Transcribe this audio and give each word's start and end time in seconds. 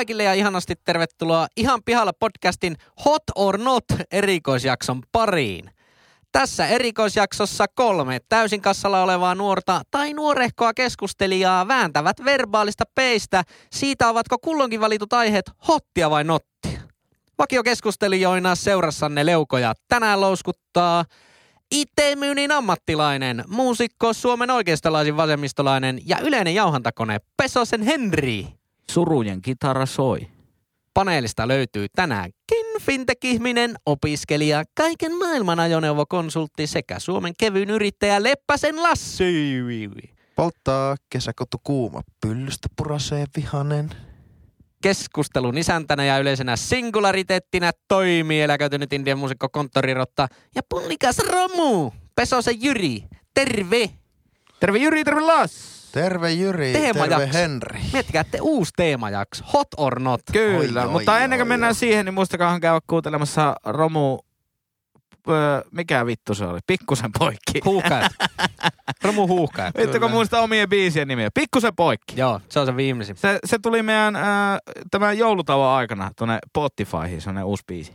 Kaikille 0.00 0.24
ja 0.24 0.34
ihanasti 0.34 0.74
tervetuloa 0.84 1.46
Ihan 1.56 1.80
pihalla 1.84 2.12
podcastin 2.12 2.76
Hot 3.04 3.22
or 3.34 3.58
Not 3.58 3.84
erikoisjakson 4.12 5.02
pariin. 5.12 5.70
Tässä 6.32 6.66
erikoisjaksossa 6.66 7.66
kolme 7.74 8.18
täysin 8.28 8.60
kassalla 8.60 9.02
olevaa 9.02 9.34
nuorta 9.34 9.82
tai 9.90 10.12
nuorehkoa 10.14 10.74
keskustelijaa 10.74 11.68
vääntävät 11.68 12.16
verbaalista 12.24 12.84
peistä 12.94 13.42
siitä, 13.72 14.08
ovatko 14.08 14.38
kullonkin 14.38 14.80
valitut 14.80 15.12
aiheet 15.12 15.50
hottia 15.68 16.10
vai 16.10 16.24
nottia. 16.24 16.80
Vakiokeskustelijoina 17.38 18.54
seurassanne 18.54 19.26
leukoja 19.26 19.74
tänään 19.88 20.20
louskuttaa 20.20 21.04
IT-myynnin 21.70 22.52
ammattilainen, 22.52 23.44
muusikko, 23.48 24.12
Suomen 24.12 24.50
oikeistolaisin 24.50 25.16
vasemmistolainen 25.16 26.00
ja 26.06 26.18
yleinen 26.18 26.54
jauhantakone 26.54 27.18
Pesosen 27.36 27.82
Henri. 27.82 28.59
Surujen 28.90 29.42
kitara 29.42 29.86
soi. 29.86 30.28
Paneelista 30.94 31.48
löytyy 31.48 31.86
tänäänkin 31.96 32.66
fintech-ihminen, 32.80 33.74
opiskelija, 33.86 34.64
kaiken 34.76 35.18
maailman 35.18 35.60
ajoneuvokonsultti 35.60 36.66
sekä 36.66 36.98
Suomen 36.98 37.32
kevyyn 37.38 37.70
yrittäjä 37.70 38.22
Leppäsen 38.22 38.82
Lassi. 38.82 39.24
Polttaa 40.36 40.96
kesäkotu 41.10 41.56
kuuma, 41.64 42.00
pyllystä 42.20 42.68
purasee 42.76 43.26
vihanen. 43.36 43.90
Keskustelun 44.82 45.58
isäntänä 45.58 46.04
ja 46.04 46.18
yleisenä 46.18 46.56
singulariteettinä 46.56 47.72
toimii 47.88 48.40
eläköitynyt 48.40 48.92
Indian 48.92 49.18
muusikko 49.18 49.48
konttorirotta 49.48 50.28
ja 50.54 50.62
punnikas 50.68 51.18
Romu, 51.18 51.90
Pesosen 52.14 52.62
Jyri. 52.62 53.04
Terve! 53.34 53.90
Terve 54.60 54.78
Jyri, 54.78 55.04
terve 55.04 55.20
Lass! 55.20 55.79
Terve 55.92 56.32
Jyri, 56.32 56.72
Teemajakso. 56.72 57.18
terve 57.18 57.32
Henri. 57.32 57.80
Miettikää, 57.92 58.20
että 58.20 58.38
uusi 58.40 58.72
teemajakso, 58.76 59.44
hot 59.52 59.68
or 59.76 60.00
not. 60.00 60.20
Kyllä, 60.32 60.82
Oi, 60.82 60.88
mutta 60.90 61.12
oi, 61.12 61.22
ennen 61.22 61.38
kuin 61.38 61.46
oi, 61.46 61.48
mennään 61.48 61.70
oi. 61.70 61.74
siihen, 61.74 62.04
niin 62.04 62.14
muistakaa 62.14 62.60
käydä 62.60 62.80
kuuntelemassa 62.86 63.56
Romu... 63.64 64.18
Öö, 65.28 65.60
mikä 65.70 66.06
vittu 66.06 66.34
se 66.34 66.44
oli? 66.44 66.58
Pikkusen 66.66 67.10
poikki. 67.18 67.60
Huuhkajat. 67.64 68.12
Romu 69.04 69.26
huuhkajat. 69.26 69.74
Vittu 69.76 70.00
kun 70.00 70.10
muista 70.10 70.40
omien 70.40 70.68
biisien 70.68 71.08
nimiä. 71.08 71.28
Pikkusen 71.34 71.76
poikki. 71.76 72.20
Joo, 72.20 72.40
se 72.48 72.60
on 72.60 72.66
se 72.66 72.76
viimeisin. 72.76 73.16
Se, 73.16 73.38
se 73.44 73.58
tuli 73.58 73.82
meidän 73.82 74.16
äh, 74.16 74.22
tämän 74.90 75.18
joulutauon 75.18 75.68
aikana 75.68 76.10
tuonne 76.16 76.38
Spotifyhin, 76.48 77.20
se 77.20 77.30
on 77.30 77.44
uusi 77.44 77.62
biisi. 77.66 77.92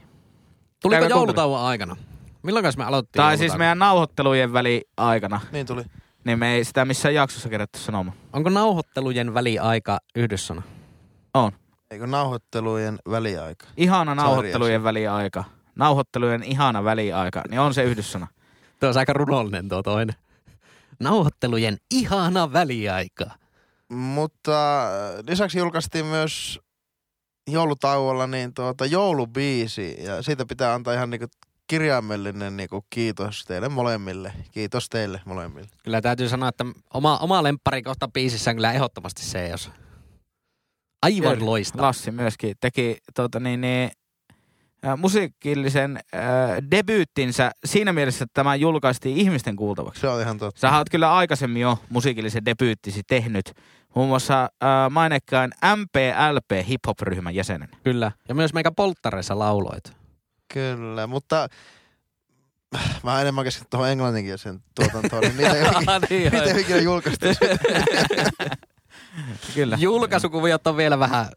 Tuliko 0.82 1.06
joulutauon 1.06 1.62
aikana? 1.62 1.96
Milloin 2.44 2.66
me 2.78 2.84
aloittiin 2.84 3.24
Tai 3.24 3.38
siis 3.38 3.58
meidän 3.58 3.80
nauhoittelujen 3.80 4.54
väli 4.54 4.82
aikana. 4.98 5.42
Niin 5.52 5.66
tuli. 5.66 5.84
Niin 6.26 6.40
me 6.40 6.54
ei 6.54 6.66
sitä 6.66 6.86
missään 6.86 7.16
jaksossa 7.16 7.50
kerätty 7.50 7.80
sanomaan. 7.80 8.18
Onko 8.34 8.50
nauhoittelujen 8.50 9.34
väliaika 9.34 10.00
yhdyssana? 10.16 10.62
On. 11.34 11.52
Eikö 11.92 12.08
nauhoittelujen 12.08 13.00
väliaika? 13.10 13.68
Ihana 13.78 14.16
nauhoittelujen 14.16 14.84
väliaika. 14.84 15.44
Nauhoittelujen 15.76 16.44
ihana 16.44 16.84
väliaika. 16.84 17.44
Niin 17.50 17.60
on 17.60 17.74
se 17.74 17.84
yhdyssana. 17.84 18.28
Tuo 18.80 18.90
on 18.90 18.98
aika 18.98 19.14
runollinen 19.14 19.70
tuo 19.70 19.84
toinen. 19.84 20.16
Nauhoittelujen 21.00 21.78
ihana 21.92 22.54
väliaika. 22.54 23.26
Mutta 23.90 24.84
äh, 24.84 25.24
lisäksi 25.28 25.60
julkaistiin 25.60 26.06
myös 26.06 26.60
joulutauolla 27.48 28.28
niin 28.28 28.54
tuota, 28.54 28.86
joulubiisi 28.86 30.04
ja 30.04 30.22
siitä 30.22 30.46
pitää 30.46 30.74
antaa 30.74 30.94
ihan 30.94 31.10
niinku 31.10 31.28
kirjaimellinen 31.68 32.58
niinku 32.58 32.86
kiitos 32.90 33.46
teille 33.46 33.70
molemmille. 33.70 34.34
Kiitos 34.52 34.90
teille 34.90 35.22
molemmille. 35.26 35.70
Kyllä 35.84 36.02
täytyy 36.02 36.30
sanoa, 36.30 36.50
että 36.50 36.66
oma, 36.94 37.18
oma 37.18 37.44
lemppari 37.44 37.82
kohta 37.82 38.08
biisissä 38.08 38.52
on 38.52 38.56
kyllä 38.56 38.74
ehdottomasti 38.74 39.22
se, 39.24 39.48
jos 39.48 39.72
aivan 41.06 41.34
Kyllä. 41.34 41.46
loistava. 41.46 41.82
Lassi 41.88 42.12
myöskin 42.12 42.56
teki 42.60 42.98
tota, 43.16 43.40
niin, 43.40 43.62
niin, 43.62 43.92
ä, 44.86 44.96
musiikillisen 44.96 45.98
ä, 45.98 46.22
debyyttinsä 46.72 47.52
siinä 47.66 47.94
mielessä, 47.94 48.24
että 48.24 48.34
tämä 48.34 48.56
julkaistiin 48.56 49.18
ihmisten 49.18 49.56
kuultavaksi. 49.56 50.02
Se 50.02 50.08
on 50.08 50.22
ihan 50.22 50.38
totta. 50.38 50.62
Sä 50.62 50.78
oot 50.78 50.90
kyllä 50.90 51.16
aikaisemmin 51.16 51.62
jo 51.62 51.80
musiikillisen 51.90 52.46
debyyttisi 52.46 53.02
tehnyt, 53.08 53.52
muun 53.96 54.08
muassa 54.08 54.44
ä, 54.44 54.90
mainekkaan 54.90 55.52
MPLP 55.76 56.68
hip-hop-ryhmän 56.68 57.36
jäsenen. 57.36 57.70
Kyllä. 57.84 58.12
Ja 58.30 58.36
myös 58.36 58.54
meikä 58.54 58.72
polttareissa 58.72 59.40
lauloit. 59.40 60.05
Kyllä, 60.54 61.08
mutta 61.08 61.48
mä 63.04 63.22
enemmän 63.22 63.44
keskityn 63.44 63.70
tuohon 63.70 63.90
englanninkielisen 63.90 64.60
tuotantoon, 64.76 65.22
niin 65.22 65.38
niitä 65.38 65.54
ei 65.58 65.64
oikein, 65.64 66.34
niin, 66.44 66.60
ikinä 66.60 66.80
julkaistu. 66.80 67.26
Kyllä. 69.56 69.78
Julkaisukuviot 69.80 70.68
on 70.68 70.78
vielä 70.78 71.00
vähän, 71.00 71.28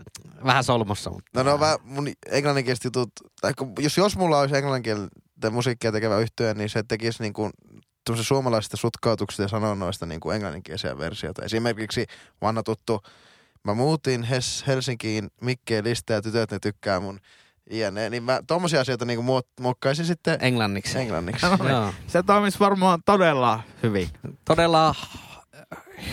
vähän 0.45 0.65
solmossa. 0.65 1.11
Mutta 1.11 1.31
No 1.35 1.43
no 1.43 1.59
mä, 1.59 1.77
mun 1.85 2.09
englanninkieliset 2.31 2.85
jutut, 2.85 3.11
tai 3.41 3.55
kun, 3.55 3.73
jos, 3.79 3.97
jos 3.97 4.17
mulla 4.17 4.41
olisi 4.41 4.57
englanninkielinen 4.57 5.11
musiikkia 5.51 5.93
tekevä 5.93 6.19
yhtyö, 6.19 6.55
niin 6.55 6.69
se 6.69 6.83
tekisi 6.83 7.23
niin 7.23 7.33
kuin 7.33 7.53
suomalaisista 8.23 8.77
sutkautuksista 8.77 9.43
ja 9.43 9.49
sanonnoista 9.49 10.07
niin 10.07 10.21
kuin 10.21 10.35
englanninkielisiä 10.35 10.99
versioita. 10.99 11.45
Esimerkiksi 11.45 12.07
vanha 12.43 12.63
tuttu, 12.63 13.01
mä 13.65 13.75
muutin 13.75 14.23
Hes, 14.23 14.65
Helsinkiin 14.67 15.31
Mikkeen 15.41 15.85
lista 15.85 16.13
ja 16.13 16.23
tytöt 16.23 16.51
ne 16.51 16.59
tykkää 16.59 17.01
mun 17.01 17.21
jne. 17.71 18.11
Niin 18.11 18.23
mä 18.23 18.41
tommosia 18.47 18.81
asioita 18.81 19.05
niin 19.05 19.25
kuin 19.25 19.43
muokkaisin 19.61 20.07
sitten 20.07 20.39
englanniksi. 20.41 20.99
englanniksi. 20.99 21.47
No 21.47 21.57
niin. 21.57 21.69
Joo. 21.71 21.93
Se 22.07 22.23
toimisi 22.23 22.59
varmaan 22.61 22.99
todella 23.07 23.61
hyvin. 23.83 24.09
Todella 24.45 24.95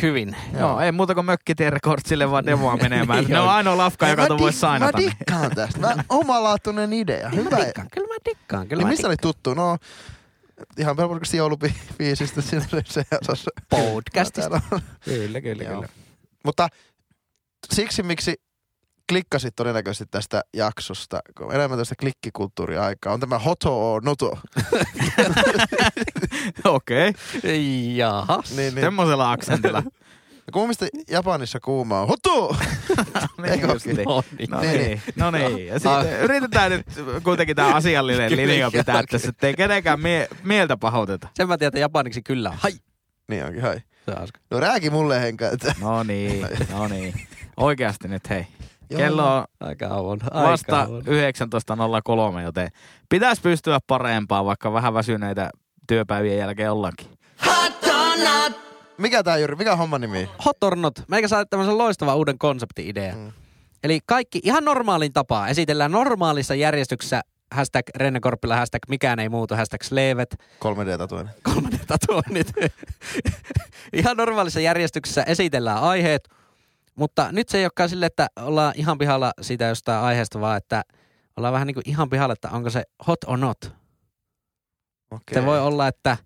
hyvin. 0.02 0.36
Joo, 0.60 0.80
ei 0.80 0.92
muuta 0.92 1.14
kuin 1.16 1.26
mökkitien 1.26 1.74
rekordsille 1.74 2.32
vaan 2.32 2.46
demoa 2.46 2.78
menemään. 2.78 3.20
Niin 3.24 3.32
ne 3.34 3.40
on 3.40 3.50
ainoa 3.50 3.78
lafka, 3.78 4.08
joka 4.08 4.22
Mä 4.22 4.28
tu 4.28 4.38
di- 4.38 4.42
voisi 4.44 4.60
sainata. 4.60 4.98
Mä 4.98 5.06
dikkaan 5.06 5.56
tästä. 5.56 5.80
Mä, 5.80 5.96
omalaatuinen 6.10 6.94
idea. 6.94 7.30
Kyllä 7.30 7.44
Hyvä. 7.44 7.58
mä 7.58 7.66
dikkaan, 7.66 7.88
kyllä 7.92 8.08
mä 8.08 8.16
dikkaan. 8.26 8.68
Kyllä 8.68 8.80
Niin 8.82 8.88
mä 8.88 8.92
mistä 8.92 9.08
oli 9.08 9.18
tuttu? 9.22 9.54
No, 9.54 9.78
ihan 10.78 10.96
pelkästään 10.96 11.38
joulubiisistä 11.38 12.42
siinä 12.42 12.66
oli 12.74 12.82
se 12.86 13.04
osassa. 13.22 13.52
Podcastista. 13.70 14.62
Kyllä, 15.06 15.42
kyllä, 15.42 15.64
Joo. 15.64 15.74
kyllä. 15.76 15.88
Mutta 16.46 16.68
siksi, 17.74 18.04
miksi 18.04 18.36
klikkasit 19.10 19.56
todennäköisesti 19.56 20.06
tästä 20.12 20.42
jaksosta, 20.54 21.20
kun 21.38 21.54
enemmän 21.56 21.80
tästä 21.80 21.96
klikkikulttuuriaikaa, 22.00 23.14
on 23.14 23.20
tämä 23.20 23.40
hoto 23.40 23.94
or 23.94 24.02
noto. 24.06 24.38
Okei, 26.66 27.14
Jahas. 27.98 28.52
Niin, 28.56 28.76
niin. 28.76 28.86
semmoisella 28.86 29.32
aksentilla. 29.32 29.84
Mielestä 30.56 30.88
Japanissa 31.10 31.60
kuuma 31.60 32.02
on 32.02 32.08
hoto! 32.08 32.56
niin 33.42 33.52
Eikö 33.52 33.68
justiin. 33.68 33.98
No 33.98 34.24
niin. 34.38 34.50
No 34.50 34.62
Niin, 34.62 34.78
niin, 34.78 35.02
no 35.16 35.32
niin. 35.32 35.68
Ja 35.68 35.74
Ah. 35.86 36.04
sitten 36.04 36.20
yritetään 36.22 36.72
nyt 36.72 36.86
kuitenkin 37.24 37.56
tämä 37.56 37.76
asiallinen 37.76 38.36
linja 38.36 38.72
pitää 38.72 39.04
tässä, 39.10 39.30
ettei 39.30 39.54
kenenkään 39.54 40.00
mie- 40.00 40.28
mieltä 40.44 40.78
pahoiteta. 40.78 41.28
Sen 41.34 41.48
mä 41.48 41.58
tiedän, 41.58 41.68
että 41.70 41.80
japaniksi 41.80 42.22
kyllä 42.22 42.50
on. 42.50 42.56
Hai. 42.60 42.72
Niin 43.28 43.46
onkin, 43.46 43.62
hai. 43.62 43.76
Se 44.06 44.12
on 44.12 44.18
hauska. 44.18 44.40
No 44.52 44.60
rääki 44.60 44.90
mulle 44.90 45.22
henkä, 45.22 45.50
että 45.50 45.76
No 45.82 46.04
niin, 46.04 46.48
no 46.72 46.88
niin. 46.88 47.14
Oikeasti 47.58 48.08
nyt 48.08 48.30
hei. 48.30 48.48
Joo. 48.90 48.98
Kello 49.00 49.38
on 49.38 49.46
Aika 49.60 49.88
on. 49.88 50.20
Aika 50.32 50.50
vasta 50.50 50.82
on. 50.82 51.04
19.03, 52.38 52.42
joten 52.42 52.70
pitäisi 53.10 53.42
pystyä 53.42 53.80
parempaan, 53.88 54.46
vaikka 54.46 54.74
vähän 54.74 54.94
väsyneitä 54.94 55.50
työpäivien 55.88 56.38
jälkeen 56.38 56.72
ollaankin. 56.72 57.08
mikä 58.98 59.24
tää 59.24 59.38
Jyri, 59.38 59.56
mikä 59.56 59.72
on 59.72 59.78
homman 59.78 60.02
nimi? 60.02 60.30
Hot 60.46 60.64
or 60.64 60.76
not. 60.76 60.94
Meikä 61.08 61.28
saa 61.28 61.46
tämmöisen 61.46 61.78
loistavan 61.78 62.18
uuden 62.18 62.38
konsepti-idea. 62.38 63.16
Mm. 63.16 63.32
Eli 63.84 64.00
kaikki 64.06 64.40
ihan 64.44 64.66
normaalin 64.66 65.14
tapaa 65.14 65.48
esitellään 65.48 65.92
normaalissa 65.92 66.56
järjestyksessä 66.56 67.22
hashtag 67.52 67.86
Renne 67.96 68.20
Korppila, 68.20 68.56
hashtag 68.56 68.82
mikään 68.90 69.20
ei 69.20 69.30
muutu, 69.30 69.56
hashtag 69.56 69.82
sleevet, 69.82 70.36
3D-tatuinen. 70.66 71.30
3D-tatuoinnit. 71.50 72.52
ihan 73.94 74.18
normaalissa 74.18 74.60
järjestyksessä 74.60 75.24
esitellään 75.24 75.84
aiheet, 75.84 76.30
mutta 76.96 77.32
nyt 77.32 77.50
se 77.50 77.58
ei 77.58 77.66
olekaan 77.66 77.90
sille, 77.90 78.06
että 78.06 78.28
ollaan 78.36 78.74
ihan 78.76 78.98
pihalla 78.98 79.34
siitä 79.42 79.66
jostain 79.66 80.04
aiheesta, 80.04 80.42
vaan 80.42 80.58
että 80.58 80.84
ollaan 81.38 81.54
vähän 81.54 81.68
niin 81.68 81.76
kuin 81.76 81.90
ihan 81.90 82.10
pihalla, 82.10 82.34
että 82.34 82.50
onko 82.50 82.70
se 82.70 82.84
hot 83.08 83.24
or 83.24 83.38
not. 83.38 83.58
Okei. 85.12 85.34
Se 85.34 85.46
voi 85.46 85.60
olla, 85.60 85.88
että 85.88 86.18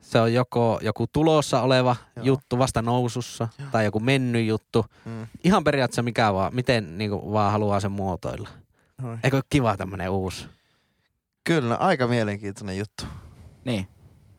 se 0.00 0.20
on 0.20 0.34
joko 0.34 0.78
joku 0.82 1.06
tulossa 1.12 1.62
oleva 1.62 1.96
Joo. 2.16 2.24
juttu 2.24 2.58
vasta 2.58 2.82
nousussa 2.82 3.48
Joo. 3.58 3.68
tai 3.72 3.84
joku 3.84 4.00
mennyt 4.00 4.46
juttu. 4.46 4.86
Mm. 5.04 5.26
Ihan 5.44 5.64
periaatteessa 5.64 6.02
mikä 6.02 6.32
vaan, 6.32 6.54
miten 6.54 6.98
niin 6.98 7.10
kuin, 7.10 7.32
vaan 7.32 7.52
haluaa 7.52 7.80
sen 7.80 7.92
muotoilla. 7.92 8.48
Noin. 9.02 9.18
Eikö 9.22 9.36
ole 9.36 9.44
kiva 9.50 9.76
tämmönen 9.76 10.10
uusi? 10.10 10.46
Kyllä, 11.44 11.74
aika 11.74 12.06
mielenkiintoinen 12.06 12.78
juttu. 12.78 13.04
Niin. 13.64 13.88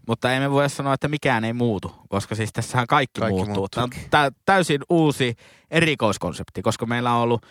Mutta 0.07 0.33
ei 0.33 0.39
me 0.39 0.51
voi 0.51 0.69
sanoa, 0.69 0.93
että 0.93 1.07
mikään 1.07 1.43
ei 1.43 1.53
muutu, 1.53 1.95
koska 2.09 2.35
siis 2.35 2.53
tässähän 2.53 2.87
kaikki, 2.87 3.19
Kaikki 3.21 3.35
muuttuu. 3.35 3.55
muuttuu. 3.55 3.87
Tämä 4.09 4.23
on 4.23 4.31
tä- 4.31 4.39
täysin 4.45 4.81
uusi 4.89 5.35
erikoiskonsepti, 5.71 6.61
koska 6.61 6.85
meillä 6.85 7.13
on 7.13 7.21
ollut 7.21 7.45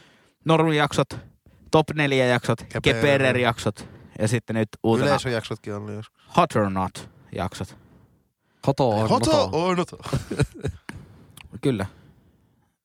normijaksot, 0.44 1.08
top 1.70 1.86
4 1.94 2.26
jaksot, 2.26 2.58
Keperer. 2.82 3.36
jaksot 3.38 3.88
ja 4.18 4.28
sitten 4.28 4.56
nyt 4.56 4.68
uutena 4.82 5.08
Yleisöjaksotkin 5.08 5.74
on 5.74 5.82
ollut 5.82 5.94
joskus. 5.94 6.22
hot 6.36 6.56
or 6.56 6.70
not 6.70 7.10
jaksot. 7.34 7.76
Hoto 8.66 8.90
on 8.90 9.08
Hoto 9.08 9.30
moto. 9.30 9.48
or 9.52 9.76
noto. 9.76 9.98
Kyllä. 11.62 11.86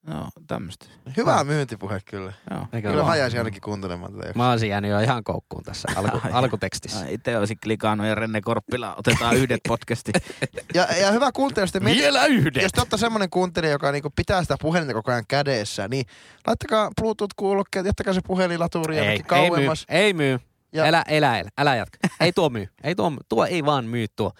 No, 0.09 0.29
tämmöistä. 0.47 0.85
Hyvä 1.17 1.33
Ah. 1.35 1.45
myyntipuhe 1.45 1.99
kyllä. 2.05 2.33
Joo. 2.51 2.81
Kyllä 2.81 3.03
hajaisi 3.03 3.37
ainakin 3.37 3.61
kuuntelemaan 3.61 4.13
tätä. 4.13 4.31
Mä 4.35 4.51
olisin 4.51 4.69
jäänyt 4.69 4.91
jo 4.91 4.99
ihan 4.99 5.23
koukkuun 5.23 5.63
tässä 5.63 5.87
alku, 5.95 6.21
alkutekstissä. 6.31 7.05
Itse 7.09 7.37
olisin 7.37 7.57
klikannut 7.63 8.07
ja 8.07 8.15
Renne 8.15 8.41
Korppila, 8.41 8.95
otetaan 8.95 9.35
yhdet 9.41 9.59
podcastit. 9.67 10.15
Ja, 10.73 10.87
ja 11.01 11.11
hyvä 11.11 11.31
kuuntelija, 11.31 11.63
jos 11.63 11.71
te 11.71 11.79
miet- 11.79 11.97
Vielä 11.97 12.25
yhden! 12.25 12.63
jos 12.63 12.71
te 12.71 12.81
olette 12.81 12.97
semmoinen 12.97 13.29
kuuntelija, 13.29 13.71
joka 13.71 13.91
niinku 13.91 14.09
pitää 14.15 14.41
sitä 14.41 14.55
puhelinta 14.61 14.93
koko 14.93 15.11
ajan 15.11 15.23
kädessä, 15.27 15.87
niin 15.87 16.05
laittakaa 16.47 16.89
Bluetooth-kuulokkeet, 17.01 17.85
jättäkää 17.85 18.13
se 18.13 18.21
puhelinlaturi 18.27 18.97
Ei, 18.97 18.99
jonnekin 19.05 19.25
ei 19.37 19.41
myy, 19.41 19.49
kauemmas. 19.49 19.85
ei 19.89 20.13
myy. 20.13 20.39
Ja- 20.73 20.85
Elä, 20.85 21.03
elä, 21.07 21.39
elä, 21.39 21.49
älä 21.57 21.75
jatka. 21.75 21.97
Ei 22.19 22.33
tuo 22.33 22.49
myy. 22.49 22.67
Ei 22.83 22.95
tuo, 22.95 23.13
tuo 23.29 23.45
ei 23.45 23.65
vaan 23.65 23.85
myy 23.85 24.05
tuo. 24.15 24.31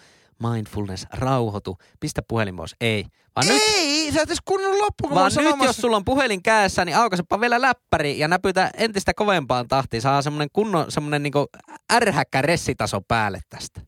Mindfulness, 0.48 1.06
rauhoitu, 1.12 1.78
pistä 2.00 2.22
puhelin 2.28 2.56
pois. 2.56 2.76
Ei. 2.80 3.04
Vaan 3.36 3.46
nyt, 3.46 3.62
Ei, 3.74 4.12
sä 4.12 4.22
et 4.22 4.28
edes 4.28 4.38
kuunnellut 4.44 4.78
loppuun, 4.78 5.08
kun 5.08 5.14
vaan 5.14 5.26
nyt 5.26 5.34
sanomassa. 5.34 5.64
jos 5.64 5.76
sulla 5.76 5.96
on 5.96 6.04
puhelin 6.04 6.42
kädessä, 6.42 6.84
niin 6.84 6.96
aukasepa 6.96 7.40
vielä 7.40 7.60
läppäri 7.60 8.18
ja 8.18 8.28
näpytä 8.28 8.70
entistä 8.76 9.14
kovempaan 9.14 9.68
tahtiin. 9.68 10.02
Saa 10.02 10.22
semmonen 10.22 10.48
kunnon, 10.52 10.92
semmonen 10.92 11.22
niinku 11.22 11.46
ärhäkkä 11.92 12.42
ressitaso 12.42 13.00
päälle 13.00 13.40
tästä. 13.48 13.80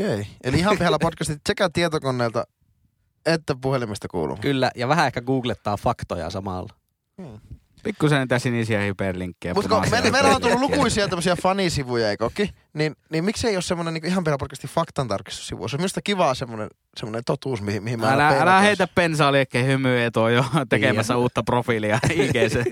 Okei, 0.00 0.26
eli 0.44 0.58
ihan 0.58 0.78
pihalla 0.78 0.98
podcastit 0.98 1.40
sekä 1.48 1.70
tietokoneelta 1.72 2.44
että 3.26 3.56
puhelimesta 3.60 4.08
kuuluu. 4.08 4.36
Kyllä, 4.40 4.70
ja 4.74 4.88
vähän 4.88 5.06
ehkä 5.06 5.20
googlettaa 5.20 5.76
faktoja 5.76 6.30
samalla. 6.30 6.74
Pikkusen 7.82 8.20
niitä 8.20 8.38
sinisiä 8.38 8.80
hyperlinkkejä. 8.80 9.54
Mutta 9.54 9.80
me, 9.90 10.10
meillä 10.10 10.30
on 10.36 10.40
tullut 10.40 10.60
lukuisia 10.60 11.08
tämmöisiä 11.08 11.36
fanisivuja, 11.42 12.10
eikö? 12.10 12.30
Niin, 12.74 12.96
niin 13.10 13.24
miksei 13.24 13.56
ole 13.56 13.62
semmoinen 13.62 13.94
niin 13.94 14.06
ihan 14.06 14.24
pihalla 14.24 14.38
podcastin 14.38 14.70
faktantarkistussivu? 14.70 15.68
Se 15.68 15.76
on 15.76 15.80
minusta 15.80 16.02
kivaa 16.04 16.34
semmoinen, 16.34 16.68
semmoinen 16.96 17.22
totuus, 17.26 17.62
mihin, 17.62 17.82
mihin 17.82 18.00
mä 18.00 18.12
Älä, 18.12 18.28
älä 18.28 18.60
heitä 18.60 18.88
liekkeen 19.30 19.66
hymyä, 19.66 20.06
että 20.06 20.20
on 20.20 20.34
jo 20.34 20.44
tekemässä 20.68 21.14
Niin. 21.14 21.20
uutta 21.20 21.42
profiilia 21.42 21.98
IGC. 22.14 22.62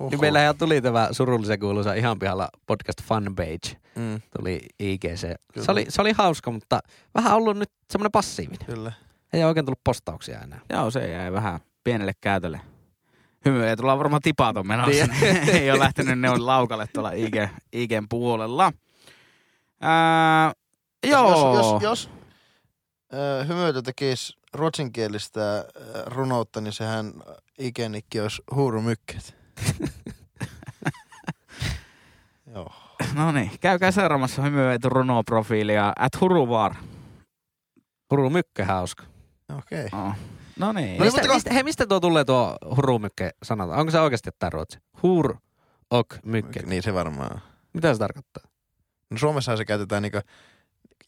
Uhuh. 0.00 0.10
Niin 0.10 0.20
meillähän 0.20 0.58
tuli 0.58 0.80
tämä 0.82 1.08
surullisen 1.12 1.60
kuuluisa 1.60 1.94
ihan 1.94 2.18
pihalla 2.18 2.48
podcast 2.66 3.02
fanpage. 3.02 3.76
Mm, 3.96 4.20
Tuli 4.38 4.60
IGC. 4.78 5.20
Kyllä. 5.52 5.64
Se 5.64 5.72
oli, 5.72 5.86
se 5.88 6.00
oli 6.00 6.12
hauska, 6.12 6.50
mutta 6.50 6.80
vähän 7.14 7.34
ollut 7.34 7.56
nyt 7.56 7.70
semmoinen 7.92 8.12
passiivinen. 8.12 8.66
kyllä. 8.66 8.92
Ei 9.32 9.40
ole 9.40 9.48
oikein 9.48 9.66
tullut 9.66 9.80
postauksia 9.84 10.40
enää. 10.40 10.60
Joo, 10.72 10.90
se 10.90 11.10
jäi 11.10 11.32
vähän 11.32 11.60
pienelle 11.84 12.12
käytölle. 12.20 12.60
Hymyä, 13.44 13.76
tuolla 13.76 13.92
on 13.92 13.98
varmaan 13.98 14.22
tipaton 14.22 14.66
menossa. 14.66 15.06
Niin. 15.06 15.48
ei 15.56 15.70
ole 15.70 15.78
lähtenyt 15.78 16.18
ne 16.18 16.30
on 16.30 16.46
laukalle 16.46 16.86
tuolla 16.92 17.12
IG, 17.12 17.34
IGn 17.72 18.06
puolella. 18.08 18.72
Ää, 19.80 20.52
joo. 21.06 21.54
Jos, 21.54 21.72
jos, 21.72 21.82
jos 21.82 22.10
äh, 23.14 23.48
hymyiltä 23.48 23.82
tekisi 23.82 24.38
ruotsinkielistä 24.52 25.58
äh, 25.58 25.64
runoutta, 26.06 26.60
niin 26.60 26.72
sehän 26.72 27.12
ikänikki 27.58 28.20
olisi 28.20 28.42
huurumykket. 28.54 29.36
Joo. 32.54 32.72
No 33.14 33.32
niin, 33.32 33.50
käykää 33.60 33.90
seuraamassa 33.90 34.42
hymyveetu 34.42 34.88
runoprofiilia 34.88 35.92
at 35.98 36.20
huruvaar. 36.20 36.74
Huru 38.10 38.30
mykke 38.30 38.64
hauska. 38.64 39.04
Okei. 39.58 39.86
Okay. 39.86 40.00
Oh. 40.00 40.14
No 40.58 40.72
niin. 40.72 40.86
No 40.86 40.90
niin, 40.90 41.02
mistä, 41.02 41.20
kun- 41.20 41.34
mistä, 41.34 41.54
hei, 41.54 41.62
mistä 41.62 41.86
tuo 41.86 42.00
tulee 42.00 42.24
tuo 42.24 42.56
hurumykke 42.76 43.30
sanata? 43.42 43.76
Onko 43.76 43.90
se 43.90 44.00
oikeasti 44.00 44.28
jotain 44.28 44.52
ruotsi? 44.52 44.78
Hur 45.02 45.36
ok 45.90 46.14
mykke. 46.24 46.62
Niin 46.62 46.82
se 46.82 46.94
varmaan. 46.94 47.42
Mitä 47.72 47.92
se 47.92 47.98
tarkoittaa? 47.98 48.44
No 49.10 49.18
Suomessahan 49.18 49.58
se 49.58 49.64
käytetään 49.64 50.02
niinku, 50.02 50.20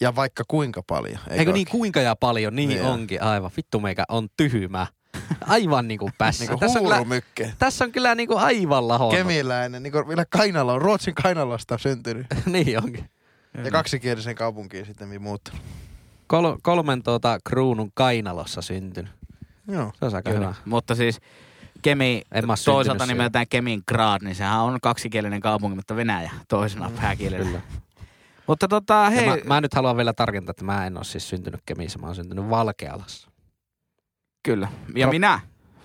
ja 0.00 0.16
vaikka 0.16 0.44
kuinka 0.48 0.82
paljon. 0.86 1.18
Eikö, 1.18 1.34
Eikö 1.34 1.52
niin 1.52 1.66
kuinka 1.70 2.00
ja 2.00 2.16
paljon? 2.16 2.56
Niin, 2.56 2.68
Niin 2.68 2.82
onkin, 2.82 3.22
aivan. 3.22 3.50
Vittu 3.56 3.80
meikä 3.80 4.04
on 4.08 4.28
tyhmä. 4.36 4.86
Aivan 5.46 5.88
niinku 5.88 6.10
pässä. 6.18 6.44
Niinku 6.44 6.60
tässä, 6.60 6.78
on 6.78 6.84
kyllä, 6.84 7.52
tässä 7.58 7.84
on 7.84 7.92
kyllä 7.92 8.14
niinku 8.14 8.36
aivan 8.36 8.88
lahonnut. 8.88 9.16
Kemiläinen, 9.18 9.82
niinku 9.82 10.08
vielä 10.08 10.24
Kainala 10.30 10.72
on, 10.72 10.82
Ruotsin 10.82 11.14
Kainalasta 11.14 11.78
syntynyt. 11.78 12.26
niin 12.46 12.78
onkin. 12.78 13.10
Ja 13.64 13.70
kaksikielisen 13.70 14.34
kaupunkiin 14.34 14.86
sitten 14.86 15.22
muuttunut. 15.22 15.60
Kol, 16.26 16.56
kolmen 16.62 17.02
tuota 17.02 17.38
kruunun 17.44 17.90
kainalossa 17.94 18.62
syntynyt. 18.62 19.12
Joo. 19.68 19.92
Se 19.98 20.04
on 20.04 20.14
aika 20.14 20.30
Kyllä. 20.30 20.40
hyvä. 20.46 20.54
Mutta 20.64 20.94
siis 20.94 21.20
Kemi, 21.82 22.22
toisaalta 22.64 23.04
siellä. 23.04 23.06
nimeltään 23.06 23.46
Kemin 23.50 23.82
Grad, 23.88 24.22
niin 24.22 24.34
sehän 24.34 24.60
on 24.60 24.78
kaksikielinen 24.82 25.40
kaupunki, 25.40 25.76
mutta 25.76 25.96
Venäjä 25.96 26.30
toisena 26.48 26.88
Mm, 26.88 26.96
pääkielellä. 26.96 27.44
Kyllä. 27.46 27.60
Mutta 28.46 28.68
tota, 28.68 28.94
Ja 28.94 29.10
hei, 29.10 29.26
mä, 29.28 29.36
mä, 29.44 29.60
nyt 29.60 29.74
haluan 29.74 29.96
vielä 29.96 30.12
tarkentaa, 30.12 30.50
että 30.50 30.64
mä 30.64 30.86
en 30.86 30.96
ole 30.96 31.04
siis 31.04 31.28
syntynyt 31.28 31.60
Kemissä, 31.66 31.98
mä 31.98 32.06
oon 32.06 32.14
syntynyt 32.16 32.50
Valkealassa. 32.50 33.30
kyllä. 34.42 34.68
Ja 34.94 35.06
Pro- 35.06 35.12
minä 35.12 35.40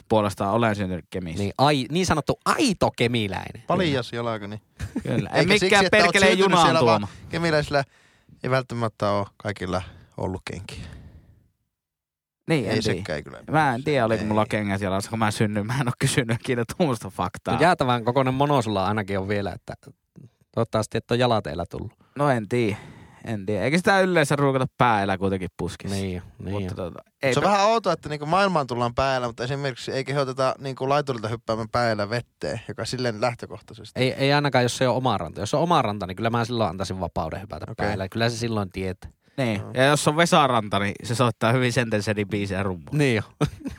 puolestaan 0.09 0.53
olen 0.53 0.75
syntynyt 0.75 1.05
Kemissä. 1.09 1.43
Niin, 1.43 1.53
ai, 1.57 1.85
niin 1.91 2.05
sanottu 2.05 2.39
aito 2.45 2.91
kemiläinen. 2.97 3.63
Paljas 3.67 4.13
jalkani. 4.13 4.61
Kyllä. 5.03 5.29
En 5.33 5.47
mikään 5.47 5.85
perkeleen 5.91 6.39
junaan 6.39 6.77
tuoma. 6.77 7.07
Kemiläisillä 7.29 7.83
ei 8.43 8.49
välttämättä 8.49 9.11
ole 9.11 9.27
kaikilla 9.37 9.81
ollut 10.17 10.41
kenkiä. 10.51 10.85
Niin, 12.47 12.65
en 12.65 12.71
Ei 12.71 12.81
sekään 12.81 13.23
kyllä. 13.23 13.39
Mä 13.51 13.75
en 13.75 13.83
tiedä, 13.83 14.05
oliko 14.05 14.21
Ei. 14.21 14.27
mulla 14.27 14.45
kengät 14.45 14.81
jalassa, 14.81 15.09
kun 15.09 15.19
mä 15.19 15.31
synnyin. 15.31 15.67
Mä 15.67 15.75
en 15.81 15.87
ole 15.87 15.93
kysynyt 15.99 16.39
ikinä 16.41 16.63
tuommoista 16.77 17.09
faktaa. 17.09 17.53
No 17.53 17.61
jäätävän 17.61 18.05
kokoinen 18.05 18.33
mono 18.33 18.61
sulla 18.61 18.85
ainakin 18.85 19.19
on 19.19 19.27
vielä, 19.27 19.51
että 19.51 19.73
toivottavasti 20.55 20.97
et 20.97 21.11
ole 21.11 21.19
jalat 21.19 21.47
eillä 21.47 21.65
tullut. 21.69 21.91
No 22.17 22.29
en 22.29 22.49
tiedä. 22.49 22.77
En 23.25 23.45
tiedä. 23.45 23.63
Eikä 23.63 23.77
sitä 23.77 24.01
yleensä 24.01 24.35
ruukata 24.35 24.65
päällä 24.77 25.17
kuitenkin 25.17 25.49
puskissa. 25.57 25.95
Niin, 25.95 26.21
niin. 26.39 26.53
Mutta 26.53 26.75
tota, 26.75 26.99
ei 27.23 27.33
Se 27.33 27.39
on 27.39 27.43
vähän 27.43 27.65
outoa, 27.65 27.93
että 27.93 28.09
niinku 28.09 28.25
maailmaan 28.25 28.67
tullaan 28.67 28.95
päällä, 28.95 29.27
mutta 29.27 29.43
esimerkiksi 29.43 29.91
ei 29.91 30.03
kehoteta 30.03 30.55
niinku 30.59 30.89
laiturilta 30.89 31.27
hyppäämään 31.27 31.69
päällä 31.71 32.09
vetteen, 32.09 32.61
joka 32.67 32.85
silleen 32.85 33.21
lähtökohtaisesti. 33.21 33.99
Ei, 33.99 34.13
ei 34.13 34.33
ainakaan, 34.33 34.63
jos 34.63 34.77
se 34.77 34.87
on 34.87 34.95
oma 34.95 35.17
ranta. 35.17 35.39
Jos 35.39 35.53
on 35.53 35.61
oma 35.61 35.81
ranta, 35.81 36.07
niin 36.07 36.15
kyllä 36.15 36.29
mä 36.29 36.45
silloin 36.45 36.69
antaisin 36.69 36.99
vapauden 36.99 37.41
hypätä 37.41 37.65
okay. 37.71 37.87
päälle. 37.87 38.09
Kyllä 38.09 38.29
se 38.29 38.37
silloin 38.37 38.69
tietää. 38.69 39.11
Niin. 39.37 39.59
Joo. 39.61 39.71
Ja 39.73 39.83
jos 39.83 40.07
on 40.07 40.17
Vesaranta, 40.17 40.79
niin 40.79 40.93
se 41.03 41.15
soittaa 41.15 41.51
hyvin 41.51 41.73
Sentensedin 41.73 42.27
biisejä 42.27 42.63
rummuun. 42.63 42.97
Niin 42.97 43.15
jo. 43.15 43.21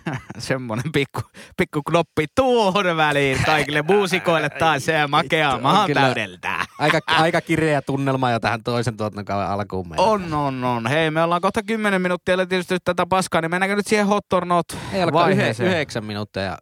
Semmonen 0.38 0.93
pikku, 0.93 1.21
pikku 1.56 1.82
knoppi 1.82 2.26
tuohon 2.35 2.97
väliin 2.97 3.38
kaikille 3.47 3.82
muusikoille 3.82 4.50
taas 4.50 4.85
se 4.85 5.06
makea 5.06 5.59
kyllä- 5.87 6.00
täydentää. 6.00 6.64
Aika, 6.78 7.00
aika 7.06 7.40
kireä 7.40 7.82
tunnelma 7.82 8.30
jo 8.30 8.40
tähän 8.40 8.62
toisen 8.62 8.97
tuotantokauden 8.97 9.49
alkuun 9.49 9.88
meillä. 9.88 10.06
On, 10.06 10.35
on, 10.35 10.64
on. 10.64 10.87
Hei, 10.87 11.11
me 11.11 11.23
ollaan 11.23 11.40
kohta 11.40 11.62
10 11.62 12.02
minuuttia 12.02 12.35
eli 12.35 12.47
tietysti 12.47 12.76
tätä 12.85 13.06
paskaa, 13.06 13.40
niin 13.40 13.50
mennäänkö 13.50 13.76
nyt 13.76 13.87
siihen 13.87 14.06
hot 14.06 14.32
or 14.32 14.44
not 14.47 14.66
Ei 14.92 15.06
vaiheeseen? 15.12 15.68
yhdeksän 15.71 16.04
minuuttia 16.04 16.42
ja 16.42 16.59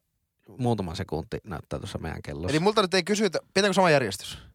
muutama 0.58 0.94
sekunti 0.94 1.38
näyttää 1.44 1.78
tuossa 1.78 1.98
meidän 1.98 2.22
kellossa. 2.22 2.50
Eli 2.50 2.58
multa 2.60 2.82
nyt 2.82 2.94
ei 2.94 3.02
kysytä, 3.04 3.38
pitääkö 3.54 3.72
sama 3.74 3.90
järjestys? 3.90 4.49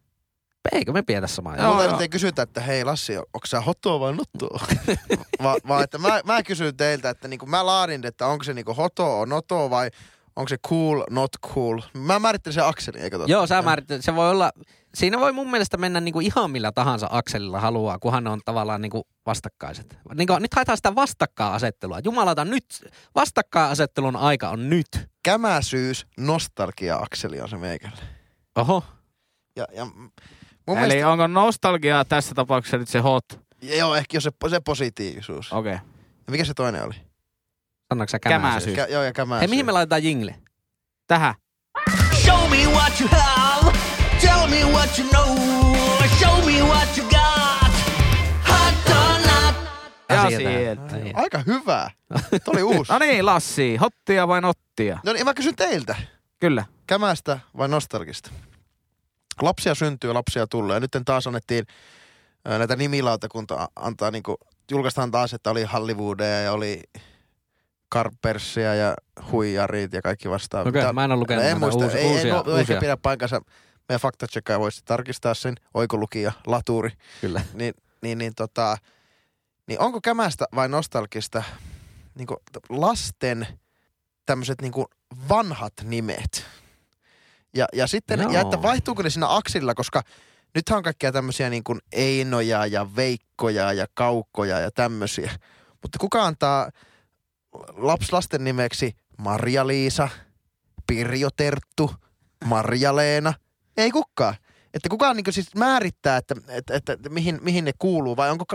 Eikö 0.71 0.91
me 0.91 1.01
pidetä 1.01 1.27
samaa? 1.27 1.55
Joo, 1.55 1.83
joo. 1.83 1.99
ei 1.99 2.09
kysytä, 2.09 2.41
että 2.41 2.61
hei 2.61 2.83
Lassi, 2.83 3.17
onko 3.17 3.45
sä 3.45 3.61
hotoa 3.61 3.99
vai 3.99 4.13
nottoa? 4.13 4.59
Va, 5.43 5.55
vaan 5.67 5.83
että 5.83 5.97
mä, 5.97 6.21
mä 6.25 6.43
kysyn 6.43 6.77
teiltä, 6.77 7.09
että 7.09 7.27
niinku 7.27 7.45
mä 7.45 7.65
laadin, 7.65 8.05
että 8.05 8.27
onko 8.27 8.43
se 8.43 8.53
niinku 8.53 8.73
hotoa, 8.73 9.25
notoa 9.25 9.69
vai 9.69 9.89
onko 10.35 10.49
se 10.49 10.57
cool, 10.67 11.03
not 11.09 11.31
cool. 11.53 11.81
Mä 11.93 12.19
määrittelin 12.19 12.53
sen 12.53 12.65
akselin, 12.65 13.01
eikö 13.01 13.17
totta? 13.17 13.31
Joo, 13.31 13.47
sä 13.47 13.61
määrittelet. 13.61 14.03
Se 14.03 14.15
voi 14.15 14.29
olla, 14.29 14.51
siinä 14.95 15.19
voi 15.19 15.31
mun 15.31 15.51
mielestä 15.51 15.77
mennä 15.77 15.99
niinku 15.99 16.19
ihan 16.19 16.51
millä 16.51 16.71
tahansa 16.71 17.07
akselilla 17.11 17.59
haluaa, 17.59 17.99
kunhan 17.99 18.23
ne 18.23 18.29
on 18.29 18.41
tavallaan 18.45 18.81
niinku 18.81 19.07
vastakkaiset. 19.25 19.97
Niinku, 20.13 20.39
nyt 20.39 20.53
haetaan 20.53 20.77
sitä 20.77 20.95
vastakkainasettelua. 20.95 21.99
Jumalata, 22.03 22.45
nyt 22.45 22.65
vastakkainasettelun 23.15 24.15
aika 24.15 24.49
on 24.49 24.69
nyt. 24.69 24.87
Kämäsyys, 25.23 26.07
nostalgia-akseli 26.17 27.41
on 27.41 27.49
se 27.49 27.57
meikälle. 27.57 28.01
Oho. 28.55 28.83
Ja, 29.55 29.67
ja 29.71 29.87
mun 30.67 30.77
Eli 30.77 30.87
mielestä, 30.87 31.09
onko 31.11 31.27
nostalgiaa 31.27 32.05
tässä 32.05 32.35
tapauksessa 32.35 32.77
nyt 32.77 32.89
se 32.89 32.99
hot? 32.99 33.25
joo, 33.61 33.95
ehkä 33.95 34.19
se, 34.19 34.31
se 34.49 34.59
positiivisuus. 34.59 35.53
Okei. 35.53 35.73
Ja 35.73 36.31
mikä 36.31 36.45
se 36.45 36.53
toinen 36.53 36.83
oli? 36.83 36.93
Sanoitko 37.93 38.11
sä 38.11 38.19
kämäsyys? 38.19 38.75
Kä, 38.75 38.85
joo, 38.89 39.03
ja 39.03 39.13
kämäsyys. 39.13 39.41
Hei, 39.41 39.47
mihin 39.47 39.65
me 39.65 39.71
laitetaan 39.71 40.03
jingle? 40.03 40.35
Tähän. 41.07 41.33
Show 42.25 42.49
me 42.49 42.57
what 42.65 43.01
you 43.01 43.09
have. 43.11 43.71
Tell 44.21 44.47
me 44.47 44.63
what 44.73 44.99
you 44.99 45.07
know. 45.09 45.37
Show 46.19 46.45
me 46.45 46.61
what 46.61 46.97
you 46.97 47.07
got. 47.09 47.71
Hot 48.49 48.89
or 48.89 49.19
not. 49.19 49.55
Ja 50.09 50.27
sieltä. 50.29 50.49
sieltä. 50.49 50.95
Ai. 50.95 51.11
Aika 51.13 51.39
hyvä. 51.45 51.91
Tuo 52.45 52.53
oli 52.53 52.63
uusi. 52.63 52.91
No 52.93 52.99
niin, 52.99 53.25
Lassi, 53.25 53.75
hottia 53.77 54.27
vai 54.27 54.41
nottia? 54.41 54.99
No 55.05 55.13
niin, 55.13 55.25
mä 55.25 55.33
kysyn 55.33 55.55
teiltä. 55.55 55.95
Kyllä. 56.39 56.65
Kämästä 56.87 57.39
vai 57.57 57.67
nostalgista? 57.67 58.29
Lapsia 59.41 59.75
syntyy, 59.75 60.13
lapsia 60.13 60.47
tulee. 60.47 60.79
Nyt 60.79 60.91
taas 61.05 61.27
annettiin 61.27 61.65
ö, 62.49 62.57
näitä 62.57 62.75
nimilautakunta 62.75 63.69
antaa 63.75 64.11
niinku, 64.11 64.37
julkaistaan 64.71 65.11
taas, 65.11 65.33
että 65.33 65.51
oli 65.51 65.63
Hollywoodia 65.63 66.41
ja 66.41 66.51
oli 66.51 66.83
Karpersia 67.89 68.75
ja 68.75 68.95
huijarit 69.31 69.93
ja 69.93 70.01
kaikki 70.01 70.29
vastaavat. 70.29 70.67
Okei, 70.67 70.81
Mitä- 70.81 70.93
mä 70.93 71.03
en 71.03 71.11
ole 71.11 71.19
lukenut 71.19 71.45
en 71.45 71.59
muista, 71.59 71.85
uusia, 71.85 71.99
ei, 71.99 72.07
uusia, 72.07 72.25
ei, 72.25 72.31
no, 72.31 72.39
uusia. 72.39 72.57
ehkä 72.59 72.79
pidä 72.79 72.97
paikkansa. 72.97 73.41
Meidän 73.89 74.01
faktacheckaaja 74.01 74.59
voisi 74.59 74.81
tarkistaa 74.85 75.33
sen, 75.33 75.55
oikolukija, 75.73 76.31
laturi. 76.47 76.91
Kyllä. 77.21 77.41
Niin, 77.53 77.73
niin, 78.01 78.17
niin, 78.17 78.35
tota, 78.35 78.77
niin 79.67 79.79
onko 79.79 80.01
kämästä 80.01 80.45
vai 80.55 80.69
nostalgista 80.69 81.43
niin 82.15 82.27
lasten 82.69 83.47
tämmöiset 84.25 84.61
niinku 84.61 84.85
vanhat 85.29 85.73
nimet. 85.83 86.45
Ja, 87.55 87.65
ja 87.73 87.87
sitten, 87.87 88.19
Joo. 88.19 88.31
ja 88.31 88.41
että 88.41 88.61
vaihtuuko 88.61 89.03
ne 89.03 89.09
siinä 89.09 89.35
akselilla, 89.35 89.73
koska 89.75 90.01
nythän 90.55 90.77
on 90.77 90.83
kaikkia 90.83 91.11
tämmöisiä 91.11 91.49
niin 91.49 91.63
kuin 91.63 91.79
Einoja 91.91 92.65
ja 92.65 92.95
Veikkoja 92.95 93.73
ja 93.73 93.85
Kaukkoja 93.93 94.59
ja 94.59 94.71
tämmöisiä. 94.71 95.31
Mutta 95.81 95.99
kuka 95.99 96.25
antaa 96.25 96.69
laps 97.73 98.13
lasten 98.13 98.43
nimeksi 98.43 98.95
Marja-Liisa, 99.17 100.09
Pirjo 100.87 101.29
Terttu, 101.37 101.91
Marja-Leena? 102.45 103.33
Ei 103.77 103.91
kukaan. 103.91 104.35
Että 104.73 104.89
kukaan 104.89 105.15
niin 105.15 105.33
siis 105.33 105.55
määrittää, 105.55 106.17
että, 106.17 106.35
että, 106.47 106.75
että, 106.75 106.93
että 106.93 107.09
mihin, 107.09 107.39
mihin 107.41 107.65
ne 107.65 107.71
kuuluu 107.79 108.17
vai 108.17 108.31
onko, 108.31 108.45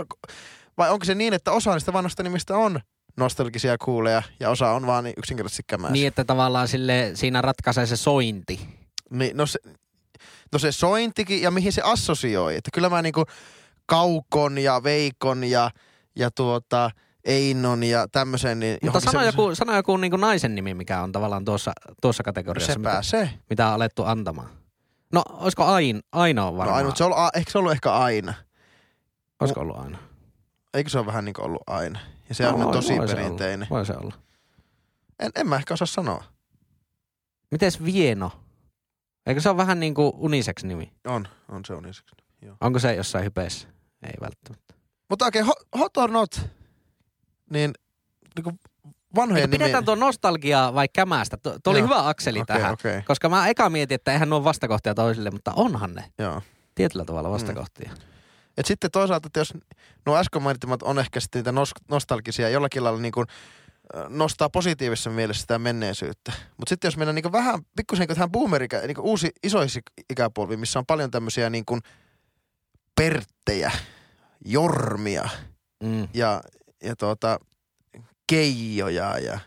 vai 0.77 0.89
onko 0.89 1.05
se 1.05 1.15
niin, 1.15 1.33
että 1.33 1.51
osa 1.51 1.73
niistä 1.73 1.93
vanhoista 1.93 2.23
nimistä 2.23 2.57
on 2.57 2.79
nostalgisia 3.17 3.77
kuuleja 3.77 4.23
ja 4.39 4.49
osa 4.49 4.71
on 4.71 4.87
vaan 4.87 5.03
niin 5.03 5.13
yksinkertaisesti 5.17 5.63
kämäisiä. 5.67 5.93
Niin, 5.93 6.07
että 6.07 6.23
tavallaan 6.23 6.67
sille, 6.67 7.11
siinä 7.13 7.41
ratkaisee 7.41 7.85
se 7.85 7.97
sointi. 7.97 8.80
Niin, 9.11 9.37
no, 9.37 9.45
se, 9.45 9.59
no 10.53 10.59
se 10.59 10.71
sointikin 10.71 11.41
ja 11.41 11.51
mihin 11.51 11.73
se 11.73 11.81
assosioi. 11.85 12.55
Että 12.55 12.69
kyllä 12.73 12.89
mä 12.89 13.01
niinku 13.01 13.25
Kaukon 13.85 14.57
ja 14.57 14.83
Veikon 14.83 15.43
ja, 15.43 15.71
ja 16.15 16.31
tuota 16.31 16.91
Einon 17.23 17.83
ja 17.83 18.07
tämmöisen. 18.07 18.59
Niin 18.59 18.77
Mutta 18.83 18.99
sano 18.99 19.11
semmoisen- 19.11 19.27
joku, 19.43 19.55
sano 19.55 19.75
joku 19.75 19.97
niin 19.97 20.11
naisen 20.11 20.55
nimi, 20.55 20.73
mikä 20.73 21.01
on 21.01 21.11
tavallaan 21.11 21.45
tuossa, 21.45 21.71
tuossa 22.01 22.23
kategoriassa, 22.23 22.73
Se 22.73 22.79
mitä, 22.79 22.89
pääsee. 22.89 23.29
mitä 23.49 23.67
on 23.67 23.73
alettu 23.73 24.03
antamaan. 24.03 24.49
No, 25.13 25.23
olisiko 25.29 25.63
Ain, 25.63 25.99
Aino 26.11 26.47
on 26.47 26.53
No 26.53 26.57
varmaan? 26.57 26.77
ainut, 26.77 26.97
se 26.97 27.03
on, 27.03 27.13
ollut- 27.13 27.35
ehkä 27.35 27.51
se 27.51 27.57
on 27.57 27.59
ollut 27.59 27.71
ehkä 27.71 27.91
aina. 27.93 28.33
Olisiko 29.39 29.59
ollut 29.61 29.77
Aino? 29.77 29.97
Eikö 30.73 30.89
se 30.89 30.97
ole 30.97 31.05
vähän 31.05 31.25
niin 31.25 31.33
kuin 31.33 31.45
ollut 31.45 31.61
aina? 31.67 31.99
Ja 32.29 32.35
se 32.35 32.47
on 32.47 32.59
No, 32.59 32.65
nyt 32.65 32.71
tosi 32.71 32.97
voi 32.97 33.07
se 33.07 33.15
perinteinen. 33.15 33.67
Olla. 33.71 33.77
Voi 33.77 33.85
se 33.85 33.93
olla. 33.93 34.15
En, 35.19 35.31
en 35.35 35.47
mä 35.47 35.55
ehkä 35.55 35.73
osaa 35.73 35.85
sanoa. 35.87 36.23
Mites 37.51 37.83
Vieno? 37.83 38.31
Eikö 39.25 39.41
se 39.41 39.49
ole 39.49 39.57
vähän 39.57 39.79
niin 39.79 39.93
kuin 39.93 40.11
unisex 40.15 40.63
nimi? 40.63 40.91
On, 41.07 41.27
on 41.49 41.65
se 41.65 41.73
niin 41.81 41.93
siksi. 41.93 42.15
Joo. 42.41 42.55
Onko 42.61 42.79
se 42.79 42.95
jossain 42.95 43.25
hypeessä? 43.25 43.67
Ei 44.03 44.13
välttämättä. 44.21 44.73
Mutta 45.09 45.25
oikein 45.25 45.45
okay, 45.45 45.63
hot 45.79 45.97
or 45.97 46.11
not, 46.11 46.41
niin, 47.49 47.73
niin 48.35 48.43
kuin 48.43 48.59
vanhojen 49.15 49.43
Eikö 49.43 49.51
pidetään 49.51 49.85
tuo 49.85 49.95
nostalgiaa 49.95 50.73
vai 50.73 50.87
kämästä? 50.93 51.37
Tuo, 51.37 51.53
oli 51.65 51.81
hyvä 51.81 52.07
akseli 52.07 52.39
Okei, 52.39 52.55
tähän. 52.55 52.73
okei. 52.73 53.01
Koska 53.01 53.29
mä 53.29 53.47
eka 53.47 53.69
mietin, 53.69 53.95
että 53.95 54.11
eihän 54.13 54.29
nuo 54.29 54.43
vastakohtia 54.43 54.95
toisille, 54.95 55.31
mutta 55.31 55.53
onhan 55.55 55.93
ne 55.95 56.03
Joo. 56.17 56.41
tietyllä 56.75 57.05
tavalla 57.05 57.29
Mm. 57.29 57.33
vastakohtia. 57.33 57.91
Et 58.57 58.65
sitten 58.65 58.91
toisaalta, 58.91 59.27
että 59.27 59.39
jos 59.39 59.53
nuo 60.05 60.17
äsken 60.17 60.41
mainitsemat 60.41 60.83
on 60.83 60.99
ehkä 60.99 61.19
sitten 61.19 61.39
niitä 61.39 61.51
nos- 61.51 61.71
nostalgisia, 61.89 62.49
jollakin 62.49 62.83
lailla 62.83 62.99
niin 62.99 63.11
kuin, 63.11 63.27
nostaa 64.09 64.49
positiivisessa 64.49 65.09
mielessä 65.09 65.41
sitä 65.41 65.59
menneisyyttä. 65.59 66.31
Mutta 66.57 66.69
sitten 66.69 66.87
jos 66.87 66.97
mennään 66.97 67.15
niin 67.15 67.23
kuin 67.23 67.31
vähän 67.31 67.59
pikkusen 67.75 68.05
niin 68.07 68.15
tähän 68.15 68.31
boomerikä, 68.31 68.79
niin 68.79 68.95
kuin 68.95 69.05
uusi 69.05 69.29
isoisikäpolvi, 69.43 70.57
missä 70.57 70.79
on 70.79 70.85
paljon 70.85 71.11
tämmöisiä 71.11 71.49
niin 71.49 71.65
kuin 71.65 71.81
perttejä, 72.95 73.71
jormia 74.45 75.29
Mm. 75.83 76.07
ja, 76.13 76.41
ja 76.83 76.95
tuota, 76.95 77.39
keijoja 78.27 79.17
ja 79.17 79.39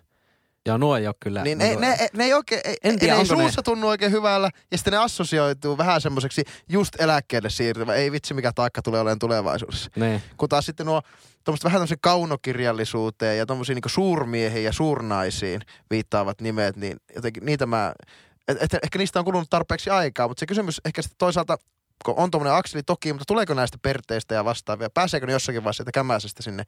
Joo, 0.67 0.77
nuo 0.79 0.97
ei 0.97 1.07
ole 1.07 1.15
kyllä. 1.21 1.43
niin 1.43 1.61
ei, 1.61 1.77
ne, 1.77 1.89
ne, 1.89 2.09
ne 2.17 2.25
ei 2.25 2.33
oikein, 2.35 2.61
ei, 2.65 2.77
En 2.85 2.99
tiedä, 2.99 3.13
ne 3.15 3.17
ei 3.19 3.23
onko 3.23 3.35
ne- 3.35 3.43
suussa 3.43 3.63
tunnu 3.63 3.89
oikein 3.89 4.13
hyvällä 4.13 4.51
ja 4.71 4.79
sitten 4.79 4.93
ne 4.93 4.97
assosioituu 4.99 5.79
vähän 5.79 6.01
semmoiseksi 6.01 6.45
just 6.69 7.01
eläkkeelle 7.01 7.51
siirtyvä. 7.51 7.95
Ei 7.95 8.13
vitsi 8.13 8.35
mikä 8.35 8.53
taakka 8.55 8.83
tulee 8.83 9.01
olemaan 9.01 9.19
tulevaisuudessa. 9.19 9.91
ne. 9.97 10.23
Kun 10.37 10.49
taas 10.49 10.67
sitten 10.67 10.87
nuo 10.87 11.03
tuommoista 11.45 11.65
vähän 11.65 11.79
tämmöiseen 11.79 11.99
kaunokirjallisuuteen 12.03 13.39
ja 13.39 13.47
tuommoisiin 13.47 13.77
niin 13.77 13.91
suurmiehiin 13.91 14.65
ja 14.65 14.73
suurnaisiin 14.73 15.61
viittaavat 15.91 16.41
nimet, 16.41 16.77
niin 16.77 16.97
jotenkin 17.15 17.45
niitä 17.45 17.67
mä, 17.67 17.95
et, 18.49 18.63
et, 18.63 18.75
ehkä 18.75 18.99
niistä 18.99 19.19
on 19.19 19.25
kulunut 19.25 19.51
tarpeeksi 19.51 19.91
aikaa, 19.91 20.29
mutta 20.29 20.41
se 20.41 20.47
kysymys 20.47 20.81
ehkä 20.85 21.03
sitten 21.03 21.19
toisaalta, 21.19 21.57
kun 22.05 22.15
on 22.17 22.31
tuommoinen 22.31 22.59
akseli 22.59 22.83
toki, 22.83 23.13
mutta 23.13 23.25
tuleeko 23.29 23.55
näistä 23.55 23.79
perteistä 23.83 24.35
ja 24.35 24.45
vastaavia, 24.45 24.91
pääseekö 24.91 25.27
ne 25.27 25.33
jossakin 25.33 25.65
vaiheessa 25.65 25.85
kämäisestä 25.95 26.43
sinne 26.43 26.65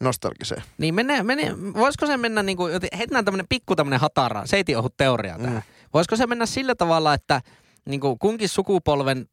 nostalgiseen? 0.00 0.62
Niin 0.78 0.94
mene, 0.94 1.22
mene, 1.22 1.54
voisiko 1.74 2.06
se 2.06 2.16
mennä 2.16 2.42
niin 2.42 2.56
kuin, 2.56 2.72
heitetään 2.98 3.24
tämmöinen 3.24 3.46
pikku 3.48 3.76
tämmöinen 3.76 4.00
hatara, 4.00 4.46
seitin 4.46 4.78
ohut 4.78 4.96
teoria 4.96 5.38
tähän. 5.38 5.54
Mm. 5.54 5.62
Voisiko 5.94 6.16
se 6.16 6.26
mennä 6.26 6.46
sillä 6.46 6.74
tavalla, 6.74 7.14
että 7.14 7.40
niin 7.84 8.00
kuin 8.00 8.18
kunkin 8.18 8.48
sukupolven 8.48 9.26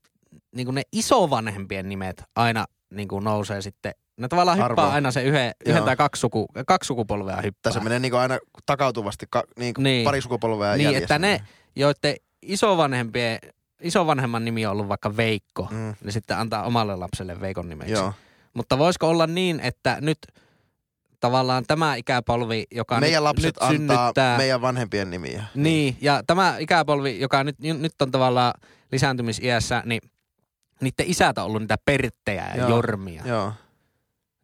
niin 0.55 0.65
kuin 0.65 0.75
ne 0.75 0.81
isovanhempien 0.91 1.89
nimet 1.89 2.23
aina 2.35 2.65
niin 2.89 3.07
kuin 3.07 3.23
nousee 3.23 3.61
sitten, 3.61 3.93
ne 4.17 4.27
tavallaan 4.27 4.57
hyppää 4.57 4.65
Arvoa. 4.65 4.93
aina 4.93 5.11
se 5.11 5.23
yhden, 5.23 5.51
yhden 5.65 5.83
tai 5.83 5.95
kaksi, 5.95 6.19
suku, 6.19 6.47
kaksi 6.67 6.87
sukupolvea 6.87 7.35
hyppää. 7.35 7.59
Tässä 7.61 7.79
menee 7.79 7.99
niin 7.99 8.13
aina 8.15 8.39
takautuvasti 8.65 9.25
ka, 9.29 9.43
niin 9.59 9.73
Niin. 9.77 10.03
pari 10.03 10.21
sukupolvea 10.21 10.75
Niin, 10.75 10.83
jäljessä. 10.85 11.03
että 11.03 11.19
ne, 11.19 11.41
joiden 11.75 12.15
isovanhempien, 12.41 13.39
isovanhemman 13.81 14.45
nimi 14.45 14.65
on 14.65 14.71
ollut 14.71 14.87
vaikka 14.89 15.17
Veikko, 15.17 15.67
mm. 15.71 15.93
Niin 16.03 16.11
sitten 16.13 16.37
antaa 16.37 16.63
omalle 16.63 16.95
lapselle 16.95 17.41
Veikon 17.41 17.69
nimeksi. 17.69 17.93
joo. 17.93 18.13
Mutta 18.53 18.77
voisiko 18.77 19.09
olla 19.09 19.27
niin, 19.27 19.59
että 19.59 19.97
nyt 20.01 20.17
tavallaan 21.19 21.63
tämä 21.67 21.95
ikäpolvi, 21.95 22.63
joka 22.71 22.99
Meidän 22.99 23.17
nyt, 23.19 23.23
lapset 23.23 23.45
nyt 23.45 23.55
antaa 23.57 23.71
synnyttää... 23.71 24.37
meidän 24.37 24.61
vanhempien 24.61 25.09
nimiä. 25.11 25.43
Niin, 25.55 25.97
ja 26.01 26.23
tämä 26.27 26.55
ikäpolvi, 26.59 27.19
joka 27.19 27.43
nyt, 27.43 27.55
nyt 27.59 28.01
on 28.01 28.11
tavallaan 28.11 28.53
lisääntymisiässä, 28.91 29.83
niin 29.85 30.01
niiden 30.81 31.05
isät 31.05 31.37
on 31.37 31.43
ollut 31.45 31.61
niitä 31.61 31.77
perttejä 31.85 32.47
ja 32.49 32.57
Joo. 32.57 32.69
jormia. 32.69 33.23
Joo. 33.25 33.53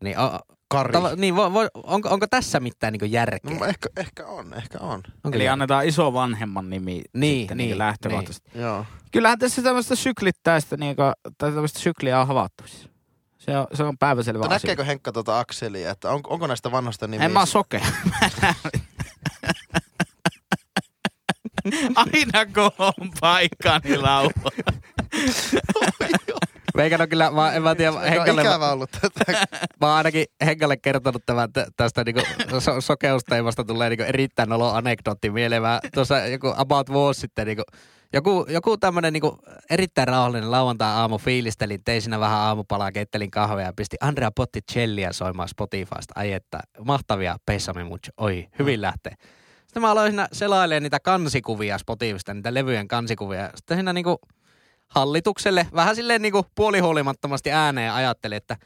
Niin, 0.03 0.19
o, 0.19 0.39
Kari. 0.67 0.93
tava, 0.93 1.15
niin 1.15 1.35
vo, 1.35 1.53
vo, 1.53 1.67
onko, 1.83 2.09
onko 2.09 2.27
tässä 2.27 2.59
mitään 2.59 2.93
niin 2.93 3.11
järkeä? 3.11 3.53
No, 3.59 3.65
ehkä, 3.65 3.89
ehkä 3.97 4.25
on, 4.25 4.53
ehkä 4.53 4.77
on. 4.79 4.89
onko 5.23 5.35
Eli 5.35 5.43
järkeä? 5.43 5.53
annetaan 5.53 5.85
iso 5.87 6.13
vanhemman 6.13 6.69
nimi 6.69 7.01
Niin, 7.13 7.41
sitten 7.41 7.57
niin, 7.57 7.67
niin, 7.67 7.77
lähtökohtaisesti. 7.77 8.51
Joo. 8.55 8.85
Kyllähän 9.11 9.39
tässä 9.39 9.61
tämmöistä 9.61 9.95
syklittäistä, 9.95 10.77
niinku, 10.77 11.01
tai 11.37 11.51
tämmöistä 11.51 11.79
sykliä 11.79 12.19
on 12.21 12.27
havaittu. 12.27 12.63
siis. 12.67 12.89
Se 13.37 13.57
on, 13.57 13.67
se 13.73 13.83
on 13.83 13.97
päiväselvä 13.97 14.39
Mutta 14.43 14.55
asia. 14.55 14.67
näkeekö 14.67 14.83
Henkka 14.83 15.11
tuota 15.11 15.39
akselia, 15.39 15.91
että 15.91 16.09
on, 16.11 16.21
onko 16.27 16.47
näistä 16.47 16.71
vanhoista 16.71 17.07
nimistä? 17.07 17.25
En 17.25 17.31
mä 17.31 17.45
sokea. 17.45 17.85
Näen. 18.41 18.55
Aina 21.95 22.45
kun 22.53 22.71
on 22.77 23.11
paikka, 23.21 23.79
niin 23.83 24.03
laulaa. 24.03 24.51
Veikän 26.77 27.01
on 27.01 27.09
kyllä, 27.09 27.31
mä, 27.31 27.53
en 27.53 27.63
mä 27.63 27.75
tiedä, 27.75 27.99
Henkalle, 27.99 28.43
mä, 28.43 28.49
ikävä 28.49 28.71
ollut 28.71 28.89
tätä. 28.91 29.31
mä 29.81 29.87
oon 29.87 29.97
ainakin 29.97 30.25
Henkalle 30.45 30.77
kertonut 30.77 31.23
tämän 31.25 31.53
tä- 31.53 31.67
tästä 31.77 32.03
niinku 32.03 32.21
so, 32.59 32.81
sokeusteemasta 32.81 33.63
tulee 33.63 33.89
niinku 33.89 34.03
erittäin 34.03 34.49
nolo 34.49 34.73
anekdootti 34.73 35.29
mieleen. 35.29 35.61
Mä 35.61 35.79
tuossa 35.93 36.17
joku 36.17 36.53
about 36.57 36.89
vuosi 36.89 37.19
sitten 37.19 37.47
niinku, 37.47 37.63
joku, 38.13 38.45
joku 38.49 38.77
tämmönen 38.77 39.13
niinku 39.13 39.39
erittäin 39.69 40.07
rauhallinen 40.07 40.51
lauantai-aamu 40.51 41.17
fiilistelin, 41.17 41.83
tein 41.85 42.01
siinä 42.01 42.19
vähän 42.19 42.37
aamupalaa, 42.39 42.91
keittelin 42.91 43.31
kahvia 43.31 43.65
ja 43.65 43.73
pisti 43.75 43.97
Andrea 44.01 44.31
Botticellia 44.31 45.13
soimaan 45.13 45.49
Spotifysta. 45.49 46.13
Ai 46.15 46.33
että, 46.33 46.59
mahtavia, 46.85 47.37
peissami 47.45 47.83
mucho. 47.83 48.11
Oi, 48.17 48.47
hyvin 48.59 48.81
lähtee. 48.81 49.13
Sitten 49.69 49.81
mä 49.81 49.91
aloin 49.91 50.11
siinä 50.11 50.27
selailemaan 50.31 50.83
niitä 50.83 50.99
kansikuvia 50.99 51.77
Spotifysta, 51.77 52.33
niitä 52.33 52.53
levyjen 52.53 52.87
kansikuvia. 52.87 53.49
Sitten 53.55 53.77
siinä 53.77 53.93
niinku 53.93 54.19
hallitukselle 54.89 55.67
vähän 55.75 55.95
silleen 55.95 56.21
niinku 56.21 56.45
puolihuolimattomasti 56.55 57.51
ääneen 57.51 57.93
ajattelin, 57.93 58.37
että 58.37 58.57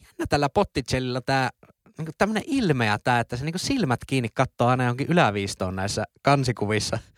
jännä 0.00 0.26
tällä 0.28 0.48
Botticellilla 0.48 1.20
tää 1.20 1.50
niinku 1.98 2.12
tämmönen 2.18 2.42
ilmeä 2.46 2.98
tää, 3.04 3.20
että 3.20 3.36
se 3.36 3.44
niinku 3.44 3.58
silmät 3.58 4.00
kiinni 4.06 4.28
katsoo 4.34 4.68
aina 4.68 4.84
johonkin 4.84 5.06
yläviistoon 5.10 5.76
näissä 5.76 6.04
kansikuvissa. 6.22 6.98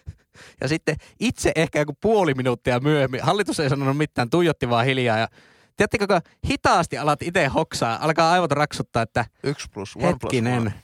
Ja 0.61 0.69
sitten 0.69 0.97
itse 1.21 1.53
ehkä 1.57 1.79
joku 1.79 1.97
puoli 2.01 2.35
minuuttia 2.35 2.81
myöhemmin, 2.81 3.23
hallitus 3.23 3.61
ei 3.61 3.69
sanonut 3.69 3.97
mitään, 3.97 4.31
tuijotti 4.31 4.71
vaan 4.71 4.87
hiljaa 4.87 5.19
ja 5.19 5.29
Tiedättekö, 5.77 6.07
kun 6.07 6.21
hitaasti 6.51 6.99
alat 6.99 7.23
itse 7.23 7.47
hoksaa, 7.47 7.99
alkaa 8.05 8.33
aivot 8.33 8.53
raksuttaa, 8.53 9.03
että 9.03 9.25
Yksi 9.45 9.69
plus, 9.75 9.97
one 9.97 10.05
plus 10.05 10.23
hetkinen, 10.23 10.61
one. 10.61 10.75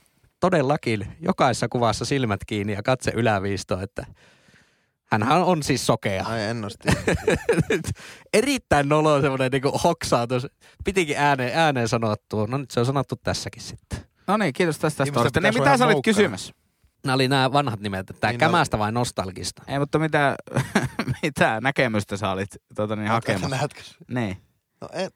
todellakin 0.40 1.06
jokaisessa 1.20 1.68
kuvassa 1.68 2.04
silmät 2.04 2.40
kiinni 2.46 2.72
ja 2.72 2.82
katse 2.82 3.12
yläviistoon, 3.14 3.82
että 3.82 4.06
hänhän 5.06 5.42
on 5.42 5.62
siis 5.62 5.86
sokea. 5.86 6.24
Ai 6.26 6.42
ennosti. 6.42 6.88
Erittäin 8.32 8.88
nolo 8.88 9.20
semmoinen 9.20 9.50
niinku 9.52 9.70
hoksaatus. 9.84 10.46
Pitikin 10.84 11.16
ääneen, 11.18 11.58
ääneen 11.58 11.88
sanottua. 11.88 12.46
No 12.46 12.58
nyt 12.58 12.70
se 12.70 12.80
on 12.80 12.86
sanottu 12.86 13.16
tässäkin 13.16 13.62
sitten. 13.62 13.98
No 14.26 14.36
niin, 14.36 14.52
kiitos 14.52 14.78
tästä 14.78 15.04
storista. 15.04 15.40
Niin, 15.40 15.54
mitä 15.54 15.76
sä 15.76 15.86
olit 15.86 16.04
kysymässä? 16.04 16.52
Nämä 17.04 17.14
oli 17.14 17.28
nämä 17.28 17.52
vanhat 17.52 17.80
nimet, 17.80 18.10
että 18.10 18.26
Niin, 18.26 18.32
niin 18.32 18.38
kämästä 18.38 18.78
vai 18.78 18.92
nostalgista? 18.92 19.62
Ei, 19.66 19.78
mutta 19.78 19.98
mitä, 19.98 20.36
mitä 21.22 21.60
näkemystä 21.60 22.16
sä 22.16 22.30
olit 22.30 22.48
tuota, 22.76 22.96
niin, 22.96 23.08
hakemassa? 23.08 23.56
Näetkö? 23.56 23.80
Niin. 24.10 24.36
No, 24.80 24.88
en, 24.92 25.10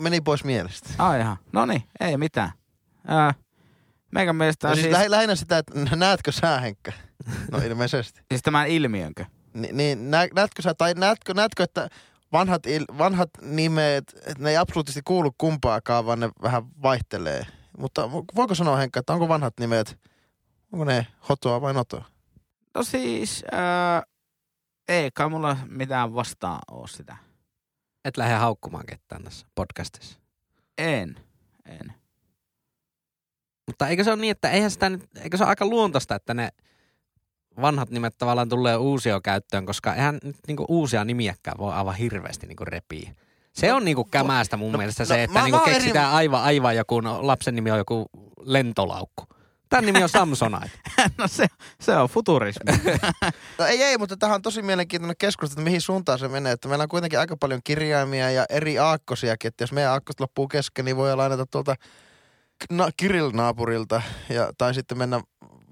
meni 0.00 0.20
pois 0.20 0.44
mielestä. 0.44 0.88
Ai 0.98 1.20
ihan. 1.20 1.36
No 1.52 1.66
niin, 1.66 1.82
ei 2.00 2.16
mitään. 2.16 2.52
Ää, 3.06 3.34
meikän 4.10 4.36
mielestä 4.36 4.68
No 4.68 4.74
siis, 4.74 4.84
siis, 4.84 4.96
lähi- 4.96 5.10
lähinnä 5.10 5.34
sitä, 5.34 5.58
että 5.58 5.96
näetkö 5.96 6.32
sä 6.32 6.60
Henkka? 6.60 6.92
No 7.50 7.58
ilmeisesti. 7.58 8.20
siis 8.30 8.42
tämän 8.42 8.68
ilmiönkö? 8.68 9.24
Ni, 9.54 9.68
niin 9.72 10.10
nä, 10.10 10.28
näetkö 10.34 10.62
sä, 10.62 10.74
tai 10.74 10.94
näetkö, 10.94 11.34
näetkö 11.34 11.62
että 11.62 11.88
vanhat, 12.32 12.66
il, 12.66 12.84
vanhat 12.98 13.30
nimet, 13.42 14.04
että 14.16 14.42
ne 14.42 14.50
ei 14.50 14.56
absoluuttisesti 14.56 15.02
kuulu 15.04 15.30
kumpaakaan, 15.38 16.06
vaan 16.06 16.20
ne 16.20 16.30
vähän 16.42 16.62
vaihtelee. 16.82 17.46
Mutta 17.78 18.10
voiko 18.10 18.54
sanoa 18.54 18.76
Henkka, 18.76 19.00
että 19.00 19.12
onko 19.12 19.28
vanhat 19.28 19.54
nimet, 19.60 19.98
Onko 20.72 20.84
ne 20.84 21.06
hotoa 21.28 21.60
vai 21.60 21.74
notoa? 21.74 22.04
No 22.74 22.82
siis, 22.82 23.44
ää, 23.52 24.02
ei 24.88 25.10
kai 25.14 25.28
mulla 25.28 25.56
mitään 25.68 26.14
vastaan 26.14 26.58
oo 26.70 26.86
sitä. 26.86 27.16
Et 28.04 28.16
lähde 28.16 28.34
haukkumaan 28.34 28.86
ketään 28.86 29.24
tässä 29.24 29.46
podcastissa. 29.54 30.20
En, 30.78 31.16
en. 31.64 31.94
Mutta 33.66 33.88
eikö 33.88 34.04
se 34.04 34.10
ole 34.10 34.20
niin, 34.20 34.30
että 34.30 34.50
eihän 34.50 34.70
sitä 34.70 34.90
nyt, 34.90 35.08
eikö 35.16 35.36
se 35.36 35.42
ole 35.42 35.48
aika 35.48 35.66
luontaista, 35.66 36.14
että 36.14 36.34
ne 36.34 36.48
vanhat 37.60 37.90
nimet 37.90 38.14
tavallaan 38.18 38.48
tulee 38.48 38.76
uusio 38.76 39.20
käyttöön, 39.20 39.66
koska 39.66 39.94
eihän 39.94 40.18
nyt 40.22 40.36
niinku 40.46 40.64
uusia 40.68 41.04
nimiäkään 41.04 41.58
voi 41.58 41.72
aivan 41.72 41.94
hirveästi 41.94 42.46
niinku 42.46 42.64
repiä. 42.64 43.14
Se 43.52 43.72
on 43.72 43.84
niinku 43.84 44.04
kämästä 44.04 44.56
mun 44.56 44.72
no, 44.72 44.78
mielestä 44.78 45.02
no, 45.02 45.06
se, 45.06 45.22
että 45.22 45.38
mä- 45.38 45.44
niinku 45.44 45.58
mä 45.58 45.64
keksitään 45.64 46.06
eri- 46.06 46.14
aivan, 46.16 46.42
aivan 46.42 46.76
joku, 46.76 47.00
no, 47.00 47.26
lapsen 47.26 47.54
nimi 47.54 47.70
on 47.70 47.78
joku 47.78 48.06
lentolaukku. 48.40 49.24
Tämän 49.68 49.86
nimi 49.86 50.02
on 50.02 50.08
Samsonite. 50.08 50.70
no 51.18 51.28
se, 51.28 51.46
se 51.80 51.96
on 51.96 52.08
futurismi. 52.08 52.72
No 53.58 53.64
ei, 53.66 53.82
ei, 53.82 53.98
mutta 53.98 54.16
tähän 54.16 54.34
on 54.34 54.42
tosi 54.42 54.62
mielenkiintoinen 54.62 55.16
keskustelu, 55.18 55.60
että 55.60 55.64
mihin 55.64 55.80
suuntaan 55.80 56.18
se 56.18 56.28
menee. 56.28 56.52
Että 56.52 56.68
meillä 56.68 56.82
on 56.82 56.88
kuitenkin 56.88 57.18
aika 57.18 57.36
paljon 57.36 57.60
kirjaimia 57.64 58.30
ja 58.30 58.44
eri 58.50 58.78
aakkosiakin. 58.78 59.48
Että 59.48 59.62
jos 59.62 59.72
meidän 59.72 59.92
aakkoset 59.92 60.20
loppuu 60.20 60.48
kesken, 60.48 60.84
niin 60.84 60.96
voi 60.96 61.16
lainata 61.16 61.46
tuolta 61.46 61.74
na- 62.70 62.90
Kirill-naapurilta 62.96 64.02
ja, 64.28 64.52
tai 64.58 64.74
sitten 64.74 64.98
mennä 64.98 65.20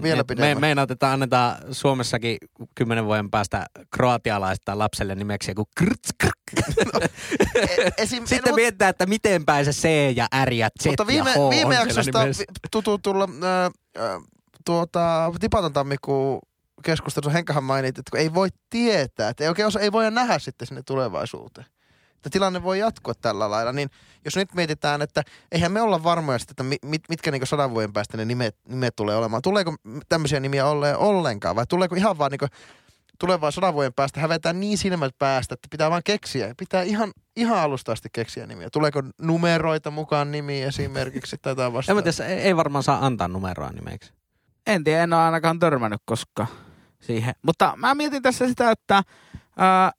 vielä 0.03 0.17
me, 0.17 0.25
pidemmän. 0.25 0.61
meinaat, 0.61 0.91
että 0.91 1.13
annetaan 1.13 1.57
Suomessakin 1.71 2.37
kymmenen 2.75 3.05
vuoden 3.05 3.31
päästä 3.31 3.67
kroatialaista 3.97 4.79
lapselle 4.79 5.15
nimeksi 5.15 5.51
joku 5.51 5.65
krts, 5.79 6.09
krk. 6.19 6.35
E- 7.55 7.91
esim, 7.99 8.27
Sitten 8.27 8.53
mut- 8.53 8.57
mietitään, 8.57 8.91
että 8.91 9.07
miten 9.07 9.45
päin 9.45 9.65
se 9.65 9.71
C 9.71 10.17
ja 10.17 10.27
R 10.45 10.53
ja 10.53 10.69
Z 10.83 10.87
Mutta 10.87 11.07
viime, 11.07 11.31
ja 11.31 11.37
H 11.47 11.51
viime 11.51 11.75
jaksosta 11.75 12.19
tuntuu 12.71 12.99
tulla 12.99 13.25
äh, 13.25 13.67
äh, 14.05 14.23
tuota, 14.65 15.33
Tipaton 15.41 15.73
tammikuun 15.73 16.41
keskustelussa 16.85 17.37
Henkahan 17.37 17.65
mainitsi, 17.65 18.01
että 18.01 18.19
ei 18.19 18.35
voi 18.35 18.49
tietää, 18.71 19.29
että 19.29 19.45
ei 19.45 19.49
oikein 19.49 19.67
osa, 19.67 19.81
ei 19.81 19.93
voida 19.93 20.11
nähdä 20.11 20.39
sitten 20.39 20.69
sinne 20.69 20.83
tulevaisuuteen. 20.87 21.67
Että 22.21 22.31
tilanne 22.31 22.63
voi 22.63 22.79
jatkua 22.79 23.15
tällä 23.15 23.51
lailla, 23.51 23.73
niin 23.73 23.91
jos 24.25 24.37
nyt 24.37 24.55
mietitään, 24.55 25.03
että 25.03 25.23
eihän 25.53 25.73
me 25.73 25.83
olla 25.83 26.03
varmoja 26.03 26.39
sitten, 26.39 26.53
että 26.53 26.63
mi- 26.63 26.91
mit, 26.91 27.03
mitkä 27.09 27.31
niin 27.31 27.47
sadan 27.47 27.71
vuoden 27.71 27.93
päästä 27.93 28.17
ne 28.17 28.25
nimet, 28.25 28.57
nimet 28.69 28.97
tulee 28.97 29.17
olemaan. 29.17 29.43
Tuleeko 29.43 29.75
tämmöisiä 30.09 30.41
nimiä 30.41 30.67
olleen 30.67 30.97
ollenkaan 30.97 31.57
vai 31.57 31.67
tuleeko 31.67 31.95
ihan 31.95 32.19
vaan 32.19 32.31
niin 32.31 32.51
tulevaan 33.19 33.53
sadan 33.53 33.75
vuoden 33.75 33.95
päästä 33.95 34.21
hävetään 34.21 34.61
niin 34.61 34.79
silmät 34.79 35.15
päästä, 35.19 35.55
että 35.55 35.69
pitää 35.71 35.91
vaan 35.91 36.03
keksiä. 36.05 36.55
Pitää 36.59 36.83
ihan, 36.83 37.13
ihan 37.37 37.59
alusta 37.59 37.93
asti 37.93 38.09
keksiä 38.13 38.47
nimiä. 38.47 38.71
Tuleeko 38.71 39.03
numeroita 39.21 39.91
mukaan 39.91 40.33
nimiin 40.33 40.67
esimerkiksi 40.67 41.37
tai 41.43 41.51
jotain 41.51 41.73
En 41.89 42.03
tiedä, 42.03 42.33
ei, 42.33 42.41
ei 42.41 42.57
varmaan 42.57 42.85
saa 42.85 43.07
antaa 43.07 43.29
numeroa 43.29 43.71
nimeksi. 43.71 44.13
En 44.67 44.85
tiedä, 44.85 45.03
en 45.03 45.13
ole 45.13 45.23
ainakaan 45.23 45.59
törmännyt 45.59 46.03
koskaan 46.05 46.49
siihen. 47.01 47.35
Mutta 47.43 47.75
mä 47.77 47.95
mietin 47.95 48.23
tässä 48.23 48.49
sitä, 48.49 48.71
että 48.71 49.03
ää, 49.57 49.93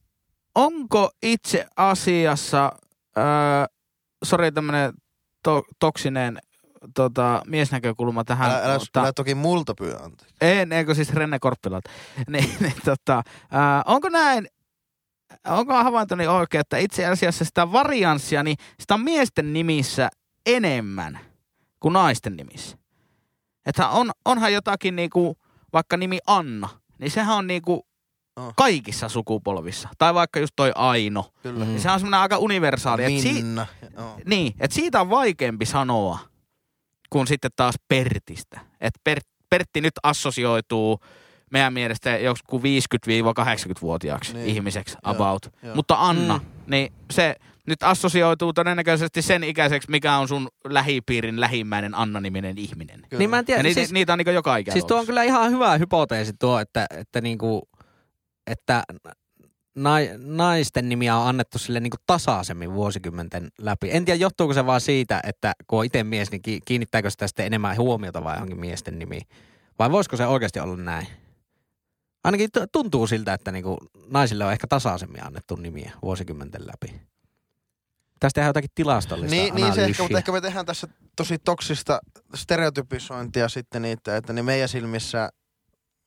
onko 0.55 1.11
itse 1.23 1.65
asiassa, 1.75 2.71
ää, 3.15 3.67
sori 4.23 4.51
tämmönen 4.51 4.93
to, 5.43 5.63
toksinen 5.79 6.39
tota, 6.95 7.41
miesnäkökulma 7.47 8.23
tähän. 8.23 8.51
Älä, 8.51 8.63
älä, 8.63 8.79
mutta, 8.79 8.99
älä 9.01 9.13
toki 9.13 9.35
multa 9.35 9.73
pyydä 9.75 9.97
anteeksi. 9.97 10.35
en, 10.41 10.71
eikö 10.71 10.95
siis 10.95 11.13
Renne 11.13 11.39
Korppilalta. 11.39 11.89
niin, 12.31 12.55
niin, 12.59 12.73
tota, 12.85 13.23
ää, 13.51 13.83
onko 13.85 14.09
näin, 14.09 14.47
onko 15.47 15.73
havaintoni 15.73 16.27
oikein, 16.27 16.59
että 16.61 16.77
itse 16.77 17.05
asiassa 17.05 17.45
sitä 17.45 17.71
varianssia, 17.71 18.43
niin 18.43 18.57
sitä 18.79 18.93
on 18.93 19.01
miesten 19.01 19.53
nimissä 19.53 20.09
enemmän 20.45 21.19
kuin 21.79 21.93
naisten 21.93 22.37
nimissä. 22.37 22.77
Että 23.65 23.87
on, 23.89 24.11
onhan 24.25 24.53
jotakin 24.53 24.95
niinku, 24.95 25.37
vaikka 25.73 25.97
nimi 25.97 26.19
Anna, 26.27 26.69
niin 26.99 27.11
sehän 27.11 27.35
on 27.35 27.47
niinku 27.47 27.87
Oh. 28.37 28.53
kaikissa 28.57 29.09
sukupolvissa. 29.09 29.89
Tai 29.97 30.13
vaikka 30.13 30.39
just 30.39 30.53
toi 30.55 30.71
Aino. 30.75 31.25
Kyllä. 31.43 31.65
Niin 31.65 31.79
sehän 31.81 31.93
on 31.93 31.99
semmoinen 31.99 32.19
aika 32.19 32.37
universaali. 32.37 33.03
Et 33.15 33.21
si- 33.21 33.33
Minna. 33.33 33.67
Joo. 33.97 34.17
niin, 34.25 34.53
että 34.59 34.75
siitä 34.75 35.01
on 35.01 35.09
vaikeampi 35.09 35.65
sanoa 35.65 36.19
kuin 37.09 37.27
sitten 37.27 37.51
taas 37.55 37.75
Pertistä. 37.87 38.59
Että 38.81 38.99
per, 39.03 39.19
Pertti 39.49 39.81
nyt 39.81 39.93
assosioituu 40.03 40.99
meidän 41.51 41.73
mielestä 41.73 42.17
joku 42.17 42.61
50-80-vuotiaaksi 42.61 44.33
Niin. 44.33 44.43
niin. 44.45 44.55
ihmiseksi 44.55 44.97
Joo, 45.05 45.11
about. 45.15 45.49
joo. 45.63 45.75
Mutta 45.75 45.95
Anna, 45.99 46.37
Mm. 46.37 46.43
mm. 46.43 46.51
niin 46.67 46.93
se 47.11 47.35
nyt 47.67 47.83
assosioituu 47.83 48.53
todennäköisesti 48.53 49.21
sen 49.21 49.43
ikäiseksi, 49.43 49.91
mikä 49.91 50.17
on 50.17 50.27
sun 50.27 50.47
lähipiirin 50.65 51.39
lähimmäinen 51.39 51.95
Anna-niminen 51.95 52.57
ihminen. 52.57 53.01
Kyllä. 53.09 53.19
Niin 53.19 53.29
mä 53.29 53.35
en 53.37 53.41
Ja 53.41 53.45
tiedä, 53.45 53.63
niitä, 53.63 53.79
siis, 53.79 53.91
niitä 53.91 54.13
on 54.13 54.17
niinku 54.19 54.31
joka 54.31 54.57
ikä. 54.57 54.71
siis 54.71 54.85
tuo 54.85 54.99
on 54.99 55.05
kyllä 55.05 55.23
ihan 55.23 55.51
hyvä 55.51 55.77
hypoteesi 55.77 56.33
tuo, 56.39 56.59
että, 56.59 56.85
että, 56.97 57.21
niinku, 57.21 57.69
että 58.51 58.83
nai, 59.75 60.09
naisten 60.17 60.89
nimiä 60.89 61.15
on 61.15 61.27
annettu 61.27 61.57
sille 61.57 61.79
niinku 61.79 61.97
tasaisemmin 62.07 62.73
vuosikymmenten 62.73 63.49
läpi. 63.57 63.91
En 63.91 64.05
tiedä, 64.05 64.19
johtuuko 64.19 64.53
se 64.53 64.65
vaan 64.65 64.81
siitä, 64.81 65.21
että 65.23 65.53
kun 65.67 65.79
on 65.79 65.85
itse 65.85 66.03
mies, 66.03 66.31
niin 66.31 66.41
ki- 66.41 66.61
kiinnittääkö 66.65 67.09
sitä 67.09 67.27
sitten 67.27 67.45
enemmän 67.45 67.77
huomiota 67.77 68.23
vai 68.23 68.35
johonkin 68.35 68.59
miesten 68.59 68.99
nimiin? 68.99 69.27
Vai 69.79 69.91
voisiko 69.91 70.17
se 70.17 70.25
oikeasti 70.25 70.59
olla 70.59 70.77
näin? 70.77 71.07
Ainakin 72.23 72.49
tuntuu 72.71 73.07
siltä, 73.07 73.33
että 73.33 73.51
niinku 73.51 73.77
naisille 74.09 74.45
on 74.45 74.51
ehkä 74.51 74.67
tasaisemmin 74.67 75.25
annettu 75.25 75.55
nimiä 75.55 75.91
vuosikymmenten 76.01 76.67
läpi. 76.67 77.01
Tästä 78.19 78.35
tehdään 78.35 78.49
jotakin 78.49 78.69
tilastollista 78.75 79.35
Niin, 79.35 79.55
niin 79.55 79.73
se 79.73 79.85
ehkä, 79.85 80.03
mutta 80.03 80.17
ehkä 80.17 80.31
me 80.31 80.41
tehdään 80.41 80.65
tässä 80.65 80.87
tosi 81.15 81.37
toksista 81.39 81.99
stereotypisointia 82.35 83.49
sitten 83.49 83.81
niitä, 83.81 84.17
että 84.17 84.33
niin 84.33 84.45
meidän 84.45 84.69
silmissä 84.69 85.29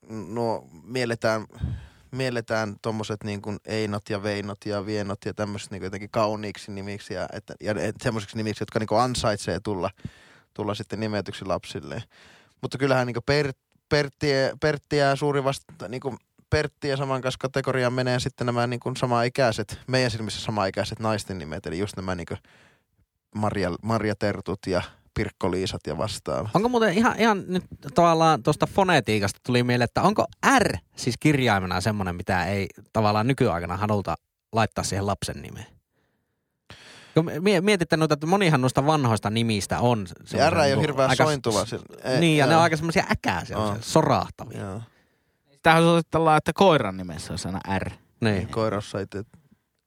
nuo 0.08 0.68
mielletään, 0.82 1.46
mielletään 2.14 2.76
tommoset 2.82 3.24
niin 3.24 3.42
kuin 3.42 3.58
Einot 3.64 4.10
ja 4.10 4.22
Veinot 4.22 4.66
ja 4.66 4.86
Vienot 4.86 5.18
ja 5.24 5.34
tämmöiset 5.34 5.70
niin 5.70 5.82
jotenkin 5.82 6.10
kauniiksi 6.10 6.72
nimiksi 6.72 7.14
ja, 7.14 7.28
että, 7.32 7.54
ja 7.60 7.74
semmoisiksi 8.02 8.36
nimiksi, 8.36 8.62
jotka 8.62 8.78
niin 8.78 9.00
ansaitsee 9.00 9.60
tulla, 9.60 9.90
tulla 10.54 10.74
sitten 10.74 11.00
nimetyksi 11.00 11.44
lapsille. 11.44 12.02
Mutta 12.62 12.78
kyllähän 12.78 13.06
niin 13.06 13.14
kuin 13.14 13.24
per, 13.26 13.52
Perttiä, 13.88 14.56
Perttiä 14.60 15.16
suuri 15.16 15.44
vasta, 15.44 15.88
niin 15.88 16.00
kuin 16.00 16.16
Pertti 16.50 16.88
ja 16.88 16.96
saman 16.96 17.20
kanssa 17.20 17.38
kategoriaan 17.38 17.92
menee 17.92 18.20
sitten 18.20 18.46
nämä 18.46 18.66
niin 18.66 18.80
kuin 18.80 18.96
samaikäiset, 18.96 19.78
meidän 19.86 20.10
silmissä 20.10 20.40
samaikäiset 20.40 20.98
naisten 21.00 21.38
nimet, 21.38 21.66
eli 21.66 21.78
just 21.78 21.96
nämä 21.96 22.14
niin 22.14 22.26
kuin 22.26 22.38
Marja 23.82 24.14
Tertut 24.18 24.66
ja 24.66 24.82
Pirkko-Liisat 25.14 25.80
ja 25.86 25.98
vastaavat. 25.98 26.50
Onko 26.54 26.68
muuten 26.68 26.94
ihan, 26.94 27.14
ihan 27.20 27.44
nyt 27.48 27.64
tavallaan 27.94 28.42
tuosta 28.42 28.66
fonetiikasta 28.66 29.40
tuli 29.46 29.62
mieleen, 29.62 29.84
että 29.84 30.02
onko 30.02 30.26
R 30.58 30.72
siis 30.96 31.14
kirjaimena 31.20 31.80
semmoinen, 31.80 32.16
mitä 32.16 32.44
ei 32.46 32.66
tavallaan 32.92 33.26
nykyaikana 33.26 33.76
haluta 33.76 34.14
laittaa 34.52 34.84
siihen 34.84 35.06
lapsen 35.06 35.42
nimeen? 35.42 35.66
Mietitte 37.60 37.96
noita, 37.96 38.14
että 38.14 38.26
monihan 38.26 38.60
noista 38.60 38.86
vanhoista 38.86 39.30
nimistä 39.30 39.78
on. 39.80 40.00
Ja 40.00 40.06
semmoisia 40.06 40.50
R 40.50 40.58
ei 40.58 40.60
ole 40.60 40.68
niinku 40.68 40.80
hirveän 40.80 41.10
aika- 41.10 41.24
sointuva. 41.24 41.64
sillä- 41.66 41.84
ei- 42.04 42.20
Niin, 42.20 42.38
ja 42.38 42.46
ne 42.46 42.52
joo. 42.52 42.58
on 42.58 42.62
aika 42.64 42.76
semmoisia 42.76 43.04
äkääsiä, 43.12 43.58
On. 43.58 43.76
sorahtavia. 43.80 44.60
Joo. 44.60 44.80
Tähän 45.62 45.82
suositellaan, 45.82 46.36
että 46.38 46.52
koiran 46.54 46.96
nimessä 46.96 47.32
on 47.32 47.38
sana 47.38 47.60
R. 47.78 47.90
Niin. 48.20 48.48
Koirassa 48.48 48.98
ei 49.00 49.06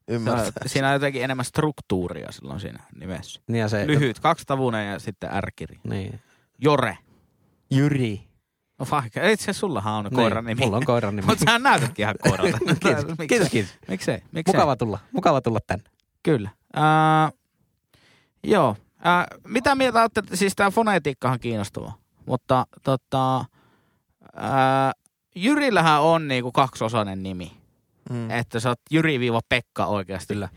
ymmärtää. 0.07 0.45
on- 0.45 0.51
Siinä 0.69 0.87
on 0.87 0.93
jotenkin 0.93 1.23
enemmän 1.23 1.45
struktuuria 1.45 2.31
silloin 2.31 2.59
siinä 2.59 2.83
nimessä. 2.99 3.41
Niin 3.47 3.59
ja 3.59 3.69
se, 3.69 3.87
Lyhyt, 3.87 4.19
kaksitavuinen 4.19 4.91
ja 4.91 4.99
sitten 4.99 5.29
R-kiri. 5.43 5.79
Niin. 5.89 6.19
Jore. 6.59 6.97
Jyri. 7.71 8.21
No 8.79 8.85
vaikka, 8.91 9.27
itse 9.27 9.53
sullahan 9.53 9.93
on 10.05 10.11
koiran 10.13 10.45
niin, 10.45 10.57
nimi. 10.57 10.65
Mulla 10.65 10.77
on 10.77 10.85
koiran 10.85 11.15
nimi. 11.15 11.25
Mutta 11.29 11.45
sä 11.51 11.59
näytätkin 11.59 12.03
ihan 12.03 12.15
koiralta. 12.23 12.57
kiitos, 12.83 13.05
Miksei? 13.07 13.27
kiitos, 13.27 13.49
kiitos. 13.49 13.73
Miksei? 13.87 14.21
Miksei? 14.31 14.55
Mukava 14.55 14.75
tulla, 14.75 14.99
mukava 15.11 15.41
tulla 15.41 15.59
tänne. 15.67 15.83
Kyllä. 16.23 16.49
Ää, 16.73 17.31
joo. 18.43 18.75
Ää, 19.03 19.27
mitä 19.47 19.75
mieltä 19.75 20.01
olette, 20.01 20.23
siis 20.33 20.53
tämä 20.55 20.71
fonetiikkahan 20.71 21.33
on 21.35 21.39
kiinnostava, 21.39 21.91
mutta 22.25 22.65
tota, 22.83 23.45
ää, 24.35 24.91
Jyrillähän 25.35 26.01
on 26.01 26.27
niinku 26.27 26.51
kaksiosainen 26.51 27.23
nimi. 27.23 27.56
Mm. 28.09 28.31
Että 28.31 28.59
sä 28.59 28.69
oot 28.69 28.79
Jyri-Pekka 28.91 29.85
oikeasti. 29.85 30.33
Kyllä. 30.33 30.49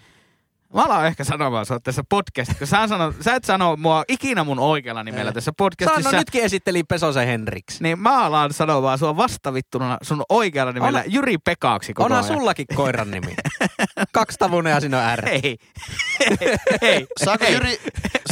Mä 0.74 0.82
alan 0.84 1.06
ehkä 1.06 1.24
sanomaan 1.24 1.66
sua 1.66 1.80
tässä 1.80 2.02
podcastissa, 2.08 2.66
sä, 2.66 2.86
sanot, 2.86 3.16
sä 3.20 3.34
et 3.34 3.44
sano 3.44 3.76
mua 3.76 4.04
ikinä 4.08 4.44
mun 4.44 4.58
oikealla 4.58 5.04
nimellä 5.04 5.28
Ei. 5.30 5.34
tässä 5.34 5.44
Sano 5.44 5.54
podcastissa. 5.58 6.16
nytkin 6.16 6.44
esitteli 6.44 6.84
Pesosen 6.84 7.26
Henriks. 7.26 7.80
Niin 7.80 7.98
mä 7.98 8.24
alan 8.24 8.52
sanomaan 8.52 8.98
sua 8.98 9.16
vastavittuna 9.16 9.98
sun 10.02 10.22
oikealla 10.28 10.72
nimellä 10.72 10.98
On- 10.98 11.12
Jyri 11.12 11.38
Pekaksi 11.38 11.94
koko 11.94 12.04
Onhan 12.04 12.24
ajan. 12.24 12.36
sullakin 12.38 12.66
koiran 12.74 13.10
nimi. 13.10 13.34
Kaksitavuinen 14.12 14.70
ja 14.70 14.80
siinä 14.80 15.10
on 15.12 15.18
R. 15.18 15.28
Ei. 15.28 15.58
ei. 16.82 17.06
Saako 17.24 17.44
Jyri, 17.44 17.80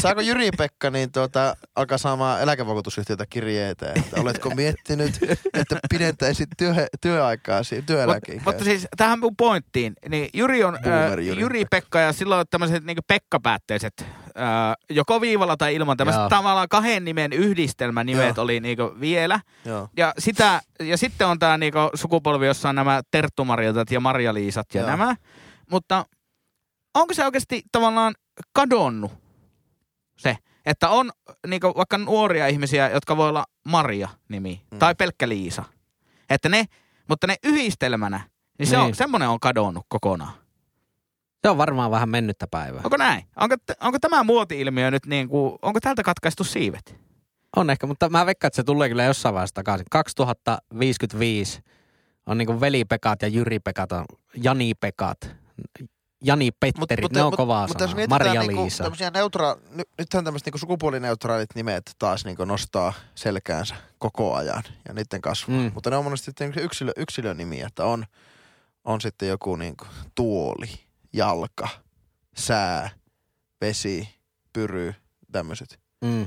saako 0.00 0.20
Jyri 0.20 0.50
Pekka 0.58 0.90
niin 0.90 1.12
tuota, 1.12 1.56
alkaa 1.76 1.98
saamaan 1.98 2.42
eläkevakuutusyhtiötä 2.42 3.26
kirjeitä, 3.30 3.92
että 3.96 4.20
oletko 4.20 4.50
miettinyt, 4.50 5.18
että 5.54 5.76
pidentäisit 5.90 6.48
työ, 6.58 6.74
työaikaasi, 7.00 7.76
Mut, 7.76 7.86
työeläkeikää? 7.86 8.44
mutta 8.44 8.64
siis 8.64 8.86
tähän 8.96 9.18
mun 9.18 9.36
pointtiin, 9.36 9.94
niin 10.08 10.30
Jyri 10.34 10.64
on 10.64 10.78
Boomer 10.82 11.18
äh, 11.18 11.24
Jyri. 11.26 11.40
Jyri 11.40 11.64
Pekka 11.70 12.00
ja 12.00 12.12
silloin 12.12 12.46
tämmöiset 12.50 12.84
niin 12.84 12.98
Pekka-päätteiset 13.06 14.06
ää, 14.38 14.74
joko 14.90 15.20
viivalla 15.20 15.56
tai 15.56 15.74
ilman. 15.74 15.96
Tämmöiset 15.96 16.20
Joo. 16.20 16.28
tavallaan 16.28 16.68
kahden 16.68 17.04
nimen 17.04 17.32
yhdistelmänimet 17.32 18.36
Joo. 18.36 18.44
oli 18.44 18.60
niinku 18.60 18.94
vielä. 19.00 19.40
Joo. 19.64 19.88
Ja, 19.96 20.14
sitä, 20.18 20.60
ja 20.80 20.98
sitten 20.98 21.26
on 21.26 21.38
tämä 21.38 21.58
niinku 21.58 21.78
sukupolvi, 21.94 22.46
jossa 22.46 22.68
on 22.68 22.74
nämä 22.74 23.00
Terttu-Marjatat 23.10 23.90
ja 23.90 24.00
Marja-Liisat 24.00 24.74
ja 24.74 24.80
Joo. 24.80 24.90
nämä. 24.90 25.16
Mutta 25.70 26.04
onko 26.94 27.14
se 27.14 27.24
oikeasti 27.24 27.62
tavallaan 27.72 28.14
kadonnut 28.52 29.12
se, 30.18 30.36
että 30.66 30.88
on 30.88 31.10
niinku 31.46 31.72
vaikka 31.76 31.98
nuoria 31.98 32.46
ihmisiä, 32.46 32.88
jotka 32.90 33.16
voi 33.16 33.28
olla 33.28 33.44
Maria-nimi 33.64 34.62
Mm. 34.70 34.78
tai 34.78 34.94
pelkkä 34.94 35.28
Liisa. 35.28 35.64
Että 36.30 36.48
ne, 36.48 36.64
mutta 37.08 37.26
ne 37.26 37.36
yhdistelmänä, 37.44 38.20
niin, 38.58 38.66
se 38.66 38.76
Niin. 38.76 38.84
on, 38.86 38.94
semmoinen 38.94 39.28
on 39.28 39.40
kadonnut 39.40 39.86
kokonaan. 39.88 40.32
Se 41.42 41.48
on 41.48 41.58
varmaan 41.58 41.90
vähän 41.90 42.08
mennyttä 42.08 42.46
päivää. 42.50 42.80
Onko 42.84 42.96
näin? 42.96 43.24
Onko, 43.36 43.56
t- 43.56 43.82
onko 43.82 43.98
tämä 43.98 44.22
muoti-ilmiö 44.22 44.90
nyt 44.90 45.06
niin 45.06 45.28
kuin, 45.28 45.58
onko 45.62 45.80
tältä 45.80 46.02
katkaistu 46.02 46.44
siivet? 46.44 46.96
On 47.56 47.70
ehkä, 47.70 47.86
mutta 47.86 48.08
mä 48.08 48.26
veikkaan, 48.26 48.48
että 48.48 48.56
se 48.56 48.64
tulee 48.64 48.88
kyllä 48.88 49.04
jossain 49.04 49.34
vaiheessa 49.34 49.54
takaisin. 49.54 49.86
2055 49.90 51.62
on 52.26 52.38
niinku 52.38 52.60
veli-Pekat 52.60 53.22
ja 53.22 53.28
Jyri-Pekat, 53.28 53.92
on 53.92 54.04
Jani-Pekat, 54.34 55.30
Jani-Petterit, 56.24 57.12
ne 57.12 57.22
on 57.22 57.36
kovaa 57.36 57.66
mutta 57.66 57.84
jos 57.84 57.90
sanaa. 57.90 58.06
Maria-Liisa. 58.08 58.52
Niinku, 58.52 58.76
tämmösiä 58.82 59.10
neutraa, 59.10 59.56
ny, 59.70 59.82
nythän 59.98 60.24
tämmöiset 60.24 60.46
niinku 60.46 60.58
sukupuolineutraalit 60.58 61.54
nimet 61.54 61.90
taas 61.98 62.24
niinku 62.24 62.44
nostaa 62.44 62.92
selkäänsä 63.14 63.74
koko 63.98 64.34
ajan 64.34 64.62
ja 64.88 64.94
niiden 64.94 65.20
kasvua. 65.20 65.56
Mm. 65.56 65.70
Mutta 65.74 65.90
ne 65.90 65.96
on 65.96 66.04
monesti 66.04 66.24
sitten 66.24 66.48
niinku 66.50 66.60
yksilö, 66.60 66.92
yksilönimiä, 66.96 67.66
että 67.66 67.84
on, 67.84 68.04
on 68.84 69.00
sitten 69.00 69.28
joku 69.28 69.56
niinku 69.56 69.84
tuoli, 70.14 70.87
jalka, 71.12 71.68
sää, 72.36 72.90
vesi, 73.60 74.08
pyry, 74.52 74.94
tämmöiset. 75.32 75.78
Mm. 76.04 76.22
Ö, 76.22 76.26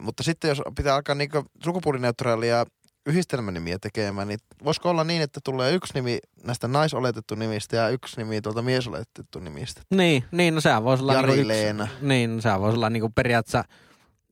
mutta 0.00 0.22
sitten 0.22 0.48
jos 0.48 0.62
pitää 0.76 0.94
alkaa 0.94 1.14
niinku 1.14 1.44
sukupuolineutraalia 1.64 2.64
yhdistelmänimiä 3.06 3.78
tekemään, 3.78 4.28
niin 4.28 4.38
voisiko 4.64 4.90
olla 4.90 5.04
niin, 5.04 5.22
että 5.22 5.40
tulee 5.44 5.72
yksi 5.72 5.94
nimi 5.94 6.18
näistä 6.44 6.68
naisoletettu 6.68 7.34
nimistä 7.34 7.76
ja 7.76 7.88
yksi 7.88 8.16
nimi 8.16 8.40
tuolta 8.40 8.62
miesoletettu 8.62 9.38
nimistä? 9.40 9.82
Niin, 9.90 10.24
niin, 10.32 10.54
no 10.54 10.60
sehän 10.60 10.84
voisi 10.84 11.02
olla 11.02 11.14
Jari 11.14 11.32
niinku 11.32 11.48
Leena. 11.48 11.88
Niin, 12.00 12.36
no 12.36 12.42
sehän 12.42 12.60
voisi 12.60 12.76
olla 12.76 12.90
niinku 12.90 13.10
periaatteessa, 13.14 13.64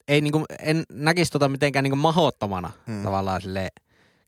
ei 0.09 0.21
niinku, 0.21 0.45
en 0.59 0.85
näkisi 0.93 1.33
tota 1.33 1.49
mitenkään 1.49 1.83
niinku 1.83 1.97
mahottomana 1.97 2.71
Hmm. 2.87 3.03
tavallaan 3.03 3.43
sille 3.43 3.69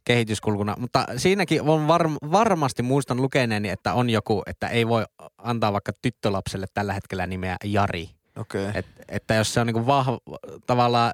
kehityskulkuna, 0.05 0.75
mutta 0.79 1.07
siinäkin 1.17 1.63
on 1.63 1.89
varm- 1.89 2.31
varmasti 2.33 2.83
muistan 2.83 3.23
lukeneeni, 3.23 3.69
että 3.69 3.95
on 3.95 4.11
joku, 4.11 4.43
että 4.47 4.69
ei 4.69 4.89
voi 4.89 5.05
antaa 5.39 5.73
vaikka 5.73 5.93
tyttölapselle 6.03 6.67
tällä 6.75 6.93
hetkellä 6.93 7.27
nimeä 7.27 7.57
Jari. 7.65 8.11
Okay. 8.37 8.71
Et, 8.75 8.87
että 9.09 9.35
jos 9.35 9.55
se 9.55 9.61
on 9.61 9.67
niinku 9.67 9.87
vahva, 9.87 10.19
tavallaan 10.67 11.13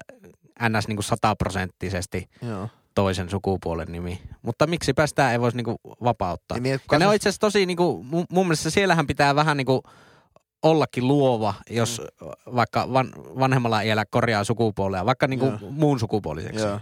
ns. 0.69 0.87
Niinku 0.87 1.01
sataprosenttisesti 1.01 2.29
joo. 2.41 2.69
toisen 2.95 3.29
sukupuolen 3.29 3.91
nimi. 3.91 4.21
Mutta 4.41 4.67
miksipä 4.67 5.07
sitä 5.07 5.31
ei 5.31 5.39
voisi 5.39 5.57
niinku 5.57 5.75
vapauttaa. 6.03 6.57
Ja 6.57 6.75
että 6.75 6.95
Ja 6.95 6.99
ne 6.99 7.07
on 7.07 7.15
itse 7.15 7.29
asiassa 7.29 7.39
tosi, 7.39 7.65
niinku, 7.65 8.03
mun, 8.03 8.25
mun 8.31 8.45
mielestä 8.45 8.69
siellähän 8.69 9.07
pitää 9.07 9.35
vähän 9.35 9.57
niinku 9.57 9.83
ollakin 10.63 11.07
luova, 11.07 11.53
jos 11.69 12.01
mm. 12.21 12.27
vaikka 12.55 12.93
van, 12.93 13.11
vanhemmalla 13.15 13.81
iällä 13.81 14.05
korjaa 14.05 14.43
sukupuolea, 14.43 15.05
vaikka 15.05 15.27
niinku 15.27 15.45
Joo. 15.45 15.57
muun 15.69 15.99
sukupuoliseksi. 15.99 16.63
Joo. 16.65 16.79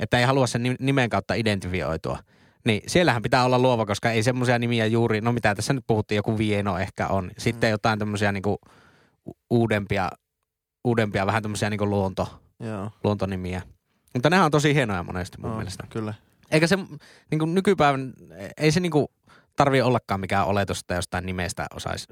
Että 0.00 0.18
ei 0.18 0.24
halua 0.24 0.46
sen 0.46 0.62
ni- 0.62 0.76
nimen 0.80 1.10
kautta 1.10 1.34
identifioitua. 1.34 2.18
Niin 2.64 2.82
siellähän 2.86 3.22
pitää 3.22 3.44
olla 3.44 3.58
luova, 3.58 3.86
koska 3.86 4.10
ei 4.10 4.22
semmoisia 4.22 4.58
nimiä 4.58 4.86
juuri, 4.86 5.20
no 5.20 5.32
mitä 5.32 5.54
tässä 5.54 5.72
nyt 5.72 5.84
puhuttiin, 5.86 6.16
joku 6.16 6.38
Vieno 6.38 6.78
ehkä 6.78 7.08
on. 7.08 7.30
Sitten 7.38 7.68
Mm. 7.68 7.70
jotain 7.70 7.98
tämmöisiä 7.98 8.32
niinku 8.32 8.58
uudempia, 9.50 10.10
uudempia 10.84 11.26
vähän 11.26 11.42
tämmöisiä 11.42 11.70
niinku 11.70 11.86
luonto, 11.86 12.40
Joo. 12.60 12.90
luontonimiä. 13.04 13.62
Mutta 14.14 14.30
nehän 14.30 14.44
on 14.44 14.50
tosi 14.50 14.74
hienoja 14.74 15.02
monesti 15.02 15.38
mun 15.40 15.50
On, 15.50 15.56
mielestä. 15.56 15.86
Kyllä. 15.90 16.14
Eikä 16.50 16.66
se 16.66 16.76
niin 17.30 17.38
kuin 17.38 17.54
nykypäivän, 17.54 18.12
ei 18.56 18.72
se 18.72 18.80
niin 18.80 18.92
kuin 18.92 19.06
tarvi 19.56 19.82
ollakaan 19.82 20.20
mikään 20.20 20.46
oletus, 20.46 20.80
että 20.80 20.94
jostain 20.94 21.26
nimestä 21.26 21.66
osaisi 21.74 22.06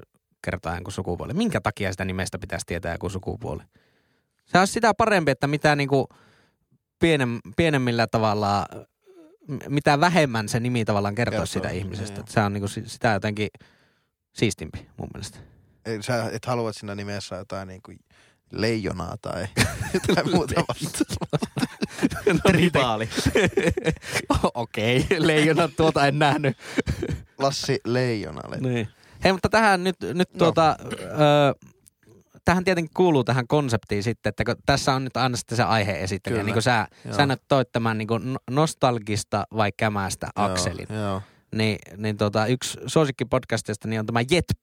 kertoa 0.45 0.73
jonkun 0.73 0.93
sukupuoli. 0.93 1.33
Minkä 1.33 1.61
takia 1.61 1.91
sitä 1.91 2.05
nimestä 2.05 2.39
pitäisi 2.39 2.65
tietää 2.65 2.91
joku 2.93 3.09
sukupuoli? 3.09 3.63
Se 4.45 4.57
on 4.59 4.67
sitä 4.67 4.93
parempi, 4.97 5.31
että 5.31 5.47
mitä 5.47 5.75
niin 5.75 5.89
kuin 5.89 6.07
pienem, 7.03 7.39
pienemmillä 7.57 8.07
tavalla, 8.07 8.65
mitä 9.69 9.99
vähemmän 9.99 10.49
se 10.49 10.59
nimi 10.59 10.85
tavallaan 10.85 11.15
kertoo 11.15 11.31
Kertoo, 11.39 11.45
sitä 11.45 11.69
ihmisestä. 11.69 12.17
niin. 12.21 12.27
Se 12.31 12.39
on 12.39 12.53
niin 12.53 12.61
kuin 12.61 12.69
si- 12.69 12.89
sitä 12.89 13.13
jotenkin 13.13 13.49
siistimpi 14.33 14.87
mun 14.97 15.09
mielestä. 15.13 15.37
Ei, 15.85 16.03
sä 16.03 16.29
et 16.31 16.45
halua, 16.45 16.69
että 16.69 16.79
siinä 16.79 16.95
nimessä 16.95 17.35
jotain 17.35 17.67
niinku 17.67 17.91
leijonaa 18.51 19.15
tai 19.21 19.47
jotain 20.07 20.31
muuta 20.35 20.63
vastaavaa. 20.67 21.39
Rivaali. 22.45 23.09
Okei, 24.53 25.05
leijona 25.17 25.67
tuota 25.67 26.07
en 26.07 26.19
nähnyt. 26.19 26.57
Lassi 27.37 27.79
Leijonalle. 27.85 28.57
Niin. 28.57 28.87
Hei, 29.23 29.31
mutta 29.31 29.49
tähän 29.49 29.83
nyt, 29.83 29.95
nyt 30.13 30.33
No. 30.33 30.37
tuota, 30.37 30.75
ö, 30.91 30.95
tähän 32.45 32.63
tietenkin 32.63 32.93
kuuluu 32.95 33.23
tähän 33.23 33.47
konseptiin 33.47 34.03
sitten, 34.03 34.29
että 34.29 34.43
kun 34.45 34.55
tässä 34.65 34.93
on 34.93 35.03
nyt 35.03 35.17
aina 35.17 35.37
sitten 35.37 35.55
se 35.55 35.63
aihe 35.63 35.99
esittelijä, 36.03 36.35
Kyllä. 36.35 36.45
niin 36.45 36.53
kuin 36.53 36.63
sä, 36.63 36.87
Joo. 37.05 37.15
sä 37.15 37.25
nyt 37.25 37.41
toit 37.47 37.71
tämän 37.71 37.97
niin 37.97 38.07
kuin 38.07 38.37
nostalgista 38.51 39.43
vai 39.57 39.71
kämästä 39.77 40.27
akselin, 40.35 40.87
Joo, 40.89 41.01
joo. 41.01 41.21
niin, 41.55 41.77
niin 41.97 42.17
tuota, 42.17 42.45
yksi 42.45 42.77
suosikkipodcastista 42.87 43.87
niin 43.87 43.99
on 43.99 44.05
tämä 44.05 44.21
JETP, 44.31 44.61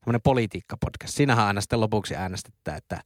tämmöinen 0.00 0.20
politiikkapodcast. 0.24 1.14
Siinähän 1.14 1.46
aina 1.46 1.60
sitten 1.60 1.80
lopuksi 1.80 2.16
äänestetään, 2.16 2.76
että 2.78 3.00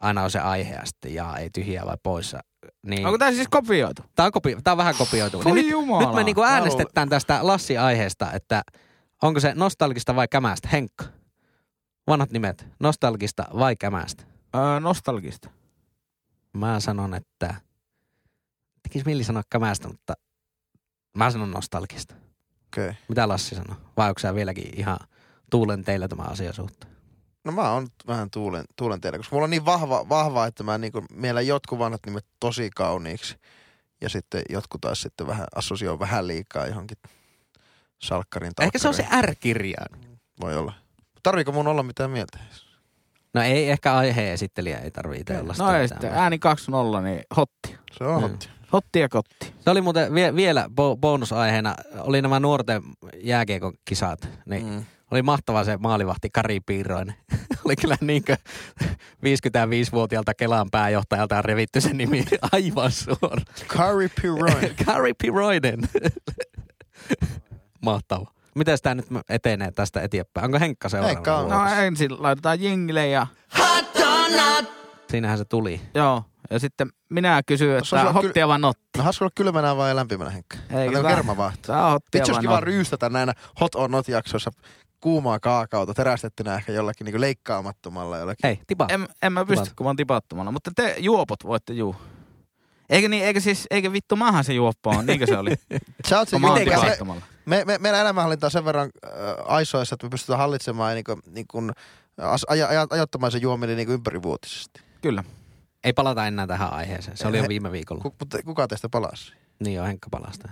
aina 0.00 0.22
on 0.22 0.30
se 0.30 0.38
aihe 0.38 0.74
ja 0.74 0.84
sitten 0.84 1.14
jaa, 1.14 1.38
ei 1.38 1.50
tyhjää 1.50 1.86
vai 1.86 1.96
poissa. 2.02 2.38
Niin, 2.86 3.06
Onko 3.06 3.18
tämä 3.18 3.32
siis 3.32 3.48
kopioitu? 3.50 4.02
Tämä 4.16 4.26
on, 4.26 4.32
kopi- 4.32 4.56
tää 4.64 4.72
on 4.72 4.78
vähän 4.78 4.94
kopioitu. 4.98 5.44
Voi 5.44 5.52
Niin 5.52 5.54
nyt, 5.54 5.70
jumala. 5.70 6.06
nyt 6.06 6.14
me 6.14 6.24
niinku 6.24 6.42
äänestetään 6.42 7.08
tästä 7.08 7.38
Lassi-aiheesta, 7.42 8.32
että 8.32 8.62
onko 9.22 9.40
se 9.40 9.52
nostalgista 9.54 10.16
vai 10.16 10.28
kämästä. 10.28 10.68
Henkka, 10.68 11.04
vanhat 12.10 12.30
nimet, 12.30 12.66
nostalgista 12.80 13.44
vai 13.58 13.76
kämästä. 13.76 14.24
Öö, 14.54 14.80
nostalgista. 14.80 15.50
Mä 16.52 16.80
sanon, 16.80 17.14
että 17.14 17.54
tekis 18.82 19.04
mieli 19.04 19.24
sanoa 19.24 19.42
kämästä, 19.50 19.88
mutta 19.88 20.14
mä 21.16 21.30
sanon 21.30 21.50
nostalgista. 21.50 22.14
Okei. 22.66 22.88
Okay. 22.88 22.94
Mitä 23.08 23.28
Lassi 23.28 23.54
sanoo? 23.54 23.76
Vai 23.96 24.08
onko 24.08 24.18
sä 24.18 24.34
vieläkin 24.34 24.78
ihan 24.78 24.98
tuulen 25.50 25.84
teillä 25.84 26.08
tämä 26.08 26.22
asia 26.22 26.52
suhteen? 26.52 26.92
No 27.44 27.52
mä 27.52 27.70
oon 27.70 27.88
vähän 28.06 28.30
tuulen, 28.30 28.64
tuulen 28.76 29.00
teillä, 29.00 29.18
koska 29.18 29.36
mulla 29.36 29.44
on 29.44 29.50
niin 29.50 29.64
vahva, 29.64 30.08
vahva 30.08 30.46
että 30.46 30.62
mä 30.62 30.78
niinku, 30.78 31.04
meillä 31.12 31.40
jotkut 31.40 31.78
vanhat 31.78 32.00
nimet 32.06 32.26
tosi 32.40 32.70
kauniiksi. 32.76 33.36
Ja 34.00 34.08
sitten 34.08 34.42
jotkut 34.48 34.80
taas 34.80 35.02
sitten 35.02 35.26
vähän 35.26 35.46
assosioon 35.54 35.98
vähän 35.98 36.26
liikaa 36.26 36.66
johonkin 36.66 36.96
salkkarin 38.02 38.52
Ehkä 38.60 38.78
se 38.78 38.88
on 38.88 38.94
se 38.94 39.02
talkkariin. 39.02 39.28
R-kirjain. 39.28 40.18
Voi 40.40 40.56
olla. 40.56 40.72
Tarviiko 41.22 41.52
mun 41.52 41.66
olla 41.66 41.82
mitään 41.82 42.10
mieltä? 42.10 42.38
No 43.34 43.42
ei 43.42 43.70
ehkä 43.70 43.94
aiheen 43.96 44.32
esittelijä, 44.32 44.78
ei 44.78 44.90
tarvitse 44.90 45.20
itse 45.20 45.38
olla 45.38 45.54
No 45.58 45.72
ei 45.74 45.88
sitten, 45.88 46.12
ääni 46.14 46.38
2-0, 46.98 47.00
niin 47.04 47.22
hotti. 47.36 47.76
Se 47.92 48.04
on 48.04 48.22
Mm. 48.22 48.28
mm. 48.30 48.38
Hotti 48.72 48.98
ja 49.00 49.08
kotti. 49.08 49.52
Se 49.60 49.70
oli 49.70 49.80
muuten 49.80 50.14
vie, 50.14 50.34
vielä 50.34 50.64
bo- 50.70 50.96
bonusaiheena, 51.00 51.74
oli 51.98 52.22
nämä 52.22 52.40
nuorten 52.40 52.82
jääkiekon 53.22 53.72
kisat. 53.84 54.28
Niin 54.46 54.66
Mm. 54.66 54.84
Oli 55.10 55.22
mahtava 55.22 55.64
se 55.64 55.76
maalivahti 55.76 56.28
Kari 56.30 56.60
Piiroinen. 56.66 57.14
oli 57.64 57.76
kyllä 57.76 57.96
niinkö 58.00 58.36
55-vuotiaalta 59.24 60.34
Kelan 60.34 60.68
pääjohtajalta 60.70 61.38
on 61.38 61.44
revitty 61.44 61.80
se 61.80 61.92
nimi 61.92 62.24
aivan 62.52 62.90
suora. 62.92 63.42
Curry 63.68 64.08
Piroin. 64.22 64.76
Kari 64.86 65.12
Piiroinen. 65.22 65.80
mahtava. 67.84 68.30
Miten 68.54 68.78
tämä 68.82 68.94
nyt 68.94 69.06
etenee 69.28 69.70
tästä 69.70 70.00
eteenpäin? 70.02 70.44
Onko 70.44 70.58
Henkka 70.60 70.88
seuraava? 70.88 71.14
Henkka 71.14 71.36
on. 71.38 71.48
No 71.50 71.66
ensin 71.66 72.22
laitetaan 72.22 72.60
jingle 72.60 73.08
ja 73.08 73.26
Hot 73.58 73.84
not? 74.36 74.72
Siinähän 75.10 75.38
se 75.38 75.44
tuli. 75.44 75.80
joo. 75.94 76.24
Ja 76.50 76.58
sitten 76.58 76.88
minä 77.08 77.34
on 77.36 77.38
että 77.38 78.12
hottia 78.12 78.48
vai 78.48 78.58
notti. 78.58 78.82
No 78.98 79.04
hauska 79.04 79.24
olla 79.24 79.32
kylmänä 79.34 79.76
vai 79.76 79.94
lämpimänä, 79.96 80.30
Henkka? 80.30 80.56
Eikö 80.70 80.90
Otan 80.90 81.02
tää- 81.02 81.14
kerma 81.16 81.36
vaihto. 81.36 81.72
Tää 81.72 81.86
on 81.86 81.92
hottia 81.92 82.20
vai 82.22 82.28
olisi 82.30 82.40
kiva 82.40 82.52
notti. 82.52 82.64
ryystätä 82.66 83.08
näinä 83.08 83.32
hot 83.60 83.74
or 83.74 83.90
not 83.90 84.08
jaksoissa 84.08 84.50
kuumaa 85.00 85.40
kaakaota 85.40 85.94
terästettynä 85.94 86.54
ehkä 86.54 86.72
jollakin 86.72 87.04
niinku 87.04 87.20
leikkaamattomalla 87.20 88.18
jollakin. 88.18 88.40
Hei, 88.48 88.60
tipa. 88.66 88.86
En, 88.88 89.08
en 89.22 89.32
mä 89.32 89.44
pysty, 89.44 89.64
Tipat. 89.64 89.76
kun 89.76 89.84
mä 89.84 89.88
oon 89.88 89.96
tipattomana. 89.96 90.50
Mutta 90.50 90.70
te 90.76 90.94
juopot 90.98 91.44
voitte 91.44 91.72
juu. 91.72 91.96
Eikö 92.90 93.08
niin, 93.08 93.24
eikö 93.24 93.40
siis, 93.40 93.66
eikö 93.70 93.92
vittu 93.92 94.16
maahan 94.16 94.44
se 94.44 94.52
juoppo 94.52 94.90
on, 94.90 95.06
niinkö 95.06 95.26
se 95.26 95.38
oli? 95.38 95.50
Sä 96.08 96.18
oot 96.18 96.28
se 96.28 96.38
me, 96.38 96.48
me, 97.46 97.64
me, 97.64 97.78
meidän 97.78 98.00
elämänhallinta 98.00 98.46
on 98.46 98.50
sen 98.50 98.64
verran 98.64 98.90
äh, 99.06 99.12
aisoissa, 99.44 99.94
että 99.94 100.06
me 100.06 100.10
pystytään 100.10 100.38
hallitsemaan 100.38 100.90
ja 100.90 100.94
niinku, 100.94 101.18
niinku, 101.26 101.62
as, 102.18 102.44
aja, 102.48 102.68
aja, 102.68 102.86
ajoittamaan 102.90 103.32
se 103.32 103.38
juominen 103.38 103.76
niinku 103.76 103.92
ympärivuotisesti. 103.92 104.80
Kyllä. 105.02 105.24
Ei 105.84 105.92
palata 105.92 106.26
enää 106.26 106.46
tähän 106.46 106.72
aiheeseen. 106.72 107.16
Se 107.16 107.28
oli 107.28 107.38
jo 107.38 107.48
viime 107.48 107.72
viikolla. 107.72 108.02
Ku, 108.02 108.14
mutta 108.18 108.42
kuka 108.44 108.68
teistä 108.68 108.88
palasi? 108.88 109.32
Niin 109.64 109.76
jo, 109.76 109.84
Henkka 109.84 110.08
palasta. 110.10 110.48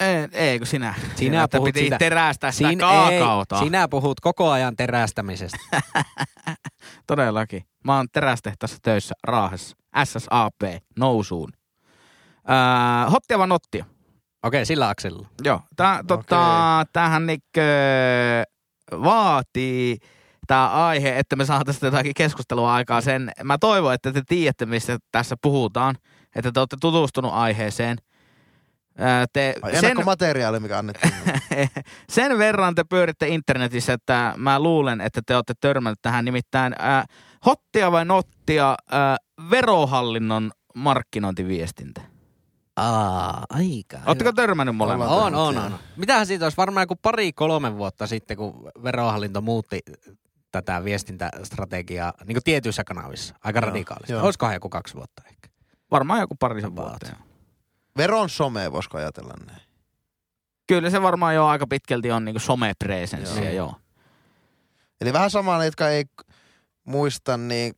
Ei, 0.00 0.28
ei 0.32 0.58
kun 0.58 0.66
sinä. 0.66 0.94
Sinä 1.16 1.42
että 1.42 1.56
puhut 1.56 1.66
piti 1.66 1.80
siitä- 1.80 1.98
terästää 1.98 2.52
sitä 2.52 2.68
Siin- 2.68 2.78
kaakaota. 2.78 3.56
ei, 3.56 3.64
sinä 3.64 3.88
puhut 3.88 4.20
koko 4.20 4.50
ajan 4.50 4.76
terästämisestä. 4.76 5.58
Todellakin. 7.06 7.64
Mä 7.84 7.96
oon 7.96 8.06
terästehtässä 8.12 8.76
töissä 8.82 9.14
Raahessa. 9.24 9.76
SSAP, 10.04 10.62
nousuun. 10.98 11.52
Öö, 12.50 13.10
hottia 13.10 13.38
vai 13.38 13.46
nottia? 13.48 13.84
Okei, 14.42 14.66
sillä 14.66 14.88
akselilla. 14.88 15.28
Joo. 15.44 15.60
Tää, 15.76 16.04
tota, 16.06 16.86
tämähän 16.92 17.26
niinkö 17.26 17.62
vaatii 18.92 19.98
tämä 20.46 20.86
aihe, 20.86 21.18
että 21.18 21.36
me 21.36 21.44
saataisiin 21.44 21.86
jotakin 21.86 22.14
keskustelua 22.14 22.74
aikaa 22.74 23.00
sen. 23.00 23.32
Mä 23.44 23.58
toivon, 23.58 23.94
että 23.94 24.12
te 24.12 24.22
tiedätte, 24.28 24.66
mistä 24.66 24.98
tässä 25.12 25.36
puhutaan. 25.42 25.96
Että 26.36 26.52
te 26.52 26.60
olette 26.60 26.76
tutustunut 26.80 27.32
aiheeseen. 27.32 27.98
Öö, 29.00 29.06
Te, 29.32 29.54
Ai, 29.62 29.72
sen, 29.72 29.84
ennakkomateriaali, 29.84 30.60
mikä 30.60 30.78
annettiin. 30.78 31.12
sen 32.08 32.38
verran 32.38 32.74
te 32.74 32.84
pyöritte 32.84 33.28
internetissä, 33.28 33.92
että 33.92 34.34
mä 34.36 34.60
luulen, 34.60 35.00
että 35.00 35.20
te 35.26 35.36
olette 35.36 35.54
törmänneet 35.60 35.98
tähän 36.02 36.24
nimittäin 36.24 36.74
ää, 36.78 37.04
hottia 37.46 37.92
vai 37.92 38.04
nottia 38.04 38.76
ää, 38.90 39.16
verohallinnon 39.50 40.50
markkinointiviestintä. 40.74 42.11
Aa, 42.76 43.44
aika. 43.50 43.98
Oletteko 44.06 44.32
törmännyt 44.32 44.76
molemmat? 44.76 45.08
On, 45.10 45.34
on, 45.34 45.58
on. 45.58 45.78
Mitähän 45.96 46.26
siitä 46.26 46.44
olisi 46.46 46.56
varmaan 46.56 46.82
joku 46.82 46.96
pari-kolme 47.02 47.76
vuotta 47.76 48.06
sitten, 48.06 48.36
kun 48.36 48.70
verohallinto 48.82 49.40
muutti 49.40 49.80
tätä 50.50 50.84
viestintästrategiaa 50.84 52.12
niin 52.24 52.34
kuin 52.34 52.44
tietyissä 52.44 52.84
kanavissa 52.84 53.34
aika 53.44 53.58
Joo, 53.58 53.66
radikaalisti. 53.66 54.12
joo. 54.12 54.24
Olisikohan 54.24 54.54
joku 54.54 54.68
kaksi 54.68 54.94
vuotta 54.94 55.22
ehkä? 55.30 55.48
Varmaan 55.90 56.20
joku 56.20 56.34
parisen 56.34 56.76
vuotta. 56.76 57.06
joo. 57.08 57.16
Veron 57.96 58.28
some, 58.30 58.72
voisiko 58.72 58.98
ajatella 58.98 59.34
näin? 59.46 59.62
Kyllä 60.66 60.90
se 60.90 61.02
varmaan 61.02 61.34
jo 61.34 61.46
aika 61.46 61.66
pitkälti 61.66 62.10
on 62.12 62.24
niinku 62.24 62.38
somepresenssiä, 62.40 63.36
Joo. 63.36 63.44
joo. 63.44 63.54
joo. 63.54 63.74
Eli 65.00 65.12
vähän 65.12 65.30
samaa 65.30 65.58
ne, 65.58 65.64
jotka 65.64 65.88
ei 65.88 66.04
muista, 66.84 67.36
niin 67.36 67.74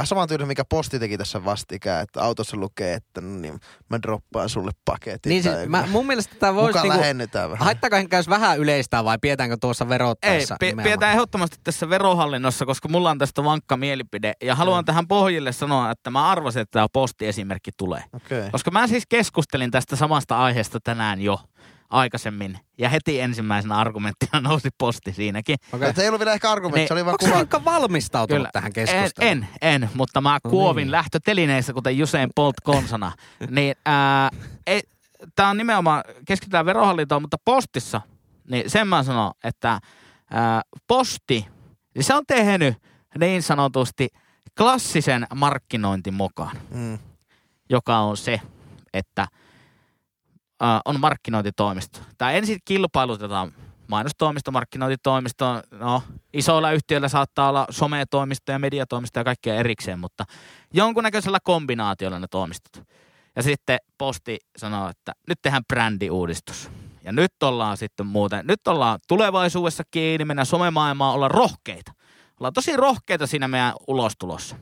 vähän 0.00 0.06
saman 0.06 0.28
tyyden, 0.28 0.46
mikä 0.48 0.64
posti 0.64 0.98
teki 0.98 1.18
tässä 1.18 1.44
vastikään, 1.44 2.02
että 2.02 2.22
autossa 2.22 2.56
lukee, 2.56 2.94
että 2.94 3.20
no 3.20 3.38
niin, 3.38 3.60
mä 3.90 3.98
droppaan 4.02 4.48
sulle 4.48 4.70
paketin. 4.84 5.30
Niin 5.30 5.42
siis, 5.42 5.54
joku. 5.54 5.68
mä, 5.68 5.86
mun 5.90 6.06
mielestä 6.06 6.34
tämä 6.38 6.54
voisi 6.54 6.68
Mukaan 6.68 6.82
niinku, 6.82 7.00
lähennytään 7.00 7.50
vähän. 7.50 7.64
haittaako 7.64 7.96
hän 7.96 8.08
käys 8.08 8.28
vähän 8.28 8.58
yleistää 8.58 9.04
vai 9.04 9.18
pidetäänkö 9.20 9.56
tuossa 9.60 9.84
Ei, 9.84 9.88
verottaessa? 9.88 10.56
nimenomaan? 10.60 10.84
pidetään 10.84 11.12
ehdottomasti 11.12 11.56
tässä 11.64 11.88
verohallinnossa, 11.88 12.66
koska 12.66 12.88
mulla 12.88 13.10
on 13.10 13.18
tästä 13.18 13.44
vankka 13.44 13.76
mielipide. 13.76 14.32
Ja 14.42 14.54
haluan 14.54 14.82
Mm. 14.82 14.86
tähän 14.86 15.08
pohjille 15.08 15.52
sanoa, 15.52 15.90
että 15.90 16.10
mä 16.10 16.30
arvasin, 16.30 16.62
että 16.62 16.72
tämä 16.72 16.86
postiesimerkki 16.92 17.70
tulee. 17.76 18.04
Okay. 18.12 18.50
Koska 18.52 18.70
mä 18.70 18.86
siis 18.86 19.04
keskustelin 19.08 19.70
tästä 19.70 19.96
samasta 19.96 20.38
aiheesta 20.38 20.78
tänään 20.84 21.20
jo 21.20 21.40
aikaisemmin. 21.90 22.58
Ja 22.78 22.88
heti 22.88 23.20
ensimmäisenä 23.20 23.76
argumenttina 23.76 24.40
nousi 24.40 24.68
posti 24.78 25.12
siinäkin. 25.12 25.56
Okei. 25.72 25.90
Okay. 25.90 26.02
ei 26.04 26.08
ollut 26.08 26.18
vielä 26.20 26.32
ehkä 26.32 26.50
argumentti, 26.50 26.78
Niin, 26.80 26.88
se 26.88 26.94
oli 26.94 27.04
vaan 27.04 27.12
Onko 27.14 27.24
kuva. 27.26 27.36
Henkka 27.36 27.64
valmistautunut 27.64 28.38
Kyllä. 28.38 28.50
tähän 28.52 28.66
En, 28.68 28.72
keskusteluun? 28.72 29.32
en, 29.32 29.48
en, 29.62 29.90
mutta 29.94 30.20
mä 30.20 30.38
No 30.44 30.50
kuovin 30.50 30.82
niin. 30.82 30.90
lähtötelineissä, 30.92 31.72
kuten 31.72 32.02
Usain 32.02 32.30
Bolt 32.36 32.60
konsana. 32.64 33.12
niin, 33.50 33.74
ää, 33.86 34.30
ei, 34.66 34.82
tää 35.36 35.48
on 35.48 35.56
nimenomaan, 35.56 36.04
keskitytään 36.26 36.66
verohallintoon, 36.66 37.22
mutta 37.22 37.36
postissa, 37.44 38.00
niin 38.50 38.70
sen 38.70 38.88
mä 38.88 39.02
sanon, 39.02 39.32
että 39.44 39.80
ää, 40.30 40.62
posti, 40.86 41.46
niin 41.94 42.04
se 42.04 42.14
on 42.14 42.24
tehnyt 42.26 42.74
niin 43.18 43.42
sanotusti 43.42 44.08
klassisen 44.58 45.26
markkinointimokan, 45.34 46.50
Mm. 46.70 46.98
joka 47.70 47.98
on 47.98 48.16
se, 48.16 48.40
että 48.94 49.26
ää, 50.60 50.80
on 50.84 51.00
markkinointitoimisto. 51.00 52.00
Tämä 52.18 52.32
ensin 52.32 52.58
kilpailutetaan 52.64 53.52
mainostoimisto, 53.88 54.50
markkinointitoimisto, 54.50 55.62
no 55.70 56.02
isoilla 56.32 56.72
yhtiöillä 56.72 57.08
saattaa 57.08 57.48
olla 57.48 57.66
sometoimisto 57.70 58.52
ja 58.52 58.58
mediatoimisto 58.58 59.20
ja 59.20 59.24
kaikkea 59.24 59.54
erikseen, 59.54 59.98
mutta 59.98 60.24
jonkunnäköisellä 60.74 61.38
kombinaatiolla 61.44 62.18
ne 62.18 62.26
toimistot. 62.30 62.82
Ja 63.36 63.42
sitten 63.42 63.78
posti 63.98 64.38
sanoo, 64.56 64.88
että 64.88 65.12
nyt 65.28 65.38
tehdään 65.42 65.64
brändiuudistus. 65.68 66.70
Ja 67.04 67.12
nyt 67.12 67.42
ollaan 67.42 67.76
sitten 67.76 68.06
muuten, 68.06 68.46
nyt 68.46 68.68
ollaan 68.68 68.98
tulevaisuudessa 69.08 69.82
kiinni, 69.90 70.24
mennään 70.24 70.46
somemaailmaan, 70.46 71.14
olla 71.14 71.28
rohkeita. 71.28 71.92
Ollaan 72.40 72.52
tosi 72.52 72.76
rohkeita 72.76 73.26
siinä 73.26 73.48
meidän 73.48 73.72
ulostulossa. 73.86 74.56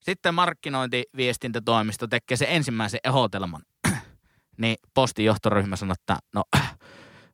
Sitten 0.00 0.34
markkinointiviestintätoimisto 0.34 2.06
tekee 2.06 2.36
sen 2.36 2.48
ensimmäisen 2.48 3.00
ehdotelman. 3.04 3.62
Niin 4.60 4.76
postin 4.94 5.24
johtoryhmä 5.24 5.76
sanoo, 5.76 5.94
että 6.00 6.16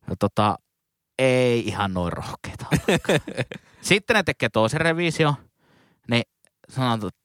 no, 0.09 0.15
tota, 0.19 0.57
ei 1.19 1.67
ihan 1.67 1.95
noin 1.95 2.13
rohkeita. 2.13 2.67
Sitten 3.81 4.17
ne 4.17 4.23
tekee 4.23 4.49
toisen 4.49 4.81
revisio, 4.81 5.35
niin 6.11 6.23
sanotaan, 6.69 7.09
että 7.09 7.21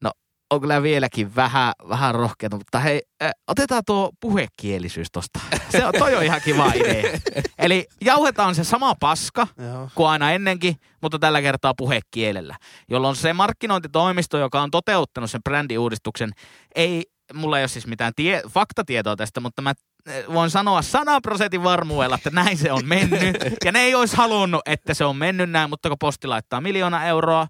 no 0.00 0.10
on 0.50 0.60
kyllä 0.60 0.82
vieläkin 0.82 1.36
vähän, 1.36 1.72
vähän 1.88 2.14
rohkeita, 2.14 2.56
mutta 2.56 2.78
hei, 2.78 3.02
äh, 3.22 3.30
otetaan 3.48 3.82
tuo 3.86 4.10
puhekielisyys 4.20 5.08
tosta. 5.12 5.40
Se 5.68 5.86
on, 5.86 5.92
toi 5.98 6.14
on 6.14 6.24
ihan 6.24 6.40
kiva 6.44 6.72
idea. 6.74 7.18
Eli 7.58 7.86
jauhetaan 8.00 8.54
se 8.54 8.64
sama 8.64 8.94
paska, 9.00 9.46
Joo. 9.58 9.88
kuin 9.94 10.08
aina 10.08 10.32
ennenkin, 10.32 10.76
mutta 11.02 11.18
tällä 11.18 11.42
kertaa 11.42 11.74
puhekielellä. 11.76 12.56
Jolloin 12.90 13.16
se 13.16 13.32
markkinointitoimisto, 13.32 14.38
joka 14.38 14.62
on 14.62 14.70
toteuttanut 14.70 15.30
sen 15.30 15.42
brändiuudistuksen, 15.42 16.30
ei, 16.74 17.04
mulla 17.34 17.58
ei 17.58 17.62
ole 17.62 17.68
siis 17.68 17.86
mitään 17.86 18.12
tie, 18.16 18.42
faktatietoa 18.48 19.16
tästä, 19.16 19.40
mutta 19.40 19.62
mä 19.62 19.72
eh, 20.06 20.24
voin 20.32 20.50
sanoa 20.50 20.82
100 20.82 21.20
prosentin 21.20 21.62
varmuudella, 21.62 22.14
että 22.16 22.30
näin 22.30 22.58
se 22.58 22.72
on 22.72 22.86
mennyt. 22.86 23.20
Ja 23.64 23.72
ne 23.72 23.80
ei 23.80 23.94
olisi 23.94 24.16
halunnut, 24.16 24.60
että 24.66 24.94
se 24.94 25.04
on 25.04 25.16
mennyt 25.16 25.50
näin, 25.50 25.70
mutta 25.70 25.88
kun 25.88 25.98
posti 26.00 26.26
laittaa 26.26 26.60
miljoona 26.60 27.04
euroa 27.04 27.46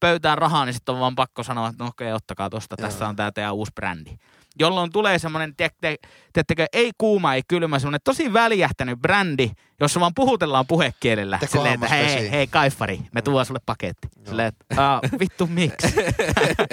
pöytään 0.00 0.38
rahaa, 0.38 0.64
niin 0.64 0.74
sitten 0.74 0.94
on 0.94 1.00
vaan 1.00 1.14
pakko 1.14 1.42
sanoa, 1.42 1.68
että 1.68 1.84
no 1.84 1.88
okei, 1.88 2.12
ottakaa 2.12 2.50
tosta, 2.50 2.76
tässä 2.76 3.08
on 3.08 3.16
tämä 3.16 3.32
teidän 3.32 3.54
uusi 3.54 3.72
brändi. 3.74 4.10
Jolloin 4.58 4.92
tulee 4.92 5.18
semmoinen, 5.18 5.54
tiedättekö, 5.56 6.66
ei 6.72 6.90
kuuma, 6.98 7.34
ei 7.34 7.42
kylmä, 7.48 7.78
semmoinen 7.78 8.00
tosi 8.04 8.32
väljähtänyt 8.32 8.98
brändi, 8.98 9.50
jossa 9.80 10.00
vaan 10.00 10.12
puhutellaan 10.14 10.66
puhekielellä. 10.66 11.38
Teko 11.38 11.52
Silleen, 11.52 11.74
että 11.74 11.88
hei, 11.88 12.30
hei, 12.30 12.46
kaifari, 12.46 13.00
me 13.12 13.22
tuodaan 13.22 13.46
sulle 13.46 13.60
paketti. 13.66 14.08
Joo. 14.16 14.26
Silleen, 14.26 14.48
että 14.48 14.82
"Aa, 14.90 15.00
vittu 15.20 15.46
miksi? 15.46 15.94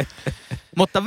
Mutta 0.77 1.05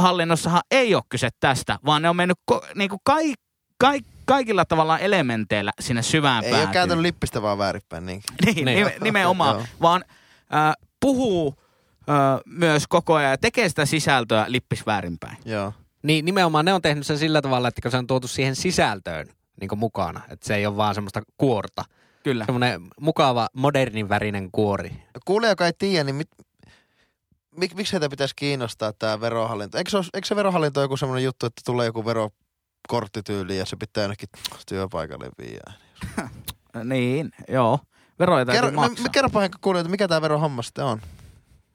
verohallinnossahan 0.00 0.62
ei 0.70 0.94
ole 0.94 1.02
kyse 1.08 1.28
tästä, 1.40 1.78
vaan 1.86 2.02
ne 2.02 2.08
on 2.08 2.16
mennyt 2.16 2.38
ko, 2.46 2.64
niinku 2.74 2.96
kai, 3.04 3.32
kai, 3.78 4.00
kaikilla 4.24 4.64
tavalla 4.64 4.98
elementeillä 4.98 5.72
sinne 5.80 6.02
syvään 6.02 6.44
Ei 6.44 6.50
päätyyn. 6.50 6.68
ole 6.68 6.72
kääntänyt 6.74 7.02
lippistä 7.02 7.42
vaan 7.42 7.58
väärinpäin. 7.58 8.06
Niin. 8.06 8.22
Niin, 8.46 8.64
Niin. 8.64 8.86
nime- 8.86 8.98
nimenomaan, 9.00 9.56
Joo. 9.56 9.64
vaan 9.82 10.04
äh, 10.54 10.72
puhuu 11.00 11.54
äh, 12.10 12.40
myös 12.46 12.86
koko 12.88 13.14
ajan 13.14 13.30
ja 13.30 13.38
tekee 13.38 13.68
sitä 13.68 13.86
sisältöä 13.86 14.44
lippis 14.48 14.86
väärinpäin. 14.86 15.36
Joo. 15.44 15.72
Niin 16.02 16.24
nimenomaan 16.24 16.64
ne 16.64 16.72
on 16.74 16.82
tehnyt 16.82 17.06
sen 17.06 17.18
sillä 17.18 17.42
tavalla, 17.42 17.68
että 17.68 17.82
kun 17.82 17.90
se 17.90 17.96
on 17.96 18.06
tuotu 18.06 18.28
siihen 18.28 18.56
sisältöön 18.56 19.26
niin 19.60 19.78
mukana. 19.78 20.20
Että 20.30 20.46
se 20.46 20.54
ei 20.54 20.66
ole 20.66 20.76
vaan 20.76 20.94
semmoista 20.94 21.22
kuorta. 21.38 21.84
Kyllä. 22.22 22.44
Semmoinen 22.44 22.80
mukava 23.00 23.48
modernin 23.52 24.08
värinen 24.08 24.50
kuori. 24.52 24.92
Kuulija, 25.24 25.50
joka 25.50 25.66
ei 25.66 25.72
tiedä, 25.78 26.04
niin 26.04 26.14
mit, 26.14 26.28
mik, 27.56 27.74
miksi 27.74 27.92
heitä 27.92 28.08
pitäisi 28.08 28.36
kiinnostaa 28.36 28.92
tämä 28.92 29.20
verohallinto? 29.20 29.78
Eikö 29.78 29.90
se, 29.90 29.96
ole, 29.96 30.04
eikö 30.14 30.26
se 30.26 30.36
verohallinto 30.36 30.80
joku 30.80 30.96
semmoinen 30.96 31.24
juttu, 31.24 31.46
että 31.46 31.62
tulee 31.64 31.86
joku 31.86 32.04
verokorttityyli 32.04 33.58
ja 33.58 33.66
se 33.66 33.76
pitää 33.76 34.04
jonnekin 34.04 34.28
työpaikalle 34.68 35.28
viedä? 35.38 35.72
Niin, 36.84 37.30
joo. 37.48 37.78
Veroja 38.18 38.44
täytyy 38.44 38.60
Kerro, 38.60 38.70
no, 38.70 38.88
maksaa. 38.88 39.08
kerropa 39.08 39.40
Henkka 39.40 39.58
kuulijoille, 39.60 39.90
mikä 39.90 40.08
tämä 40.08 40.22
verohammas 40.22 40.66
sitten 40.66 40.84
on? 40.84 41.00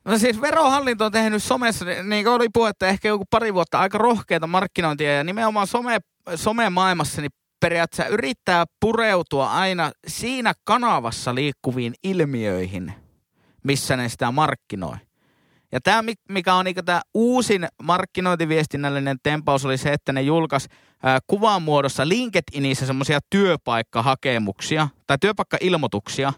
No 0.06 0.18
siis 0.18 0.42
verohallinto 0.42 1.06
on 1.06 1.12
tehnyt 1.12 1.44
somessa, 1.44 1.86
niin 1.86 2.26
kuin 2.26 2.34
oli 2.34 2.48
puhetta 2.54 2.88
ehkä 2.88 3.08
joku 3.08 3.26
pari 3.30 3.54
vuotta, 3.54 3.80
aika 3.80 3.98
rohkeita 3.98 4.48
markkinointia 4.48 5.18
ja 5.18 5.24
nimenomaan 5.24 5.68
some, 5.68 6.00
somemaailmassa 6.36 7.22
niin 7.22 7.32
periaatteessa 7.60 8.14
yrittää 8.14 8.66
pureutua 8.80 9.52
aina 9.52 9.92
siinä 10.08 10.54
kanavassa 10.64 11.36
liikkuviin 11.36 11.94
ilmiöihin, 12.04 12.94
missä 13.64 13.98
ne 13.98 14.10
sitä 14.10 14.32
markkinoi. 14.32 14.96
Ja 15.72 15.82
tämä, 15.82 16.04
mikä 16.30 16.54
on 16.54 16.66
niinku 16.66 16.84
tämä 16.84 17.02
uusin 17.14 17.68
markkinointiviestinnällinen 17.84 19.18
tempaus, 19.24 19.66
oli 19.66 19.78
se, 19.78 19.94
että 19.94 20.14
ne 20.14 20.22
julkaisi 20.22 20.70
kuvan 21.28 21.62
muodossa 21.62 22.08
LinkedInissä 22.08 22.86
semmoisia 22.86 23.20
työpaikkahakemuksia 23.30 24.88
tai 25.08 25.18
työpaikkailmoituksia, 25.22 26.34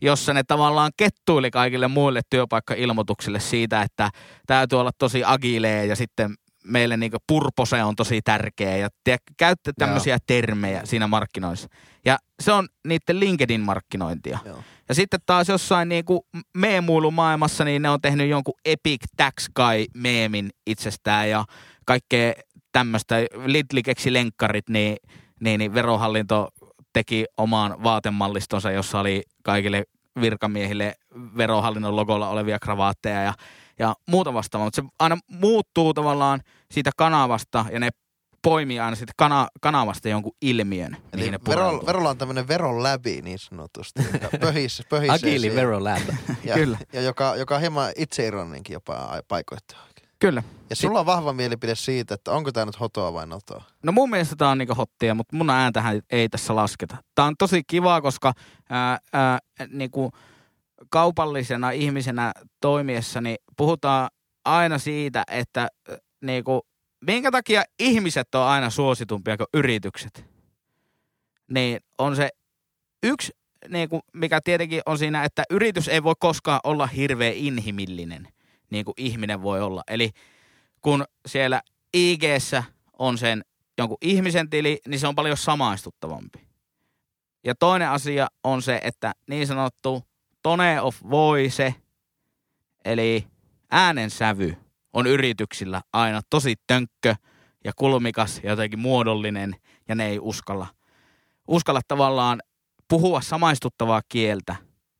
jossa 0.00 0.34
ne 0.34 0.42
tavallaan 0.42 0.92
kettuili 0.96 1.50
kaikille 1.50 1.88
muille 1.88 2.20
työpaikkailmoituksille 2.30 3.40
siitä, 3.40 3.82
että 3.82 4.10
täytyy 4.46 4.80
olla 4.80 4.90
tosi 4.98 5.22
agileja 5.24 5.84
ja 5.84 5.96
sitten 5.96 6.34
meille 6.64 6.96
niin 6.96 7.12
purpose 7.26 7.82
on 7.82 7.96
tosi 7.96 8.22
tärkeä 8.22 8.76
ja 8.76 8.88
te, 9.04 9.16
käytte 9.36 9.72
tämmöisiä 9.78 10.18
termejä 10.26 10.80
siinä 10.84 11.06
markkinoissa. 11.06 11.68
Ja 12.04 12.18
se 12.40 12.52
on 12.52 12.68
niiden 12.84 13.20
LinkedIn-markkinointia. 13.20 14.38
Joo. 14.44 14.62
Ja 14.92 14.96
sitten 14.96 15.20
taas 15.26 15.48
jossain 15.48 15.88
niin 15.88 16.04
kuin 16.04 16.20
meemuilumaailmassa, 16.54 17.64
niin 17.64 17.82
ne 17.82 17.90
on 17.90 18.00
tehnyt 18.00 18.28
jonkun 18.28 18.54
Epic 18.64 19.00
Tax 19.16 19.48
Guy-meemin 19.56 20.50
itsestään 20.66 21.30
ja 21.30 21.44
kaikkea 21.84 22.32
tämmöistä. 22.72 23.16
Lidl 23.44 23.80
keksi 23.84 24.12
lenkkarit, 24.12 24.68
niin, 24.68 24.96
niin, 25.40 25.58
niin 25.58 25.74
verohallinto 25.74 26.48
teki 26.92 27.24
omaan 27.36 27.82
vaatemallistonsa, 27.82 28.70
jossa 28.70 29.00
oli 29.00 29.22
kaikille 29.42 29.84
virkamiehille 30.20 30.94
verohallinnon 31.36 31.96
logolla 31.96 32.28
olevia 32.28 32.58
kravaatteja 32.58 33.22
ja, 33.22 33.34
ja 33.78 33.94
muuta 34.08 34.34
vastaavaa. 34.34 34.66
Mutta 34.66 34.82
se 34.82 34.88
aina 34.98 35.18
muuttuu 35.28 35.94
tavallaan 35.94 36.40
siitä 36.70 36.90
kanavasta 36.96 37.64
ja 37.72 37.80
ne 37.80 37.90
poimii 38.42 38.80
aina 38.80 38.96
siitä 38.96 39.12
kana, 39.16 39.48
kanavasta 39.60 40.08
jonkun 40.08 40.32
ilmiön. 40.42 40.96
Eli 41.12 41.20
mihin 41.20 41.32
ne 41.32 41.38
vero, 41.48 41.86
verolla 41.86 42.10
on 42.10 42.18
tämmöinen 42.18 42.48
veron 42.48 42.82
läpi 42.82 43.22
niin 43.22 43.38
sanotusti. 43.38 44.02
Pöhis, 44.40 44.82
pöhisee 44.88 45.14
Agili 45.14 45.40
siihen. 45.40 45.56
Vero 45.56 45.84
Lab. 45.84 46.02
Ja, 46.44 46.54
Kyllä. 46.62 46.78
Ja 46.92 47.00
joka, 47.02 47.36
joka 47.36 47.54
on 47.54 47.60
hieman 47.60 47.92
itseironinenkin 47.96 48.74
jopa 48.74 48.94
ai- 48.94 49.22
paikoittain. 49.28 49.92
Kyllä. 50.18 50.42
Ja 50.70 50.76
sulla 50.76 51.00
on 51.00 51.06
vahva 51.06 51.32
mielipide 51.32 51.74
siitä, 51.74 52.14
että 52.14 52.32
onko 52.32 52.52
tämä 52.52 52.66
nyt 52.66 52.80
hotoa 52.80 53.12
vai 53.12 53.26
notoa. 53.26 53.64
No 53.82 53.92
mun 53.92 54.10
mielestä 54.10 54.36
tää 54.36 54.48
on 54.48 54.58
niinku 54.58 54.74
hottia, 54.74 55.14
mutta 55.14 55.36
mun 55.36 55.50
ääntähän 55.50 56.00
ei 56.10 56.28
tässä 56.28 56.56
lasketa. 56.56 56.96
Tää 57.14 57.24
on 57.24 57.34
tosi 57.38 57.62
kiva, 57.66 58.00
koska 58.00 58.32
ää, 58.70 58.98
ää, 59.12 59.38
niinku 59.68 60.10
kaupallisena 60.90 61.70
ihmisenä 61.70 62.32
toimiessani 62.60 63.36
puhutaan 63.56 64.08
aina 64.44 64.78
siitä, 64.78 65.24
että 65.30 65.68
niinku, 66.20 66.66
minkä 67.02 67.30
takia 67.30 67.64
ihmiset 67.78 68.34
on 68.34 68.42
aina 68.42 68.70
suositumpia 68.70 69.36
kuin 69.36 69.46
yritykset. 69.54 70.24
Niin 71.50 71.80
on 71.98 72.16
se 72.16 72.28
yksi, 73.02 73.32
niinku, 73.68 74.00
mikä 74.12 74.40
tietenkin 74.44 74.82
on 74.86 74.98
siinä, 74.98 75.24
että 75.24 75.44
yritys 75.50 75.88
ei 75.88 76.02
voi 76.02 76.14
koskaan 76.18 76.60
olla 76.64 76.86
hirveän 76.86 77.34
inhimillinen, 77.34 78.28
niin 78.70 78.84
kuin 78.84 78.94
ihminen 78.96 79.42
voi 79.42 79.60
olla. 79.60 79.82
Eli 79.88 80.10
kun 80.80 81.04
siellä 81.26 81.62
ig 81.94 82.22
on 82.98 83.18
sen 83.18 83.42
jonkun 83.78 83.98
ihmisen 84.02 84.50
tili, 84.50 84.80
niin 84.88 85.00
se 85.00 85.06
on 85.06 85.14
paljon 85.14 85.36
samaistuttavampi. 85.36 86.38
Ja 87.44 87.54
toinen 87.54 87.88
asia 87.88 88.26
on 88.44 88.62
se, 88.62 88.80
että 88.84 89.12
niin 89.28 89.46
sanottu 89.46 90.02
tone 90.42 90.80
of 90.80 90.96
voice, 91.10 91.74
eli 92.84 93.26
äänensävy, 93.70 94.56
on 94.92 95.06
yrityksillä 95.06 95.82
aina 95.92 96.20
tosi 96.30 96.54
tönkkö 96.66 97.14
ja 97.64 97.72
kulmikas 97.76 98.40
ja 98.44 98.50
jotenkin 98.50 98.78
muodollinen, 98.78 99.56
ja 99.88 99.94
ne 99.94 100.06
ei 100.06 100.18
uskalla, 100.20 100.66
uskalla 101.48 101.80
tavallaan 101.88 102.42
puhua 102.88 103.20
samaistuttavaa 103.20 104.02
kieltä, 104.08 104.56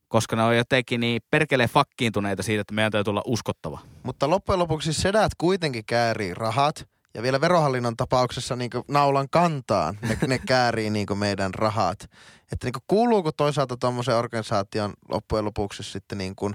koska 0.08 0.36
ne 0.36 0.42
on 0.42 0.56
jotenkin 0.56 1.00
niin 1.00 1.22
perkeleen 1.30 1.68
fakkiintuneita 1.68 2.42
siitä, 2.42 2.60
että 2.60 2.74
meidän 2.74 2.92
täytyy 2.92 3.10
olla 3.10 3.22
uskottava. 3.26 3.78
Mutta 4.02 4.30
loppujen 4.30 4.58
lopuksi 4.58 4.92
sedät 4.92 5.32
kuitenkin 5.38 5.84
käärii 5.86 6.34
rahat. 6.34 6.88
Ja 7.14 7.22
vielä 7.22 7.40
verohallinnon 7.40 7.96
tapauksessa 7.96 8.56
niin 8.56 8.70
naulan 8.88 9.26
kantaan 9.30 9.98
ne, 10.02 10.18
ne 10.26 10.38
käärii 10.38 10.90
niin 10.90 11.18
meidän 11.18 11.54
rahat. 11.54 12.10
Että 12.52 12.66
niin 12.66 12.82
kuuluuko 12.86 13.32
toisaalta 13.32 13.76
tuommoisen 13.76 14.16
organisaation 14.16 14.92
loppujen 15.08 15.44
lopuksi 15.44 15.82
sitten 15.82 16.18
niin 16.18 16.36
kuin, 16.36 16.54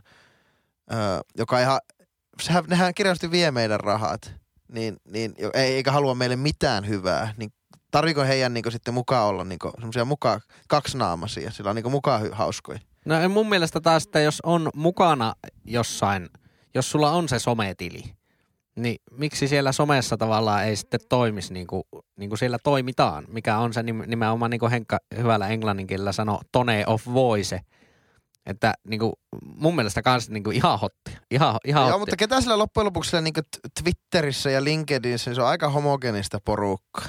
ö, 0.92 0.96
joka 1.38 1.60
ihan, 1.60 1.80
sehän, 2.42 2.64
nehän 2.68 2.94
kirjallisesti 2.94 3.32
vie 3.32 3.52
meidän 3.52 3.80
rahat, 3.80 4.34
niin, 4.72 4.98
niin 5.12 5.34
ei, 5.54 5.74
eikä 5.74 5.92
halua 5.92 6.16
meille 6.16 6.36
mitään 6.36 6.88
hyvää, 6.88 7.34
niin 7.38 7.54
tarviko 7.92 8.24
heidän 8.24 8.54
niin 8.54 8.72
sitten 8.72 8.94
mukaan 8.94 9.28
olla 9.28 9.44
niin 9.44 9.60
semmoisia 9.78 10.06
mukaan 10.06 10.42
kaksinaamaisia, 10.68 11.52
sillä 11.52 11.70
on 11.70 11.76
niin 11.76 11.92
mukaan 11.92 12.32
hauskoja. 12.32 12.80
No 13.06 13.30
mun 13.30 13.50
mielestä 13.50 13.82
taas, 13.82 14.06
että 14.06 14.20
jos 14.20 14.42
on 14.44 14.70
mukana 14.76 15.36
jossain, 15.66 16.30
jos 16.76 16.92
sulla 16.92 17.12
on 17.12 17.30
se 17.30 17.40
sometili, 17.40 18.04
niin 18.76 18.98
miksi 19.12 19.48
siellä 19.48 19.72
somessa 19.72 20.18
tavallaan 20.18 20.66
ei 20.66 20.76
sitten 20.76 21.00
toimisi 21.10 21.54
niin 21.54 21.68
kuin, 21.68 21.84
niin 22.18 22.30
kuin 22.30 22.40
siellä 22.40 22.58
toimitaan, 22.64 23.26
mikä 23.28 23.58
on 23.58 23.74
se 23.74 23.82
nim- 23.82 24.06
nimenomaan 24.08 24.52
niin 24.52 24.60
kuin 24.60 24.72
Henkka 24.72 24.98
hyvällä 25.18 25.48
englanninkielellä 25.48 26.12
sanoo 26.12 26.42
tone 26.52 26.84
of 26.88 27.08
voice. 27.14 27.62
Että 28.48 28.74
niin 28.90 29.00
kuin, 29.00 29.14
mun 29.46 29.76
mielestä 29.76 30.02
kans 30.02 30.30
niin 30.30 30.44
kuin 30.44 30.56
ihan 30.56 30.80
hotti. 30.80 31.18
Ihan, 31.32 31.58
ihan 31.66 31.82
Joo, 31.82 31.90
hotti. 31.90 32.00
mutta 32.00 32.16
ketä 32.16 32.42
sillä 32.42 32.58
loppujen 32.58 32.86
lopuksi 32.86 33.10
sillä 33.10 33.22
niin 33.22 33.34
Twitterissä 33.84 34.50
ja 34.50 34.64
LinkedInissä, 34.64 35.30
niin 35.30 35.36
se 35.36 35.42
on 35.42 35.48
aika 35.48 35.70
homogenista 35.70 36.40
porukkaa. 36.46 37.06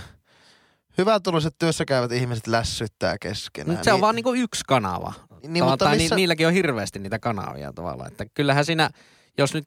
Hyvätuloiset 0.99 1.55
työssä 1.59 1.85
käyvät 1.85 2.13
ihmiset 2.13 2.47
lässyttää 2.47 3.17
keskenään. 3.21 3.71
Mutta 3.71 3.85
se 3.85 3.93
on 3.93 4.01
vaan 4.01 4.15
niin 4.15 4.25
kuin 4.25 4.41
yksi 4.41 4.63
kanava. 4.69 5.13
niin, 5.49 5.65
mutta 5.65 5.91
missä, 5.91 6.15
ni, 6.15 6.21
niilläkin 6.21 6.47
on 6.47 6.53
hirveästi 6.53 6.99
niitä 6.99 7.19
kanavia 7.19 7.73
tavallaan. 7.73 8.11
Että 8.11 8.27
kyllähän 8.35 8.65
siinä, 8.65 8.91
jos 9.39 9.55
nyt 9.55 9.67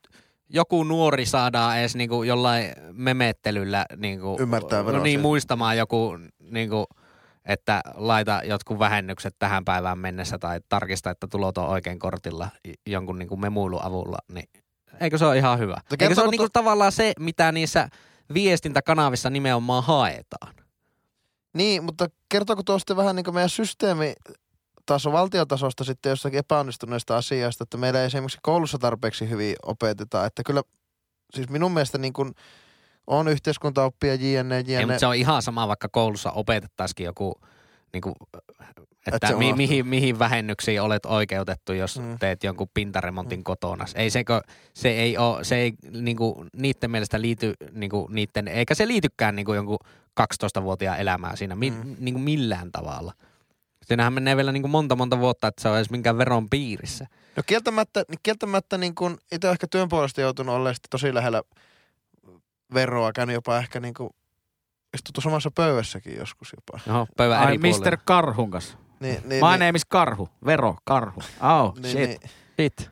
joku 0.49 0.83
nuori 0.83 1.25
saadaan 1.25 1.79
edes 1.79 1.95
niinku 1.95 2.23
jollain 2.23 2.71
memettelyllä 2.91 3.85
niinku, 3.97 4.37
Ymmärtää 4.39 4.85
veroasiat. 4.85 5.03
niin 5.03 5.19
muistamaan 5.19 5.77
joku, 5.77 6.17
niinku, 6.39 6.85
että 7.45 7.81
laita 7.95 8.41
jotkut 8.43 8.79
vähennykset 8.79 9.35
tähän 9.39 9.65
päivään 9.65 9.97
mennessä 9.97 10.39
tai 10.39 10.59
tarkista, 10.69 11.09
että 11.09 11.27
tulot 11.27 11.57
on 11.57 11.69
oikein 11.69 11.99
kortilla 11.99 12.49
jonkun 12.87 13.19
niinku 13.19 13.37
memuilun 13.37 13.83
avulla, 13.83 14.17
niin 14.33 14.49
eikö 14.99 15.17
se 15.17 15.25
ole 15.25 15.37
ihan 15.37 15.59
hyvä? 15.59 15.81
Eikö 15.91 16.15
se 16.15 16.21
ole 16.21 16.31
niinku 16.31 16.43
to- 16.43 16.59
tavallaan 16.59 16.91
se, 16.91 17.13
mitä 17.19 17.51
niissä 17.51 17.89
viestintäkanavissa 18.33 19.29
nimenomaan 19.29 19.83
haetaan? 19.83 20.55
Niin, 21.53 21.83
mutta 21.83 22.07
kertooko 22.29 22.63
tuosta 22.63 22.95
vähän 22.95 23.15
niin 23.15 23.33
meidän 23.33 23.49
systeemi 23.49 24.13
taso, 24.85 25.11
valtiotasosta 25.11 25.83
sitten 25.83 26.09
jossakin 26.09 26.39
epäonnistuneista 26.39 27.17
asioista, 27.17 27.63
että 27.63 27.77
meillä 27.77 27.99
ei 27.99 28.05
esimerkiksi 28.05 28.39
koulussa 28.41 28.77
tarpeeksi 28.77 29.29
hyvin 29.29 29.55
opeteta, 29.65 30.25
että 30.25 30.43
kyllä 30.45 30.61
siis 31.33 31.49
minun 31.49 31.71
mielestä 31.71 31.97
niin 31.97 32.13
kuin 32.13 32.33
on 33.11 33.27
yhteiskuntaoppia 33.27 34.15
jne, 34.15 34.57
Ei, 34.57 34.63
jne. 34.67 34.85
mutta 34.85 34.99
se 34.99 35.05
on 35.07 35.15
ihan 35.15 35.41
sama, 35.41 35.67
vaikka 35.67 35.89
koulussa 35.91 36.31
opetettaisikin 36.31 37.05
joku, 37.05 37.33
niin 37.93 38.01
kuin, 38.01 38.15
että 39.07 39.27
Et 39.27 39.33
se 39.33 39.35
mi, 39.35 39.53
mihin, 39.53 39.87
mihin 39.87 40.19
vähennyksiin 40.19 40.81
olet 40.81 41.05
oikeutettu, 41.05 41.73
jos 41.73 41.99
Mm. 41.99 42.05
mm. 42.05 42.19
teet 42.19 42.43
jonkun 42.43 42.67
pintaremontin 42.73 43.43
kotona. 43.43 43.85
Ei 43.95 44.09
sekö, 44.09 44.41
se 44.73 44.89
ei 44.89 45.17
ole, 45.17 45.43
se 45.43 45.55
ei 45.55 45.73
niin 46.01 46.17
kuin, 46.17 46.49
niiden 46.57 46.91
mielestä 46.91 47.21
liity 47.21 47.53
niin 47.71 47.89
kuin, 47.91 48.13
niiden, 48.15 48.47
eikä 48.47 48.75
se 48.75 48.87
liitykään 48.87 49.35
niin 49.35 49.45
kuin 49.45 49.55
jonkun 49.55 49.79
12-vuotiaan 50.21 50.99
elämään 50.99 51.37
siinä 51.37 51.55
mi, 51.55 51.69
Mm. 51.71 51.77
mm. 51.87 51.95
niin 51.99 52.13
kuin 52.13 52.23
millään 52.23 52.71
tavalla. 52.71 53.13
Siinähän 53.85 54.13
menee 54.13 54.35
vielä 54.37 54.51
niin 54.51 54.63
kuin 54.63 54.71
monta 54.71 54.95
monta 54.95 55.19
vuotta, 55.19 55.47
että 55.47 55.61
se 55.61 55.69
on 55.69 55.75
edes 55.77 55.89
minkään 55.89 56.17
veron 56.17 56.49
piirissä. 56.49 57.07
No 57.35 57.43
kieltämättä, 57.45 58.03
kieltämättä 58.23 58.77
niin 58.77 58.95
kuin 58.95 59.17
itse 59.31 59.49
ehkä 59.49 59.67
työn 59.67 59.89
puolesta 59.89 60.21
joutunut 60.21 60.55
olemaan 60.55 60.75
tosi 60.89 61.13
lähellä 61.13 61.41
veroa, 62.73 63.11
käynyt 63.11 63.33
jopa 63.33 63.57
ehkä 63.57 63.79
niin 63.79 63.93
kuin 63.93 64.09
istuttu 64.93 65.21
samassa 65.21 65.51
pöydässäkin 65.51 66.17
joskus 66.17 66.53
jopa. 66.55 66.93
Oho, 66.93 67.07
pöydän 67.17 67.39
Ai 67.39 67.47
eri 67.47 67.57
puolilla. 67.57 67.85
Mr. 67.85 67.97
Karhun 68.05 68.51
kanssa. 68.51 68.77
Niin, 68.99 69.15
niin, 69.15 69.45
My 69.45 69.49
niin, 69.51 69.59
name 69.59 69.71
is 69.75 69.85
Karhu. 69.85 70.29
Vero, 70.45 70.75
Karhu. 70.85 71.21
Oh, 71.41 71.73
niin, 71.75 71.91
shit. 71.91 72.07
niin, 72.09 72.31
Sit. 72.59 72.91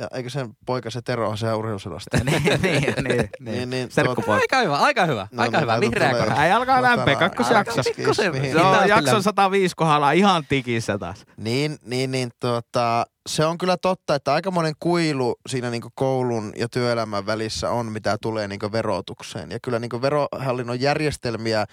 Ja 0.00 0.08
eikö 0.14 0.30
sen 0.30 0.56
poika 0.66 0.90
se 0.90 1.02
Tero 1.02 1.28
on 1.28 1.38
se 1.38 1.54
urheiluselostaja? 1.54 2.24
niin, 2.30 2.42
niin, 2.42 2.60
niin, 2.62 2.94
niin. 3.08 3.30
Niin, 3.40 3.70
niin, 3.70 3.90
Serkkupoika. 3.90 4.32
Aika 4.32 4.58
hyvä, 4.58 4.76
aika 4.76 5.06
hyvä, 5.06 5.28
No, 5.32 5.42
aika 5.42 5.56
no, 5.56 5.62
hyvä. 5.62 5.80
Vihreä 5.80 6.14
kortti. 6.14 6.40
Ei 6.42 6.52
alkaa 6.52 6.78
Tuota, 6.78 6.96
lämpeä, 6.96 7.16
kakkosjakso. 7.16 7.82
Se 7.82 8.30
on 8.60 8.88
jakson 8.88 9.14
lämpeä. 9.14 9.20
105 9.22 9.76
kohdalla 9.76 10.12
ihan 10.12 10.44
tikissä 10.48 10.98
taas. 10.98 11.24
Niin, 11.36 11.78
niin, 11.84 12.10
niin 12.10 12.30
tuota, 12.40 13.06
se 13.28 13.44
on 13.44 13.58
kyllä 13.58 13.76
totta, 13.76 14.14
että 14.14 14.32
aika 14.32 14.50
monen 14.50 14.74
kuilu 14.80 15.36
siinä 15.48 15.70
niin 15.70 15.82
koulun 15.94 16.52
ja 16.56 16.68
työelämän 16.68 17.26
välissä 17.26 17.70
on, 17.70 17.92
mitä 17.92 18.16
tulee 18.22 18.48
niin 18.48 18.72
verotukseen. 18.72 19.50
Ja 19.50 19.58
kyllä 19.62 19.78
niin 19.78 20.02
verohallinnon 20.02 20.80
järjestelmiä 20.80 21.66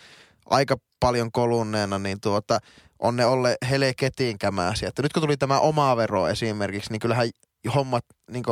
aika 0.50 0.76
paljon 1.00 1.32
kolunneena, 1.32 2.00
niin 2.00 2.22
tuota, 2.22 2.60
on 3.00 3.16
ne 3.16 3.26
olleet 3.26 3.58
heleketiin 3.70 4.38
kämäsiä. 4.38 4.90
Että 4.90 5.02
nyt 5.02 5.13
kun 5.13 5.24
tuli 5.24 5.38
tämä 5.38 5.60
oma 5.60 5.98
vero 5.98 6.28
esimerkiksi, 6.28 6.92
niin 6.92 7.00
kyllähän 7.00 7.30
hommat, 7.76 8.06
niin 8.31 8.44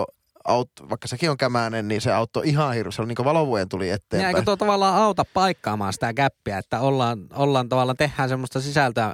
aut, 0.45 0.71
vaikka 0.89 1.07
sekin 1.07 1.31
on 1.31 1.37
kämäinen, 1.37 1.87
niin 1.87 2.01
se 2.01 2.13
auttoi 2.13 2.49
ihan 2.49 2.73
hirveästi. 2.73 2.95
Se 2.95 3.01
oli 3.01 3.07
niin 3.17 3.25
valovuoden 3.25 3.69
tuli 3.69 3.83
Niin 3.85 3.93
eteenpäin. 3.93 4.35
eikö 4.35 4.45
tuo 4.45 4.57
tavallaan 4.57 4.95
auta 4.95 5.25
paikkaamaan 5.33 5.93
sitä 5.93 6.13
käppiä, 6.13 6.57
että 6.57 6.79
ollaan, 6.79 7.19
ollaan 7.33 7.69
tavallaan, 7.69 7.97
tehdään 7.97 8.29
semmoista 8.29 8.61
sisältöä, 8.61 9.13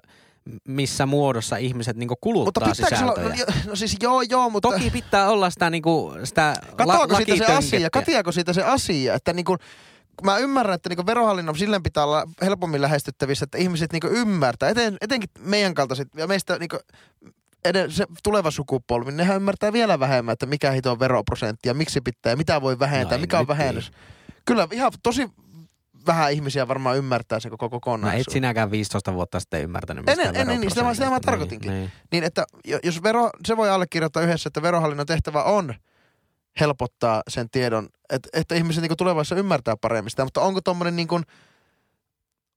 missä 0.68 1.06
muodossa 1.06 1.58
ihmiset 1.58 1.98
niinku 1.98 2.16
kuluttaa 2.22 2.68
mutta 2.68 2.90
sisältöjä. 2.90 3.46
no, 3.46 3.54
no 3.68 3.76
siis 3.76 3.98
joo, 4.02 4.22
joo, 4.22 4.50
mutta... 4.50 4.70
Toki 4.70 4.90
pitää 4.90 5.30
olla 5.30 5.50
sitä, 5.50 5.70
niinku, 5.70 6.14
sitä 6.24 6.54
Katoako 6.76 7.14
la- 7.14 7.18
siitä 7.18 7.46
se 7.46 7.54
asia? 7.54 7.90
Katiako 7.90 8.32
siitä 8.32 8.54
se 8.54 8.64
asia? 8.64 9.14
Että 9.14 9.34
niinku, 9.34 9.58
mä 10.24 10.38
ymmärrän, 10.38 10.76
että 10.76 10.90
niinku 10.90 11.06
verohallinnon 11.06 11.58
silleen 11.58 11.84
pitää 11.84 12.04
olla 12.04 12.28
helpommin 12.42 12.82
lähestyttävissä, 12.82 13.44
että 13.44 13.58
ihmiset 13.58 13.92
niinku 13.94 14.08
ymmärtää. 14.08 14.70
Eten, 14.70 14.98
etenkin 15.02 15.30
meidän 15.40 15.74
kaltaiset 15.74 16.08
ja 16.16 16.28
meistä 16.28 16.60
niinku 16.60 16.78
eden, 17.66 17.92
se 17.92 18.06
tuleva 18.24 18.52
sukupolvi, 18.52 19.12
niin 19.12 19.18
nehän 19.18 19.36
ymmärtää 19.36 19.74
vielä 19.74 20.00
vähemmän, 20.00 20.34
että 20.34 20.46
mikä 20.46 20.72
hito 20.72 20.92
on 20.92 21.00
veroprosentti 21.00 21.70
ja 21.70 21.74
miksi 21.74 22.02
pitää 22.02 22.32
ja 22.32 22.36
mitä 22.38 22.62
voi 22.62 22.80
vähentää, 22.80 23.16
ei 23.16 23.22
mikä 23.22 23.38
on 23.38 23.42
nyt 23.42 23.48
vähennys. 23.48 23.92
Kyllä 24.46 24.68
ihan 24.72 24.92
tosi 25.04 25.30
vähän 26.08 26.32
ihmisiä 26.32 26.68
varmaan 26.68 26.98
ymmärtää 26.98 27.40
se 27.40 27.50
koko 27.50 27.66
No 27.66 27.70
kokonaisuus. 27.70 28.28
et 28.28 28.34
sinäkään 28.34 28.72
15 28.72 29.14
vuotta 29.14 29.40
sitten 29.40 29.62
ymmärtänyt 29.62 30.10
En- 30.10 30.20
en- 30.20 30.36
en- 30.36 30.48
niin, 30.48 30.70
sitä 30.70 30.84
mä- 30.84 30.94
sitä 30.94 31.06
mä 31.06 31.10
veroprosentista. 31.12 31.32
tarkoitinkin. 31.32 31.72
Niin, 31.72 31.80
niin. 31.82 31.92
Niin, 32.12 32.24
että 32.24 32.46
jo- 32.66 32.80
jos 32.84 33.04
vero, 33.04 33.30
se 33.48 33.58
voi 33.58 33.70
allekirjoittaa 33.70 34.24
yhdessä, 34.24 34.48
että 34.48 34.62
verohallinnon 34.62 35.06
tehtävä 35.06 35.44
on 35.44 35.74
helpottaa 36.60 37.22
sen 37.28 37.50
tiedon, 37.50 37.90
että, 38.10 38.30
että 38.34 38.56
ihmiset 38.56 38.82
niin 38.82 38.98
tulevaisuudessa 38.98 39.40
ymmärtää 39.40 39.76
paremmin 39.82 40.10
sitä, 40.10 40.24
mutta 40.24 40.42
onko 40.42 40.62
tuommoinen 40.62 40.96
niin 40.96 41.08
kuin, 41.08 41.24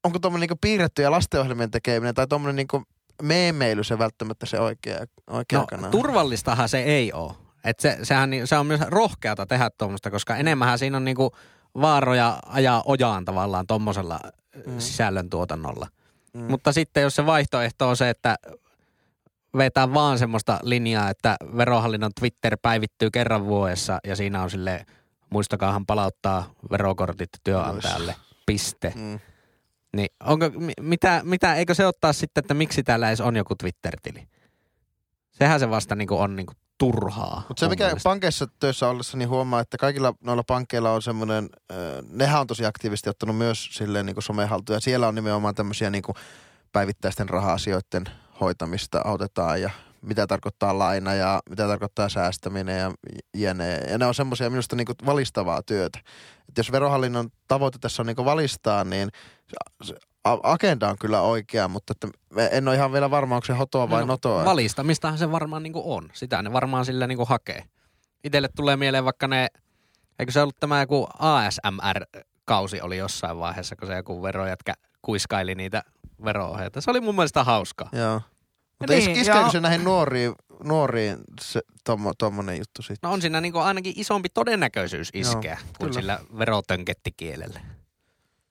onko 0.05 0.19
tuommoinen 0.19 0.49
niin 0.49 0.59
piirrettyjä 0.61 1.11
lastenohjelmien 1.11 1.71
tekeminen 1.71 2.15
tai 2.15 2.27
tuommoinen 2.27 2.57
niin 2.57 2.85
meemeily 3.23 3.85
se 3.85 3.99
välttämättä 3.99 4.47
se 4.47 4.61
oikea, 4.61 4.99
oikea 5.31 5.59
No, 5.59 5.67
kanava. 5.67 5.91
turvallistahan 5.91 6.69
se 6.69 6.83
ei 6.83 7.13
ole. 7.13 7.33
Et 7.65 7.81
se, 7.81 7.99
sehän, 8.03 8.31
se 8.45 8.59
on 8.59 8.67
myös 8.67 8.81
rohkeata 8.81 9.47
tehdä 9.47 9.71
tuommoista, 9.79 10.11
koska 10.11 10.37
enemmänhän 10.37 10.79
siinä 10.79 10.97
on 10.97 11.05
niinku 11.05 11.33
vaaroja 11.81 12.39
ajaa 12.47 12.83
ojaan 12.87 13.25
tavallaan 13.25 13.67
tuommoisella 13.67 14.21
mm. 14.67 14.79
sisällöntuotannolla. 14.79 15.87
Mm. 16.35 16.41
Mutta 16.51 16.73
sitten 16.73 17.03
jos 17.03 17.17
se 17.17 17.27
vaihtoehto 17.27 17.89
on 17.89 17.97
se, 17.97 18.11
että 18.11 18.37
vetää 19.57 19.95
vaan 19.95 20.19
semmoista 20.19 20.59
linjaa, 20.63 21.11
että 21.11 21.37
verohallinnon 21.57 22.11
Twitter 22.21 22.57
päivittyy 22.63 23.11
kerran 23.11 23.47
vuodessa 23.47 23.99
ja 24.07 24.17
siinä 24.17 24.43
on 24.43 24.51
sille 24.51 24.87
muistakaahan 25.31 25.87
palauttaa 25.87 26.51
verokortit 26.71 27.31
työnantajalle, 27.45 28.15
piste. 28.47 28.93
Mm. 28.97 29.21
Niin 29.95 30.09
onko, 30.25 30.51
mi- 30.51 30.73
mitä, 30.81 31.21
mitä, 31.25 31.55
eikö 31.55 31.75
se 31.75 31.87
ottaa 31.87 32.13
sitten, 32.13 32.45
että 32.45 32.55
miksi 32.55 32.83
täällä 32.83 33.09
edes 33.09 33.21
on 33.21 33.37
joku 33.37 33.55
Twitter-tili? 33.55 34.29
Sehän 35.31 35.61
se 35.61 35.71
vasta 35.71 35.95
niinku 35.95 36.19
on 36.19 36.37
niinku 36.37 36.53
turhaa. 36.79 37.43
Mutta 37.49 37.61
se 37.61 37.69
mikä 37.69 37.85
mielestä. 37.85 38.09
pankeissa 38.09 38.47
töissä 38.61 38.89
ollessa, 38.89 39.17
niin 39.17 39.29
huomaa, 39.29 39.61
että 39.61 39.77
kaikilla 39.77 40.15
noilla 40.21 40.43
pankkeilla 40.47 40.93
on 40.93 41.03
semmoinen, 41.03 41.49
nehän 42.09 42.41
on 42.41 42.47
tosi 42.47 42.65
aktiivisesti 42.65 43.11
ottanut 43.11 43.37
myös 43.37 43.69
silleen 43.73 44.07
niin 44.07 44.17
somehaltuja. 44.19 44.81
Siellä 44.81 45.09
on 45.09 45.15
nimenomaan 45.15 45.55
tämmöisiä 45.55 45.91
niin 45.91 46.03
päivittäisten 46.73 47.29
raha-asioiden 47.29 48.05
hoitamista 48.41 49.01
autetaan 49.05 49.63
ja 49.63 49.71
mitä 50.03 50.27
tarkoittaa 50.27 50.79
laina 50.79 51.15
ja 51.15 51.41
mitä 51.51 51.67
tarkoittaa 51.67 52.09
säästäminen 52.09 52.79
ja 52.79 52.93
jne. 53.35 53.75
Ja 53.75 53.99
ne 53.99 54.07
on 54.07 54.15
semmoisia 54.15 54.51
minusta 54.51 54.77
niin 54.77 54.87
valistavaa 55.07 55.63
työtä. 55.63 55.99
Et 56.49 56.59
jos 56.59 56.73
verohallinnon 56.73 57.31
tavoite 57.49 57.79
tässä 57.79 58.03
on 58.03 58.07
niin 58.07 58.17
valistaa, 58.17 58.85
niin 58.85 59.09
se- 59.83 59.93
se 59.93 59.95
agenda 60.43 60.89
on 60.89 60.97
kyllä 61.01 61.21
oikea, 61.21 61.69
mutta 61.69 61.93
että 61.93 62.09
en 62.51 62.69
ole 62.69 62.77
ihan 62.77 62.93
vielä 62.93 63.11
varma, 63.11 63.35
onko 63.35 63.45
se 63.47 63.53
hotoa 63.53 63.91
vai 63.91 64.01
No, 64.01 64.07
notoa. 64.07 64.45
Valistamistahan 64.45 65.19
se 65.19 65.33
varmaan 65.33 65.63
niinku 65.63 65.95
on. 65.95 66.11
Sitä 66.13 66.43
ne 66.43 66.53
varmaan 66.53 66.85
sillä 66.85 67.07
niinku 67.07 67.25
hakee. 67.25 67.65
Itelle 68.25 68.49
tulee 68.57 68.77
mieleen 68.77 69.05
vaikka 69.05 69.29
ne, 69.29 69.49
eikö 70.19 70.33
se 70.33 70.43
ollut 70.43 70.57
tämä 70.61 70.81
joku 70.81 71.07
ASMR-kausi 71.19 72.81
oli 72.81 72.97
jossain 72.97 73.39
vaiheessa, 73.39 73.77
kun 73.77 73.89
se 73.89 73.97
joku 73.97 74.23
verojätkä 74.23 74.75
kuiskaili 75.03 75.55
niitä 75.55 75.83
vero-ohjeita. 76.25 76.81
Se 76.81 76.91
oli 76.91 77.01
mun 77.01 77.15
mielestä 77.15 77.45
hauskaa. 77.45 77.89
Joo. 77.93 78.21
Mutta 78.79 78.95
Niin, 78.95 79.07
niin, 79.07 79.21
iskeekö 79.21 79.51
se 79.51 79.61
näihin 79.61 79.85
nuoriin, 79.85 80.33
nuoriin 80.65 81.17
se, 81.41 81.61
tommo, 81.85 82.13
tommonen 82.19 82.59
juttu 82.59 82.83
sitten? 82.83 83.09
No 83.09 83.13
on 83.13 83.21
siinä 83.23 83.41
niinku 83.41 83.59
ainakin 83.59 83.93
isompi 83.97 84.29
todennäköisyys 84.29 85.09
iskeä 85.15 85.59
kuin 85.79 85.91
kyllä. 85.91 85.93
sillä 86.01 86.19
verotönkettikielellä. 86.39 87.61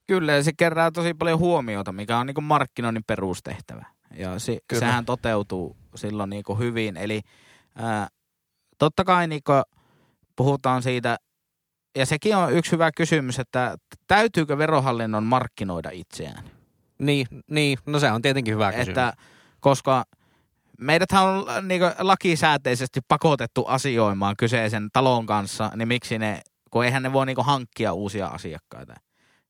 Kyllä, 0.08 0.32
ja 0.32 0.43
se 0.43 0.51
kerää 0.58 0.91
tosi 0.91 1.14
paljon 1.14 1.39
huomiota, 1.39 1.91
mikä 1.91 2.18
on 2.18 2.28
niinku 2.28 2.41
markkinoinnin 2.41 3.04
perustehtävä. 3.08 3.86
Ja 4.18 4.39
se, 4.39 4.58
Kyllä. 4.68 4.80
sehän 4.80 5.06
toteutuu 5.06 5.78
silloin 5.95 6.30
niinku 6.30 6.56
hyvin. 6.56 6.97
Eli 6.97 7.22
ää, 7.76 8.08
totta 8.78 9.04
kai 9.04 9.28
niinku 9.28 9.51
puhutaan 10.36 10.84
siitä, 10.84 11.18
ja 11.97 12.06
sekin 12.06 12.36
on 12.36 12.54
yksi 12.54 12.72
hyvä 12.72 12.91
kysymys, 12.97 13.39
että 13.39 13.78
täytyykö 14.08 14.58
verohallinnon 14.58 15.24
markkinoida 15.24 15.89
itseään? 15.93 16.43
Niin, 16.99 17.28
niin, 17.51 17.78
no 17.86 17.99
se 17.99 18.12
on 18.12 18.22
tietenkin 18.22 18.54
hyvä 18.54 18.72
kysymys. 18.72 18.88
Että, 18.88 19.14
koska 19.60 20.04
meidäthän 20.80 21.24
on 21.24 21.68
niinku 21.68 21.86
lakisääteisesti 21.99 22.99
pakotettu 23.08 23.66
asioimaan 23.66 24.36
kyseisen 24.38 24.89
talon 24.93 25.26
kanssa, 25.26 25.72
niin 25.76 25.88
miksi 25.88 26.20
ne, 26.20 26.41
kun 26.72 26.86
eihän 26.86 27.04
ne 27.04 27.14
voi 27.14 27.26
niinku 27.26 27.43
hankkia 27.43 27.93
uusia 27.93 28.28
asiakkaita. 28.28 28.93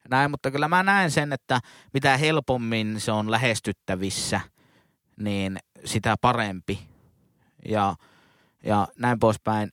Näin, 0.09 0.31
mutta 0.31 0.51
kyllä 0.51 0.67
mä 0.67 0.83
näen 0.83 1.11
sen, 1.11 1.33
että 1.33 1.59
mitä 1.93 2.17
helpommin 2.17 2.99
se 2.99 3.11
on 3.11 3.31
lähestyttävissä, 3.31 4.41
niin 5.17 5.59
sitä 5.85 6.15
parempi. 6.21 6.87
Ja, 7.69 7.95
ja 8.63 8.87
näin 8.97 9.19
poispäin. 9.19 9.69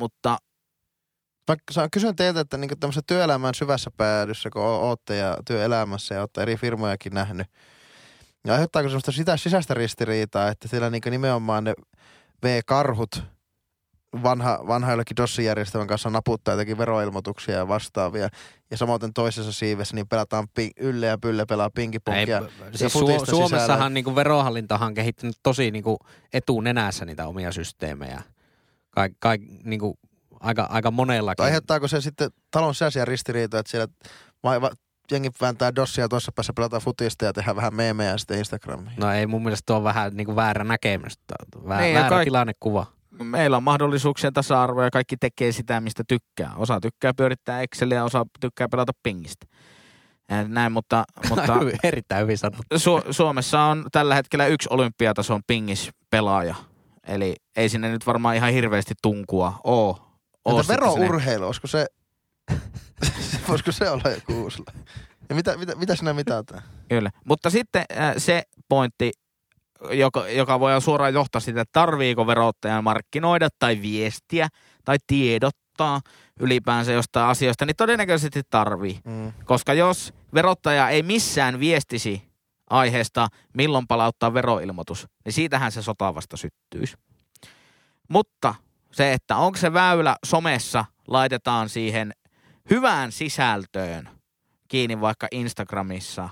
Mutta 0.00 0.38
Mä 1.50 1.88
kysyn 1.92 2.16
teiltä, 2.16 2.40
että 2.40 2.56
niin 2.56 2.80
tämmöisessä 2.80 3.02
työelämän 3.06 3.54
syvässä 3.54 3.90
päädyssä, 3.96 4.50
kun 4.50 4.62
ootte 4.62 5.16
ja 5.16 5.36
työelämässä 5.46 6.14
ja 6.14 6.20
olette 6.20 6.42
eri 6.42 6.56
firmojakin 6.56 7.14
nähnyt, 7.14 7.46
niin 8.44 8.52
aiheuttaako 8.52 8.88
semmoista 8.88 9.12
sitä 9.12 9.36
sisäistä 9.36 9.74
ristiriitaa, 9.74 10.48
että 10.48 10.68
siellä 10.68 10.90
niin 10.90 11.02
nimenomaan 11.10 11.64
ne 11.64 11.74
V-karhut 12.42 13.33
vanha, 14.22 14.58
vanha 14.66 14.90
jollekin 14.90 15.16
DOS-järjestelmän 15.16 15.88
kanssa 15.88 16.10
naputtaa 16.10 16.54
jotakin 16.54 16.78
veroilmoituksia 16.78 17.54
ja 17.56 17.68
vastaavia. 17.68 18.28
Ja 18.70 18.76
samoin 18.76 19.14
toisessa 19.14 19.52
siivessä 19.52 19.94
niin 19.94 20.08
pelataan 20.08 20.48
pi- 20.54 20.70
Ylle 20.80 21.06
ja 21.06 21.18
Pylle 21.18 21.46
pelaa 21.46 21.70
b- 21.70 21.78
siis 22.74 22.94
Su- 22.94 22.98
Suomessahan 23.30 23.60
sisällä. 23.60 23.88
niinku 23.88 24.14
verohallintohan 24.14 24.86
on 24.86 24.94
kehittänyt 24.94 25.36
tosi 25.42 25.70
niinku 25.70 25.98
etunenässä 26.32 27.04
niitä 27.04 27.26
omia 27.26 27.52
systeemejä. 27.52 28.22
Kaik, 28.90 29.12
kaik, 29.18 29.42
niinku 29.64 29.98
aika, 30.40 30.66
aika 30.70 30.90
monellakin. 30.90 31.44
Aiheuttaako 31.44 31.88
se 31.88 32.00
sitten 32.00 32.30
talon 32.50 32.74
sisäisiä 32.74 33.04
ristiriitoja, 33.04 33.60
että 33.60 33.70
siellä 33.70 33.88
vai, 34.42 34.60
va, 34.60 34.70
jengi 35.10 35.30
vääntää 35.40 35.74
dossia 35.74 36.08
tuossa 36.08 36.32
päässä, 36.32 36.52
pelataan 36.52 36.82
futista 36.82 37.24
ja 37.24 37.32
tehdään 37.32 37.56
vähän 37.56 37.74
meemejä 37.74 38.18
sitten 38.18 38.38
Instagramiin. 38.38 38.96
No 38.96 39.12
ei 39.12 39.26
mun 39.26 39.42
mielestä 39.42 39.62
tuo 39.66 39.76
on 39.76 39.84
vähän 39.84 40.16
niinku 40.16 40.36
väärä 40.36 40.64
näkemys. 40.64 41.12
Vä, 41.68 41.80
Niin, 41.80 41.94
väärä 41.94 42.08
kaik- 42.08 42.24
tilannekuva. 42.24 42.86
Meillä 43.22 43.56
on 43.56 43.62
mahdollisuuksien 43.62 44.32
tasa-arvo 44.32 44.82
ja 44.82 44.90
kaikki 44.90 45.16
tekee 45.16 45.52
sitä, 45.52 45.80
mistä 45.80 46.02
tykkää. 46.08 46.52
Osa 46.56 46.80
tykkää 46.80 47.14
pyörittää 47.14 47.62
Exceliä 47.62 47.98
ja 47.98 48.04
osa 48.04 48.26
tykkää 48.40 48.68
pelata 48.68 48.92
pingistä. 49.02 49.46
Näin, 50.48 50.72
mutta, 50.72 51.04
mutta 51.28 51.56
Erittäin 51.82 52.22
hyvin 52.22 52.38
sanottu. 52.38 52.62
Su- 52.74 53.12
Suomessa 53.12 53.60
on 53.60 53.86
tällä 53.92 54.14
hetkellä 54.14 54.46
yksi 54.46 54.68
olympiatason 54.70 55.40
pingispelaaja. 55.46 56.54
Eli 57.06 57.36
ei 57.56 57.68
sinne 57.68 57.90
nyt 57.90 58.06
varmaan 58.06 58.36
ihan 58.36 58.52
hirveästi 58.52 58.94
tunkua 59.02 59.60
oo. 59.64 59.98
oo 60.44 60.60
Entä 60.60 60.72
verourheilu, 60.72 61.46
olisiko 61.46 61.66
se, 61.66 61.86
voisiko 63.48 63.72
se 63.72 63.90
olla 63.90 64.10
joku 64.10 64.42
uusi? 64.42 64.62
Ja 65.28 65.34
mitä, 65.34 65.56
mitä, 65.56 65.74
mitä 65.74 65.96
sinä 65.96 66.12
mitataan? 66.12 66.62
Kyllä. 66.88 67.10
Mutta 67.24 67.50
sitten 67.50 67.84
äh, 67.98 68.14
se 68.18 68.42
pointti, 68.68 69.12
joka, 69.90 70.28
joka 70.28 70.60
voi 70.60 70.82
suoraan 70.82 71.14
johtaa 71.14 71.40
sitä, 71.40 71.60
että 71.60 71.80
tarviiko 71.80 72.26
verottajan 72.26 72.84
markkinoida 72.84 73.48
tai 73.58 73.82
viestiä 73.82 74.48
tai 74.84 74.96
tiedottaa 75.06 76.00
ylipäänsä 76.40 76.92
jostain 76.92 77.26
asioista, 77.26 77.66
niin 77.66 77.76
todennäköisesti 77.76 78.42
tarvii. 78.50 79.00
Mm. 79.04 79.32
Koska 79.44 79.74
jos 79.74 80.14
verottaja 80.34 80.88
ei 80.88 81.02
missään 81.02 81.60
viestisi 81.60 82.22
aiheesta, 82.70 83.28
milloin 83.54 83.86
palauttaa 83.86 84.34
veroilmoitus, 84.34 85.06
niin 85.24 85.32
siitähän 85.32 85.72
se 85.72 85.82
sota 85.82 86.14
vasta 86.14 86.36
syttyisi. 86.36 86.96
Mutta 88.08 88.54
se, 88.92 89.12
että 89.12 89.36
onko 89.36 89.58
se 89.58 89.72
väylä 89.72 90.16
somessa, 90.26 90.84
laitetaan 91.08 91.68
siihen 91.68 92.12
hyvään 92.70 93.12
sisältöön 93.12 94.08
kiinni 94.68 95.00
vaikka 95.00 95.28
Instagramissa, 95.30 96.28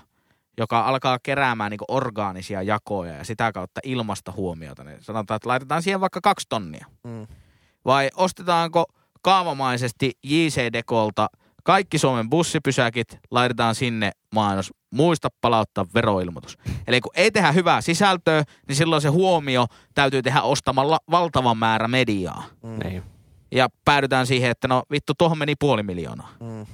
joka 0.57 0.79
alkaa 0.81 1.19
keräämään 1.23 1.71
niin 1.71 1.79
orgaanisia 1.87 2.61
jakoja 2.61 3.13
ja 3.13 3.23
sitä 3.23 3.51
kautta 3.51 3.81
ilmasta 3.83 4.31
huomiota. 4.31 4.83
Niin 4.83 5.03
sanotaan, 5.03 5.35
että 5.35 5.49
laitetaan 5.49 5.83
siihen 5.83 6.01
vaikka 6.01 6.21
kaksi 6.21 6.45
tonnia. 6.49 6.85
Mm. 7.03 7.27
Vai 7.85 8.09
ostetaanko 8.15 8.85
kaavamaisesti 9.21 10.11
JC 10.23 10.73
Dekolta 10.73 11.27
kaikki 11.63 11.97
Suomen 11.97 12.29
bussipysäkit, 12.29 13.19
laitetaan 13.31 13.75
sinne 13.75 14.11
mainos, 14.33 14.73
muista 14.91 15.29
palauttaa 15.41 15.85
veroilmoitus. 15.93 16.57
Eli 16.87 17.01
kun 17.01 17.11
ei 17.15 17.31
tehdä 17.31 17.51
hyvää 17.51 17.81
sisältöä, 17.81 18.43
niin 18.67 18.75
silloin 18.75 19.01
se 19.01 19.09
huomio 19.09 19.65
täytyy 19.95 20.21
tehdä 20.21 20.41
ostamalla 20.41 20.99
valtavan 21.11 21.57
määrä 21.57 21.87
mediaa. 21.87 22.43
Mm. 22.63 22.79
Niin. 22.83 23.03
Ja 23.51 23.67
päädytään 23.85 24.27
siihen, 24.27 24.51
että 24.51 24.67
no 24.67 24.83
vittu, 24.91 25.13
tuohon 25.17 25.37
meni 25.37 25.55
puoli 25.59 25.83
miljoonaa. 25.83 26.29
Mm. 26.39 26.65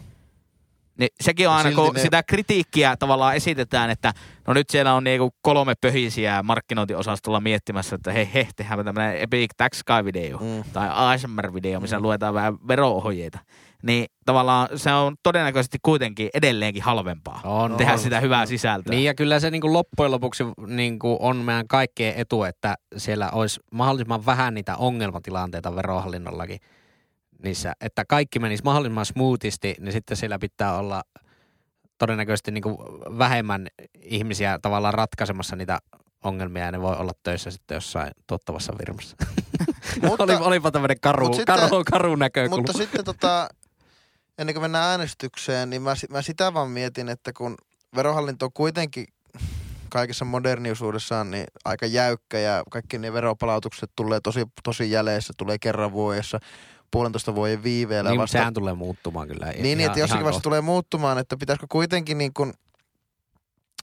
Niin 0.99 1.09
sekin 1.21 1.49
on 1.49 1.55
aina, 1.55 1.71
kun 1.71 1.93
ne- 1.93 2.01
sitä 2.01 2.23
kritiikkiä 2.23 2.95
tavallaan 2.97 3.35
esitetään, 3.35 3.89
että 3.89 4.13
no 4.47 4.53
nyt 4.53 4.69
siellä 4.69 4.93
on 4.93 5.03
niinku 5.03 5.29
kolme 5.41 5.73
pöhisiä 5.81 6.43
markkinointiosastolla 6.43 7.39
miettimässä, 7.39 7.95
että 7.95 8.11
hei 8.11 8.29
hei, 8.33 8.47
tehdään 8.55 8.85
tämmöinen 8.85 9.17
Epic 9.21 9.51
Tax 9.57 9.77
Sky-video 9.77 10.37
Mm. 10.37 10.63
tai 10.73 10.89
ASMR-video, 10.91 11.79
missä 11.79 11.97
Mm. 11.97 12.03
luetaan 12.03 12.33
vähän 12.33 12.57
vero-ohjeita. 12.67 13.39
Niin 13.83 14.05
tavallaan 14.25 14.67
se 14.75 14.93
on 14.93 15.15
todennäköisesti 15.23 15.77
kuitenkin 15.81 16.29
edelleenkin 16.33 16.83
halvempaa 16.83 17.41
On, 17.43 17.75
tehdä 17.77 17.93
on. 17.93 17.99
sitä 17.99 18.19
hyvää 18.19 18.45
sisältöä. 18.45 18.91
Niin 18.91 19.03
ja 19.03 19.13
kyllä 19.13 19.39
se 19.39 19.51
niinku 19.51 19.73
loppujen 19.73 20.11
lopuksi 20.11 20.43
niinku 20.67 21.17
on 21.21 21.37
meidän 21.37 21.67
kaikkien 21.67 22.13
etu, 22.17 22.43
että 22.43 22.75
siellä 22.97 23.29
olisi 23.31 23.59
mahdollisimman 23.71 24.25
vähän 24.25 24.53
niitä 24.53 24.75
ongelmatilanteita 24.77 25.75
verohallinnollakin 25.75 26.59
niissä, 27.43 27.73
että 27.81 28.05
kaikki 28.05 28.39
menisi 28.39 28.63
mahdollisimman 28.63 29.05
smoothisti, 29.05 29.75
niin 29.79 29.91
sitten 29.91 30.17
siellä 30.17 30.39
pitää 30.39 30.77
olla 30.77 31.03
todennäköisesti 31.97 32.51
niinku 32.51 32.77
vähemmän 33.17 33.67
ihmisiä 34.01 34.59
tavallaan 34.61 34.93
ratkaisemassa 34.93 35.55
niitä 35.55 35.79
ongelmia 36.23 36.65
ja 36.65 36.71
ne 36.71 36.81
voi 36.81 36.95
olla 36.95 37.11
töissä 37.23 37.51
sitten 37.51 37.75
jossain 37.75 38.11
tuottavassa 38.27 38.73
firmassa. 38.79 39.15
Mutta- 40.01 40.23
Oli, 40.23 40.35
olipa 40.35 40.71
tämmöinen 40.71 40.99
karu, 40.99 41.25
Mut 41.27 41.35
sitten- 41.35 41.55
karu, 41.59 41.83
karu 41.91 42.15
näkökulma. 42.15 42.57
Mutta 42.57 42.73
sitten 42.73 43.05
tota, 43.05 43.49
ennen 44.37 44.55
kuin 44.55 44.61
mennään 44.63 44.89
äänestykseen, 44.91 45.69
niin 45.69 45.81
mä, 45.81 45.95
mä 46.09 46.21
sitä 46.21 46.53
vaan 46.53 46.69
mietin, 46.71 47.09
että 47.09 47.33
kun 47.33 47.55
verohallinto 47.95 48.45
on 48.45 48.53
kuitenkin 48.53 49.05
kaikessa 49.89 50.25
moderniusuudessaan 50.25 51.31
niin 51.31 51.45
aika 51.65 51.85
jäykkä 51.85 52.39
ja 52.39 52.63
kaikki 52.71 52.97
ne 52.97 53.13
veropalautukset 53.13 53.91
tulee 53.95 54.19
tosi, 54.23 54.45
tosi 54.63 54.91
jäleissä, 54.91 55.33
tulee 55.37 55.57
kerran 55.61 55.91
vuodessa 55.91 56.39
puolentoista 56.91 57.35
vuoden 57.35 57.63
viiveellä. 57.63 58.09
Niin, 58.09 58.21
vasta, 58.21 58.31
sehän 58.31 58.53
tulee 58.53 58.73
muuttumaan 58.73 59.27
kyllä. 59.27 59.45
niin, 59.45 59.63
niin, 59.63 59.79
että 59.81 59.99
jossakin 59.99 60.23
vaiheessa 60.23 60.43
tulee 60.43 60.61
muuttumaan, 60.61 61.17
että 61.17 61.37
pitäisikö 61.37 61.67
kuitenkin 61.69 62.17
niin 62.17 62.33
kuin, 62.33 62.53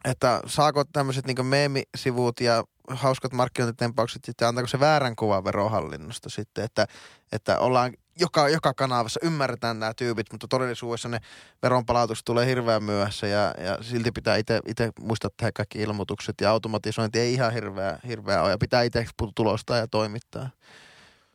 että 0.05 0.41
saako 0.47 0.85
tämmöiset 0.93 1.27
niin 1.27 1.47
meemisivut 1.47 2.41
ja 2.41 2.65
hauskat 2.89 3.33
markkinointitempaukset 3.33 4.25
sitten, 4.25 4.49
antaako 4.49 4.69
se 4.69 4.81
väärän 4.81 5.17
kuvan 5.17 5.45
verohallinnosta 5.45 6.31
sitten, 6.31 6.65
että, 6.65 6.87
että 7.33 7.59
ollaan 7.59 7.93
joka, 8.21 8.49
joka 8.49 8.75
kanavassa, 8.75 9.21
ymmärretään 9.23 9.81
nämä 9.81 9.95
tyypit, 9.95 10.27
mutta 10.33 10.49
todellisuudessa 10.49 11.09
ne 11.09 11.21
veronpalautukset 11.63 12.25
tulee 12.25 12.47
hirveän 12.47 12.83
myöhässä 12.83 13.27
ja, 13.27 13.55
ja 13.59 13.79
silti 13.81 14.13
pitää 14.13 14.37
itse 14.37 14.93
muistaa 15.01 15.31
tehdä 15.37 15.53
kaikki 15.53 15.83
ilmoitukset 15.83 16.35
ja 16.41 16.51
automatisointi 16.51 17.19
ei 17.19 17.35
ihan 17.35 17.53
hirveä, 17.53 17.99
hirveä 18.07 18.43
ole 18.43 18.51
ja 18.51 18.59
pitää 18.59 18.83
itse 18.83 19.07
tulostaa 19.35 19.77
ja 19.77 19.89
toimittaa. 19.89 20.51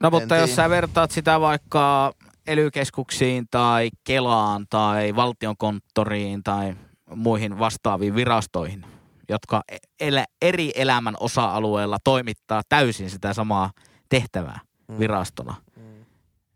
No 0.01 0.09
mutta 0.09 0.35
jos 0.35 0.55
sä 0.55 0.69
vertaat 0.69 1.11
sitä 1.11 1.39
vaikka 1.39 2.13
elykeskuksiin 2.47 3.45
tai 3.51 3.89
Kelaan 4.03 4.65
tai 4.69 5.15
valtionkonttoriin 5.15 6.43
tai 6.43 6.75
muihin 7.15 7.59
vastaaviin 7.59 8.15
virastoihin, 8.15 8.85
jotka 9.29 9.63
elä, 9.99 10.25
eri 10.41 10.71
elämän 10.75 11.15
osa-alueella 11.19 11.97
toimittaa 12.03 12.61
täysin 12.69 13.09
sitä 13.09 13.33
samaa 13.33 13.71
tehtävää 14.09 14.59
Mm. 14.87 14.99
virastona, 14.99 15.55
Mm. 15.75 16.05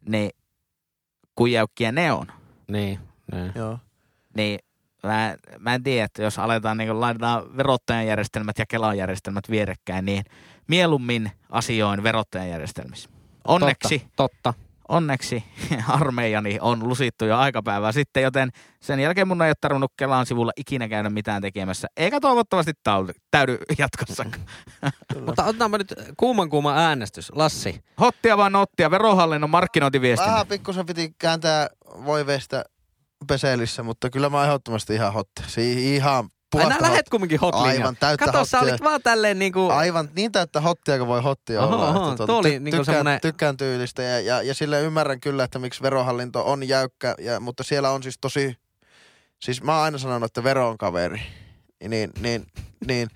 niin 0.09 0.29
kuin 1.35 1.51
jäykkiä 1.51 1.91
ne 1.91 2.11
on, 2.11 2.27
Niin, 2.67 2.99
niin. 3.31 3.51
Joo. 3.55 3.79
niin 4.35 4.59
mä, 5.03 5.35
mä 5.59 5.73
en 5.75 5.83
tiedä, 5.83 6.05
että 6.05 6.23
jos 6.23 6.39
aletaan 6.39 6.77
niin 6.77 7.01
laitetaan 7.01 7.57
verottajan 7.57 8.07
järjestelmät 8.07 8.59
ja 8.59 8.65
Kelan 8.69 8.97
järjestelmät 8.97 9.49
vierekkäin, 9.49 10.05
niin 10.05 10.23
mieluummin 10.67 11.31
asioin 11.49 12.03
verottajan 12.03 12.49
järjestelmissä. 12.49 13.09
Onneksi 13.45 13.99
Totta, 13.99 14.13
totta. 14.15 14.53
onneksi 14.87 15.43
armeijani 15.87 16.57
on 16.61 16.89
lusittu 16.89 17.25
jo 17.25 17.37
aikapäivää 17.37 17.91
sitten, 17.91 18.23
joten 18.23 18.49
sen 18.81 18.99
jälkeen 18.99 19.27
mun 19.27 19.41
ei 19.41 19.49
ole 19.49 19.55
tarvinnut 19.61 19.91
Kelan 19.97 20.25
sivulla 20.25 20.51
ikinä 20.57 20.87
käydä 20.87 21.09
mitään 21.09 21.41
tekemässä, 21.41 21.87
eikä 21.97 22.19
toivottavasti 22.19 22.71
täydy, 22.83 23.13
täydy 23.31 23.57
jatkossa. 23.77 24.25
Mutta 25.25 25.43
otetaanpa 25.45 25.77
nyt 25.77 25.93
kuuman 26.17 26.49
kuuma 26.49 26.73
äänestys. 26.75 27.31
Lassi, 27.35 27.83
Hottia 27.99 28.37
vai 28.37 28.51
nottia, 28.51 28.91
verohallinnon 28.91 29.49
markkinointiviestintä. 29.49 30.31
Vähän 30.31 30.47
pikkusen 30.47 30.85
piti 30.85 31.15
kääntää 31.19 31.67
voiveesta 32.05 32.63
peselissä, 33.27 33.83
mutta 33.83 34.09
kyllä 34.09 34.29
mä 34.29 34.37
oon 34.37 34.45
ehdottomasti 34.45 34.93
ihan 34.93 35.13
hotti. 35.13 35.43
Si- 35.47 35.95
ihan 35.95 36.29
Ai 36.45 36.61
puhasta 36.61 36.81
nää 36.81 36.91
lähet 36.91 37.09
kumminkin 37.09 37.39
hot 37.39 37.55
Aivan 37.55 37.97
täyttä 37.99 38.25
Kato, 38.25 38.45
sä 38.45 38.57
hottia. 38.57 38.73
olit 38.73 38.83
vaan 38.83 39.01
tälleen 39.01 39.39
niinku... 39.39 39.69
Aivan 39.69 40.09
niin 40.15 40.31
täyttä 40.31 40.61
hottia 40.61 40.97
kuin 40.97 41.07
voi 41.07 41.21
hottia 41.21 41.61
Oho, 41.61 41.75
olla. 41.75 41.89
oho, 41.89 42.11
että 42.11 42.25
tuo 42.25 42.37
oli 42.37 42.57
ty- 42.57 42.59
niinku 42.59 42.77
tykkään, 42.77 42.95
semmonen- 42.97 43.21
tykkään 43.21 43.57
tyylistä 43.57 44.03
ja, 44.03 44.19
ja, 44.19 44.41
ja 44.41 44.53
sille 44.53 44.81
ymmärrän 44.81 45.19
kyllä, 45.19 45.43
että 45.43 45.59
miksi 45.59 45.81
verohallinto 45.81 46.51
on 46.51 46.67
jäykkä, 46.67 47.15
ja, 47.19 47.39
mutta 47.39 47.63
siellä 47.63 47.89
on 47.89 48.03
siis 48.03 48.15
tosi, 48.21 48.57
siis 49.41 49.63
mä 49.63 49.75
oon 49.75 49.83
aina 49.83 49.97
sanonut, 49.97 50.27
että 50.27 50.43
vero 50.43 50.69
on 50.69 50.77
kaveri. 50.77 51.21
Niin, 51.87 52.09
niin, 52.19 52.45
niin 52.87 53.07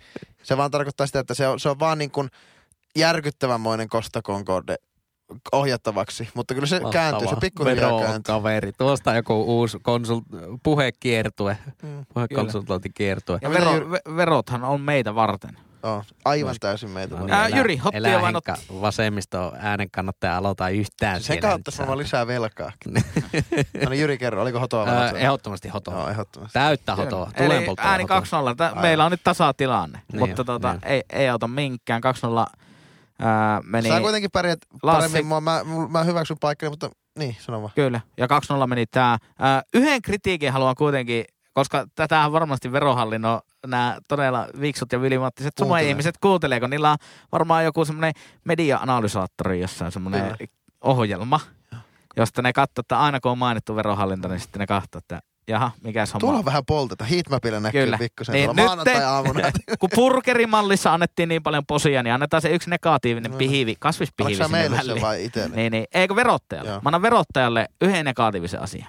se 0.44 0.58
vaan 0.58 0.72
tarkoittaa 0.72 1.08
sitä, 1.08 1.20
että 1.20 1.34
se 1.34 1.48
on, 1.48 1.60
se 1.60 1.70
on 1.70 1.80
vaan 1.80 1.98
niin 1.98 2.12
kuin 2.12 2.30
järkyttävänmoinen 2.96 3.90
Costa 3.90 4.22
Concorde 4.22 4.76
ohjattavaksi, 5.52 6.30
mutta 6.34 6.54
kyllä 6.54 6.68
se 6.68 6.82
kääntyy, 6.92 7.28
se 7.28 7.36
pikkuhiljaa 7.42 8.00
kääntyy. 8.02 8.22
kaveri. 8.34 8.72
Tuosta 8.78 9.14
joku 9.16 9.34
uusi 9.60 9.78
konsult... 9.82 10.24
puhekiertue. 10.64 11.58
Mm. 11.84 12.06
Puhekonsultointikiertue. 12.14 13.40
Ja 13.42 13.50
vero, 13.50 13.72
ve- 13.80 14.16
verothan 14.16 14.64
on 14.64 14.82
meitä 14.82 15.16
varten. 15.16 15.58
Oh, 15.84 16.06
aivan 16.26 16.56
Vois- 16.56 16.60
täysin 16.60 16.90
meitä. 16.90 17.16
No 17.16 17.20
No, 17.20 17.26
niin, 17.26 17.34
Ää, 17.34 17.48
elä- 17.48 17.58
Jyri, 17.58 17.78
hottia 17.78 17.98
elää 17.98 18.22
vai 18.22 18.34
Henkka 18.34 18.56
vasemmisto 18.82 19.54
äänen 19.60 19.92
kannattaja 19.92 20.38
aloita 20.38 20.70
yhtään 20.70 21.16
sen 21.16 21.24
siellä 21.24 21.50
kautta 21.50 21.72
saa. 21.72 21.98
lisää 21.98 22.28
velkaa. 22.28 22.72
no 23.84 23.90
niin, 23.90 24.00
Jyri 24.00 24.18
kerro, 24.18 24.42
oliko 24.42 24.60
hotoa 24.60 24.86
vai 24.86 25.06
hotoa? 25.06 25.20
ehdottomasti 25.20 25.70
hotoa. 25.70 25.94
Joo, 25.94 26.10
ehdottomasti. 26.10 26.54
Täyttä 26.54 26.96
hotoa. 26.96 27.32
Eli 27.36 27.54
ääni 27.78 28.06
hotoa. 28.10 28.52
2-0. 28.52 28.56
Tä- 28.56 28.66
Aivan. 28.68 28.82
Meillä 28.82 29.06
on 29.06 29.12
nyt 29.12 29.22
tasatilanne, 29.24 30.02
Niin 30.12 30.20
mutta 30.20 30.44
tota, 30.44 30.72
niin 30.74 30.82
ei, 30.86 31.04
ei 31.10 31.30
auta 31.30 31.48
minkään. 31.48 32.02
2-0 32.52 32.60
ää, 33.20 33.62
meni... 33.64 33.90
Sä 33.90 34.00
kuitenkin 34.00 34.32
pärjät 34.32 34.60
Lassi- 34.84 34.98
paremmin 34.98 35.26
mua. 35.26 35.42
Mä, 35.42 35.62
mä 35.90 36.04
hyväksyn 36.04 36.38
paikkani, 36.40 36.70
mutta 36.70 36.90
niin, 37.20 37.38
sano 37.40 37.62
vaan. 37.62 37.72
Kyllä, 37.76 38.02
ja 38.18 38.28
2-0 38.64 38.68
meni 38.68 38.86
tämä. 38.86 39.18
Yhden 39.74 40.02
kritiikin 40.02 40.54
haluan 40.54 40.76
kuitenkin, 40.76 41.26
koska 41.54 41.86
tätähän 41.96 42.32
varmasti 42.32 42.72
verohallinnon 42.72 43.42
nämä 43.68 43.98
todella 44.08 44.48
viksut 44.62 44.92
ja 44.92 45.02
vilimattiset 45.02 45.54
Kuuntelee. 45.56 45.70
Kuuntelee. 45.70 45.90
ihmiset 45.90 46.16
kuuntelee, 46.18 46.60
kun 46.60 46.70
niillä 46.70 46.92
on 46.92 46.98
varmaan 47.32 47.66
joku 47.66 47.86
semmoinen 47.86 48.14
media-analysaattori 48.44 49.60
jossain, 49.62 49.92
semmoinen 49.92 50.36
ohjelma, 50.82 51.40
josta 52.18 52.42
ne 52.42 52.54
katsoo, 52.54 52.82
että 52.82 53.00
aina 53.00 53.20
kun 53.20 53.32
on 53.32 53.38
mainittu 53.38 53.76
verohallinto, 53.76 54.28
niin 54.28 54.40
sitten 54.40 54.60
ne 54.60 54.68
katsoo, 54.68 55.00
että 55.00 55.22
jaha, 55.50 55.72
mikäs 55.84 56.14
homma. 56.14 56.20
Tuolla 56.20 56.40
on 56.40 56.46
vähän 56.46 56.66
polteta. 56.66 57.06
Heatmapilla 57.06 57.60
näkyy 57.60 57.84
Kyllä. 57.84 57.98
pikkusen 57.98 58.34
Niin, 58.34 58.56
maanantai-aamuna. 58.56 59.52
kun 59.80 59.90
burgerimallissa 59.96 60.94
annettiin 60.94 61.30
niin 61.30 61.44
paljon 61.44 61.66
posia, 61.66 62.04
niin 62.04 62.14
annetaan 62.14 62.42
se 62.42 62.50
yksi 62.50 62.70
negatiivinen 62.70 63.32
No. 63.32 63.38
pihivi, 63.38 63.72
Onko 63.72 63.80
kasvispihivi 63.80 64.36
sinne 64.36 64.48
meille 64.48 64.78
väliin. 64.78 64.98
se 64.98 65.02
vai 65.02 65.26
itselle? 65.26 65.56
Niin, 65.56 65.72
niin. 65.72 65.86
Eikö 65.94 66.16
verottajalle? 66.16 66.70
Joo. 66.70 66.80
Mä 66.84 66.88
annan 66.90 67.02
verottajalle 67.02 67.68
yhden 67.82 68.06
negatiivisen 68.06 68.62
asian. 68.62 68.88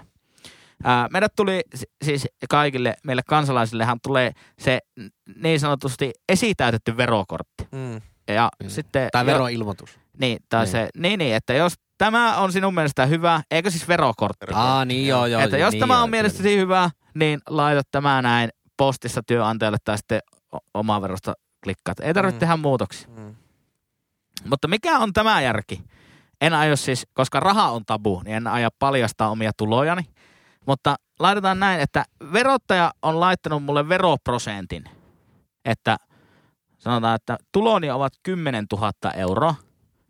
Ää, 0.85 1.09
meidät 1.13 1.33
tuli 1.37 1.61
si- 1.75 1.87
siis 2.05 2.29
kaikille, 2.49 2.95
meille 3.05 3.23
kansalaisillehan 3.27 3.99
tulee 4.03 4.33
se 4.59 4.79
niin 5.37 5.61
sanotusti 5.61 6.13
esitäytetty 6.29 6.97
verokortti. 6.97 7.69
Mm. 7.73 8.01
Ja 8.29 8.49
Mm. 8.63 8.69
sitten, 8.69 9.09
Tai 9.13 9.23
jo- 9.23 9.27
veroilmoitus. 9.27 9.99
niin, 10.21 10.39
tai 10.49 10.65
Niin. 10.65 10.73
se, 10.73 10.89
niin, 10.97 11.19
niin, 11.19 11.35
että 11.37 11.53
jos 11.55 11.73
tämä 12.01 12.37
on 12.37 12.53
sinun 12.53 12.75
mielestä 12.75 13.07
hyvä, 13.07 13.43
eikö 13.51 13.71
siis 13.71 13.89
verokortti? 13.89 14.47
Aa, 14.55 14.85
niin 14.85 15.07
joo, 15.07 15.27
joo. 15.27 15.43
että 15.43 15.59
jos 15.59 15.73
niin 15.73 15.81
tämä 15.81 15.95
joo, 15.95 16.03
on 16.03 16.11
mielestäsi 16.11 16.57
hyvä, 16.57 16.91
niin 17.15 17.41
laita 17.49 17.83
tämä 17.91 18.23
näin 18.23 18.51
postissa 18.77 19.23
työnantajalle 19.27 19.79
tai 19.85 19.99
sitten 19.99 20.21
omaa 20.75 21.03
verosta 21.03 21.35
klikkaat. 21.65 22.01
Ei 22.01 22.15
tarvitse 22.15 22.37
Mm. 22.37 22.41
tehdä 22.41 22.57
muutoksia. 22.57 23.09
Mm. 23.17 23.35
Mutta 24.45 24.69
mikä 24.69 24.99
on 24.99 25.13
tämä 25.13 25.41
järki? 25.41 25.85
En 26.41 26.55
aio 26.55 26.77
siis, 26.77 27.07
koska 27.13 27.41
raha 27.41 27.71
on 27.71 27.85
tabu, 27.87 28.23
niin 28.25 28.37
en 28.37 28.47
aio 28.47 28.69
paljastaa 28.79 29.31
omia 29.31 29.51
tulojani. 29.57 30.03
Mutta 30.67 30.97
laitetaan 31.19 31.61
näin, 31.61 31.81
että 31.81 32.05
verottaja 32.33 32.91
on 33.03 33.21
laittanut 33.21 33.63
mulle 33.63 33.89
veroprosentin. 33.89 34.85
Että 35.65 35.97
sanotaan, 36.79 37.17
että 37.17 37.39
tuloni 37.53 37.91
ovat 37.91 38.13
10 38.23 38.67
000 38.73 38.93
euroa. 39.17 39.55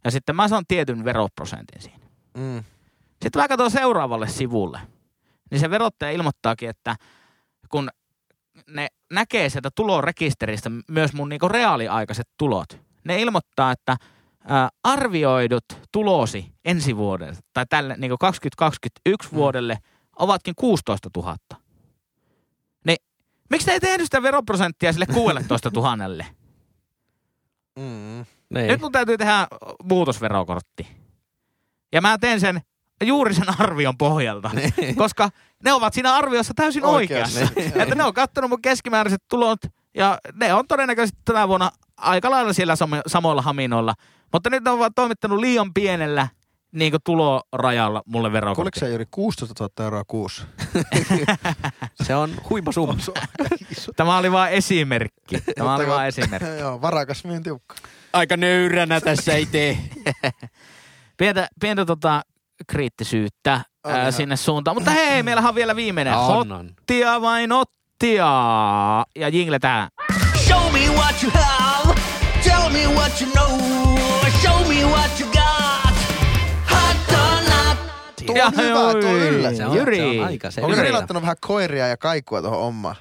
Ja 0.04 0.10
sitten 0.10 0.36
mä 0.36 0.48
saan 0.48 0.64
tietyn 0.68 1.04
veroprosentin 1.04 1.82
siinä. 1.82 2.06
Mm. 2.36 2.64
Sitten 3.22 3.42
mä 3.42 3.48
katson 3.48 3.70
seuraavalle 3.70 4.28
sivulle. 4.28 4.80
Niin 5.50 5.60
se 5.60 5.70
verottaja 5.70 6.10
ilmoittaakin, 6.12 6.68
että 6.68 6.96
kun 7.68 7.88
ne 8.70 8.88
näkee 9.12 9.48
sieltä 9.48 9.70
tulorekisteristä 9.74 10.70
myös 10.88 11.12
mun 11.12 11.28
niinku 11.28 11.48
reaaliaikaiset 11.48 12.28
tulot, 12.38 12.80
ne 13.04 13.20
ilmoittaa, 13.22 13.72
että 13.72 13.96
ää, 14.48 14.68
arvioidut 14.84 15.64
tulosi 15.92 16.52
ensi 16.64 16.96
vuodelle 16.96 17.36
tai 17.52 17.66
tälle 17.68 17.94
niinku 17.98 18.16
2021 18.18 19.28
Mm. 19.32 19.36
vuodelle 19.36 19.78
ovatkin 20.18 20.54
16 20.54 21.10
000. 21.16 21.36
Niin 22.86 22.96
miksi 23.50 23.66
te 23.66 23.72
ei 23.72 23.80
tehnyt 23.80 24.04
sitä 24.04 24.22
veroprosenttia 24.22 24.92
sille 24.92 25.06
16 25.06 25.70
000? 25.74 26.24
Mm. 27.78 28.24
Niin. 28.54 28.68
Nyt 28.68 28.80
mun 28.80 28.92
täytyy 28.92 29.18
tehdä 29.18 29.46
muutosverokortti. 29.84 30.86
Ja 31.92 32.00
mä 32.00 32.18
teen 32.18 32.40
sen 32.40 32.60
juuri 33.04 33.34
sen 33.34 33.60
arvion 33.60 33.98
pohjalta, 33.98 34.50
koska 34.96 35.30
ne 35.64 35.72
ovat 35.72 35.94
siinä 35.94 36.14
arviossa 36.14 36.54
täysin 36.56 36.84
Oikeassa. 36.84 37.40
oikeassa. 37.40 37.82
että 37.82 37.94
ne 37.94 38.04
on 38.04 38.14
kattonut 38.14 38.50
mun 38.50 38.62
keskimääräiset 38.62 39.22
tulot 39.28 39.58
ja 39.94 40.18
ne 40.34 40.54
on 40.54 40.66
todennäköisesti 40.66 41.20
tänä 41.24 41.48
vuonna 41.48 41.70
aika 41.96 42.30
lailla 42.30 42.52
siellä 42.52 42.74
samo- 42.74 43.02
samoilla 43.06 43.42
haminoilla. 43.42 43.94
Mutta 44.32 44.50
nyt 44.50 44.64
ne 44.64 44.70
ovat 44.70 44.92
toimittanut 44.96 45.38
liian 45.38 45.74
pienellä 45.74 46.28
niin 46.72 46.92
kuin 46.92 47.00
tulorajalla 47.04 48.02
mulle 48.06 48.32
verokortti. 48.32 48.80
sä 48.80 48.88
Jyri 48.88 49.06
16 49.10 49.64
000 49.64 49.84
euroa 49.84 50.04
kuussa? 50.06 50.42
Se 52.04 52.14
on 52.14 52.30
huima 52.50 52.72
summa. 52.72 52.96
Se. 52.98 53.12
Tämä 53.96 54.18
oli 54.18 54.32
vain 54.32 54.52
esimerkki. 54.52 55.40
Tämä 55.56 55.74
oli 55.74 55.86
vain 55.86 56.08
esimerkki. 56.08 56.58
Joo, 56.60 56.82
varakas 56.82 57.24
myyn 57.24 57.42
tiukka. 57.42 57.74
Aika 58.12 58.36
nöyränä 58.36 59.00
tässä 59.00 59.32
ei 59.32 59.46
tee. 59.46 59.78
Pientä, 61.16 61.48
pientä 61.60 61.84
tota, 61.86 62.22
kriittisyyttä 62.66 63.60
On 63.84 63.92
ää, 63.92 64.10
sinne 64.10 64.36
suuntaan. 64.36 64.76
Mutta 64.76 64.90
hei, 64.90 65.22
meillähän 65.22 65.48
on 65.48 65.54
vielä 65.54 65.76
viimeinen. 65.76 66.14
On, 66.14 66.52
on. 66.52 66.66
Hottia 66.78 67.20
vai 67.20 67.46
nottia? 67.46 68.26
Ja 69.16 69.28
jingle 69.28 69.58
tää. 69.58 69.88
Show 70.46 70.72
me 70.72 70.78
what 70.96 71.22
you 71.22 71.32
have. 71.34 71.94
Tell 72.44 72.70
me 72.70 72.86
what 72.94 73.20
you 73.20 73.30
know. 73.32 73.60
Show 74.42 74.68
me 74.68 74.84
what 74.84 75.20
you 75.20 75.30
got. 75.32 75.94
Hot 76.70 77.12
or 77.12 77.42
not. 77.42 77.78
Tuo 78.26 78.44
on 78.46 78.52
hyvä, 78.56 79.00
tuo 79.00 79.16
yllätys. 79.16 79.58
Se 79.58 79.66
on- 79.66 79.76
Jyri. 79.76 79.96
se 79.96 80.20
on 80.20 80.26
aika 80.26 80.50
se 80.50 80.60
Onko 80.62 80.76
laittanut 80.92 81.22
vähän 81.22 81.36
koiria 81.40 81.88
ja 81.88 81.96
kaikua 81.96 82.42
tuohon 82.42 82.60
omaan? 82.60 82.96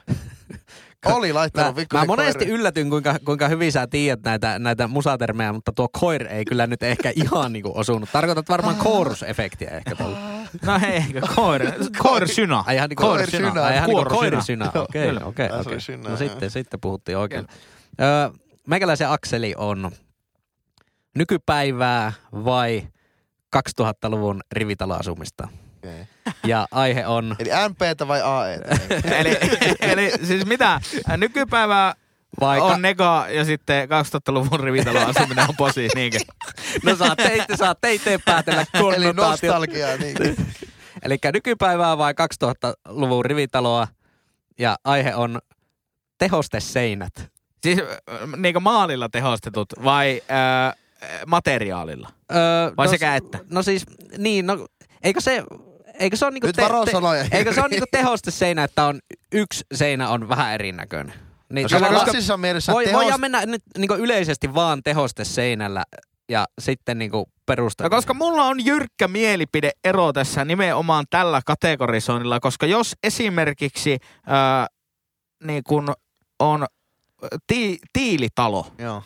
Oli 1.06 1.34
laittanut 1.34 1.76
Mä, 1.76 2.00
mä 2.00 2.06
monesti 2.06 2.46
yllätyn, 2.46 2.90
kuinka, 2.90 3.16
kuinka 3.26 3.48
hyvin 3.48 3.72
sä 3.72 3.88
tiedät 3.88 4.24
näitä, 4.24 4.60
näitä 4.60 4.88
musatermejä, 4.88 5.54
mutta 5.54 5.72
tuo 5.72 5.88
koir 6.00 6.28
ei 6.28 6.46
kyllä 6.46 6.68
nyt 6.68 6.84
ehkä 6.84 7.12
ihan 7.16 7.54
niinku 7.54 7.72
osunut. 7.76 8.10
Tarkoitat 8.14 8.50
varmaan 8.50 8.76
koorusefektiä 8.76 9.70
ehkä 9.70 9.96
tuolla. 9.96 10.18
No 10.66 10.80
eikö, 10.88 11.22
koir, 11.36 11.62
koirsynä. 12.04 12.64
Ai 12.66 12.76
ihan 12.76 12.90
niinku 12.90 13.04
Koirsynä. 13.04 13.64
Ai 13.64 13.76
ihan 13.76 13.90
niinku 13.90 14.10
koirisynä. 14.10 14.72
Joo, 14.76 14.84
Okei, 14.84 15.10
okei, 15.24 15.50
okei. 15.60 15.98
No 16.10 16.18
sitten, 16.18 16.52
sitten 16.52 16.80
puhuttiin 16.80 17.18
oikein. 17.18 17.48
Öö, 18.02 18.30
meikäläisen 18.68 19.10
akseli 19.10 19.54
on 19.58 19.92
nykypäivää 21.16 22.14
vai 22.32 22.88
2000-luvun 23.58 24.42
rivitaloasumista. 24.52 25.48
Okei. 25.78 26.08
Ja 26.48 26.68
aihe 26.72 27.08
on 27.08 27.36
Eli 27.40 27.50
NPtä 27.70 28.08
vai 28.08 28.22
AEtä? 28.24 28.78
eli, 29.20 29.38
eli 29.80 30.12
siis 30.24 30.46
mitä? 30.46 30.82
Nykypäivä 31.18 31.94
vai 32.40 32.60
on 32.60 32.82
nega 32.82 33.26
ja 33.30 33.46
sitten 33.46 33.90
2000-luvun 33.90 34.60
rivitalon 34.60 35.08
asuminen 35.08 35.50
on 35.50 35.56
posi, 35.56 35.88
niinkö? 35.96 36.20
No 36.84 36.96
saatte 36.96 37.36
itse, 37.36 37.56
saatte 37.56 37.94
itse 37.94 38.20
päätellä 38.26 38.66
Eli 38.96 39.14
nostalgiaa. 39.14 39.98
Niin. 39.98 40.16
Eli 41.04 41.18
nykypäivää 41.34 41.98
vai 41.98 42.14
2000-luvun 42.14 43.26
rivitaloa 43.26 43.88
ja 44.60 44.78
aihe 44.84 45.16
on 45.16 45.40
tehosteseinät. 46.18 47.32
Siis 47.64 47.80
niinkö 48.38 48.60
maalilla 48.60 49.10
tehostetut 49.10 49.68
vai 49.84 50.22
äh, 50.32 50.76
materiaalilla? 51.28 52.10
Öö, 52.32 52.38
Vai 52.78 52.86
no, 52.86 52.92
sekä 52.92 53.16
että? 53.16 53.40
No 53.50 53.64
siis, 53.64 53.86
niin, 54.18 54.46
no 54.46 54.68
eikö 55.04 55.22
se, 55.22 55.44
eikö 56.00 56.18
se 56.18 56.26
ole 56.26 56.32
niinku 56.34 56.48
Nyt 56.48 56.58
varosanoja, 56.58 57.26
eikö 57.32 57.54
se 57.54 57.60
ole 57.60 57.66
Jyri. 57.66 57.70
niinku 57.72 57.86
tehosteseinä, 57.92 58.64
että 58.64 58.86
on 58.86 59.00
yksi 59.32 59.66
seinä 59.74 60.10
on 60.10 60.30
vähän 60.30 60.54
erinäköinen? 60.54 61.14
Niin 61.54 61.64
No, 61.64 61.70
se 61.70 61.76
on 61.76 61.86
klassisessa 61.86 62.38
mielessä 62.38 62.74
voi, 62.74 62.86
tehost- 62.86 62.94
voidaan 62.94 63.20
mennä 63.22 63.46
nyt 63.46 63.62
niinku 63.78 63.94
yleisesti 63.96 64.54
vaan 64.54 64.84
tehosteseinällä 64.84 65.84
ja 66.32 66.46
sitten 66.62 66.98
niinku 67.00 67.30
perusta. 67.46 67.84
No 67.84 67.90
koska 67.90 68.14
mulla 68.14 68.44
on 68.46 68.66
jyrkkä 68.66 69.08
mielipide 69.08 69.72
ero 69.84 70.14
tässä 70.14 70.46
nimenomaan 70.46 71.06
tällä 71.10 71.42
kategorisoinnilla, 71.46 72.40
koska 72.40 72.66
jos 72.66 72.96
esimerkiksi 73.04 73.94
äh, 74.14 74.68
niin 75.44 75.64
kun 75.64 75.94
on 76.40 76.66
ti- 77.48 77.80
tiilitalo 77.94 78.68
Joo, 78.78 79.04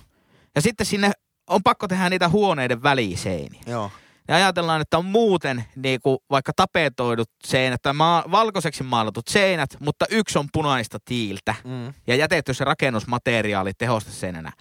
ja 0.56 0.62
sitten 0.62 0.86
sinne 0.86 1.12
on 1.50 1.64
pakko 1.64 1.88
tehdä 1.88 2.10
niitä 2.10 2.30
huoneiden 2.30 2.84
väliseiniä. 2.84 3.62
joo. 3.68 3.92
Ja 4.28 4.36
ajatellaan, 4.36 4.82
että 4.82 4.98
on 4.98 5.06
muuten 5.06 5.66
niin 5.76 6.00
kuin 6.02 6.18
vaikka 6.30 6.52
tapetoidut 6.56 7.30
seinät 7.46 7.82
tai 7.82 7.94
maa, 7.94 8.24
valkoiseksi 8.32 8.84
maalatut 8.84 9.28
seinät, 9.28 9.78
mutta 9.80 10.06
yksi 10.10 10.40
on 10.40 10.48
punaista 10.54 10.98
tiiltä 11.06 11.56
Mm. 11.64 11.94
ja 12.08 12.16
jätetty 12.16 12.54
se 12.54 12.64
rakennusmateriaali 12.64 13.72
tehosteseinänä. 13.78 14.52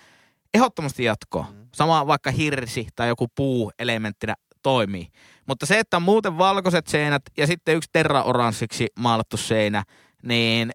Ehdottomasti 0.55 1.05
jatkoa. 1.05 1.47
Sama 1.75 2.07
vaikka 2.07 2.31
hirsi 2.31 2.87
tai 2.97 3.09
joku 3.09 3.29
puu 3.35 3.73
elementtinä 3.79 4.35
toimii. 4.63 5.09
Mutta 5.49 5.67
se, 5.67 5.79
että 5.79 5.97
on 5.97 6.03
muuten 6.03 6.39
valkoiset 6.39 6.87
seinät 6.87 7.23
ja 7.37 7.47
sitten 7.47 7.77
yksi 7.77 7.91
terraoranssiksi 7.93 8.87
maalattu 8.99 9.37
seinä, 9.37 9.83
niin 10.23 10.71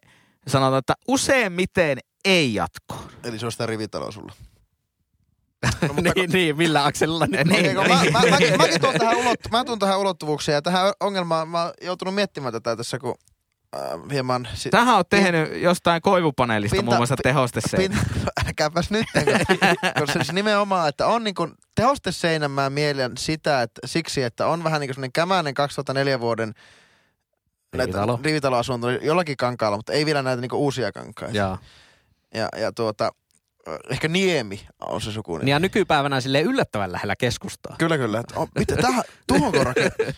sanotaan, 0.47 0.79
että 0.79 0.93
useimmiten 1.07 1.97
ei 2.25 2.53
jatkoa. 2.53 3.03
Eli 3.23 3.39
se 3.39 3.45
on 3.45 3.51
sitä 3.51 3.65
rivitaloa 3.65 4.11
sulla. 4.11 4.33
No, 5.81 5.93
niin, 6.15 6.29
niin, 6.31 6.57
millä 6.57 6.85
akselilla 6.85 7.25
nyt? 7.27 7.47
Niin, 7.47 7.77
Okei, 7.77 7.89
kun 7.97 8.11
mä, 8.13 8.21
mä, 8.21 8.29
mäkin, 8.29 8.57
mäkin 8.57 8.81
tuon 8.81 8.93
tähän, 8.99 9.17
ulottu, 9.17 9.49
mä 9.51 9.63
tuon 9.65 9.79
tähän 9.79 9.99
ulottuvuuksia 9.99 10.53
ja 10.55 10.61
tähän 10.61 10.93
ongelmaan 10.99 11.47
mä 11.47 11.63
oon 11.63 11.73
joutunut 11.81 12.15
miettimään 12.15 12.53
tätä 12.53 12.75
tässä, 12.75 12.99
kun 12.99 13.15
äh, 13.75 13.81
hieman... 14.11 14.47
Si- 14.53 14.69
Tähän 14.69 14.95
on 14.97 15.03
tehnyt 15.09 15.61
jostain 15.61 16.01
koivupaneelista 16.01 16.75
Pinta- 16.77 16.85
muun 16.85 16.97
muassa 16.97 17.15
tehosteseinä. 17.23 17.95
Pin, 18.13 18.21
älkääpäs 18.47 18.91
nyt, 18.91 19.05
koska 19.99 20.05
se 20.13 20.23
siis 20.23 20.33
nimenomaan, 20.33 20.89
että 20.89 21.07
on 21.07 21.23
niin 21.23 21.35
kuin 21.35 21.53
tehosteseinän 21.75 22.51
mä 22.51 22.69
mielen 22.69 23.17
sitä, 23.17 23.61
että 23.61 23.81
siksi, 23.85 24.23
että 24.23 24.47
on 24.47 24.63
vähän 24.63 24.79
niin 24.81 24.87
kuin 24.87 24.95
semmoinen 24.95 25.11
kämäinen 25.13 25.53
2004 25.53 26.19
vuoden 26.19 26.53
Rivitalo. 27.73 28.19
rivitaloasunto 28.23 28.89
jollakin 28.89 29.37
kankaalla, 29.37 29.77
mutta 29.77 29.93
ei 29.93 30.05
vielä 30.05 30.21
näitä 30.21 30.41
niin 30.41 30.53
uusia 30.53 30.91
kankaita. 30.91 31.37
Ja, 32.33 32.49
ja 32.57 32.71
tuota, 32.71 33.11
ehkä 33.89 34.07
Niemi 34.07 34.67
on 34.81 35.01
se 35.01 35.11
sukunimi. 35.11 35.45
Niin 35.45 35.51
ja 35.51 35.59
nykypäivänä 35.59 36.21
sille 36.21 36.41
yllättävän 36.41 36.91
lähellä 36.91 37.15
keskustaa. 37.15 37.75
Kyllä, 37.79 37.97
kyllä. 37.97 38.19
Että 38.19 38.39
on, 38.39 38.47
mitä 38.59 38.75
tähän, 38.75 39.03
tuohonko 39.27 39.63
rakennettu? 39.63 40.03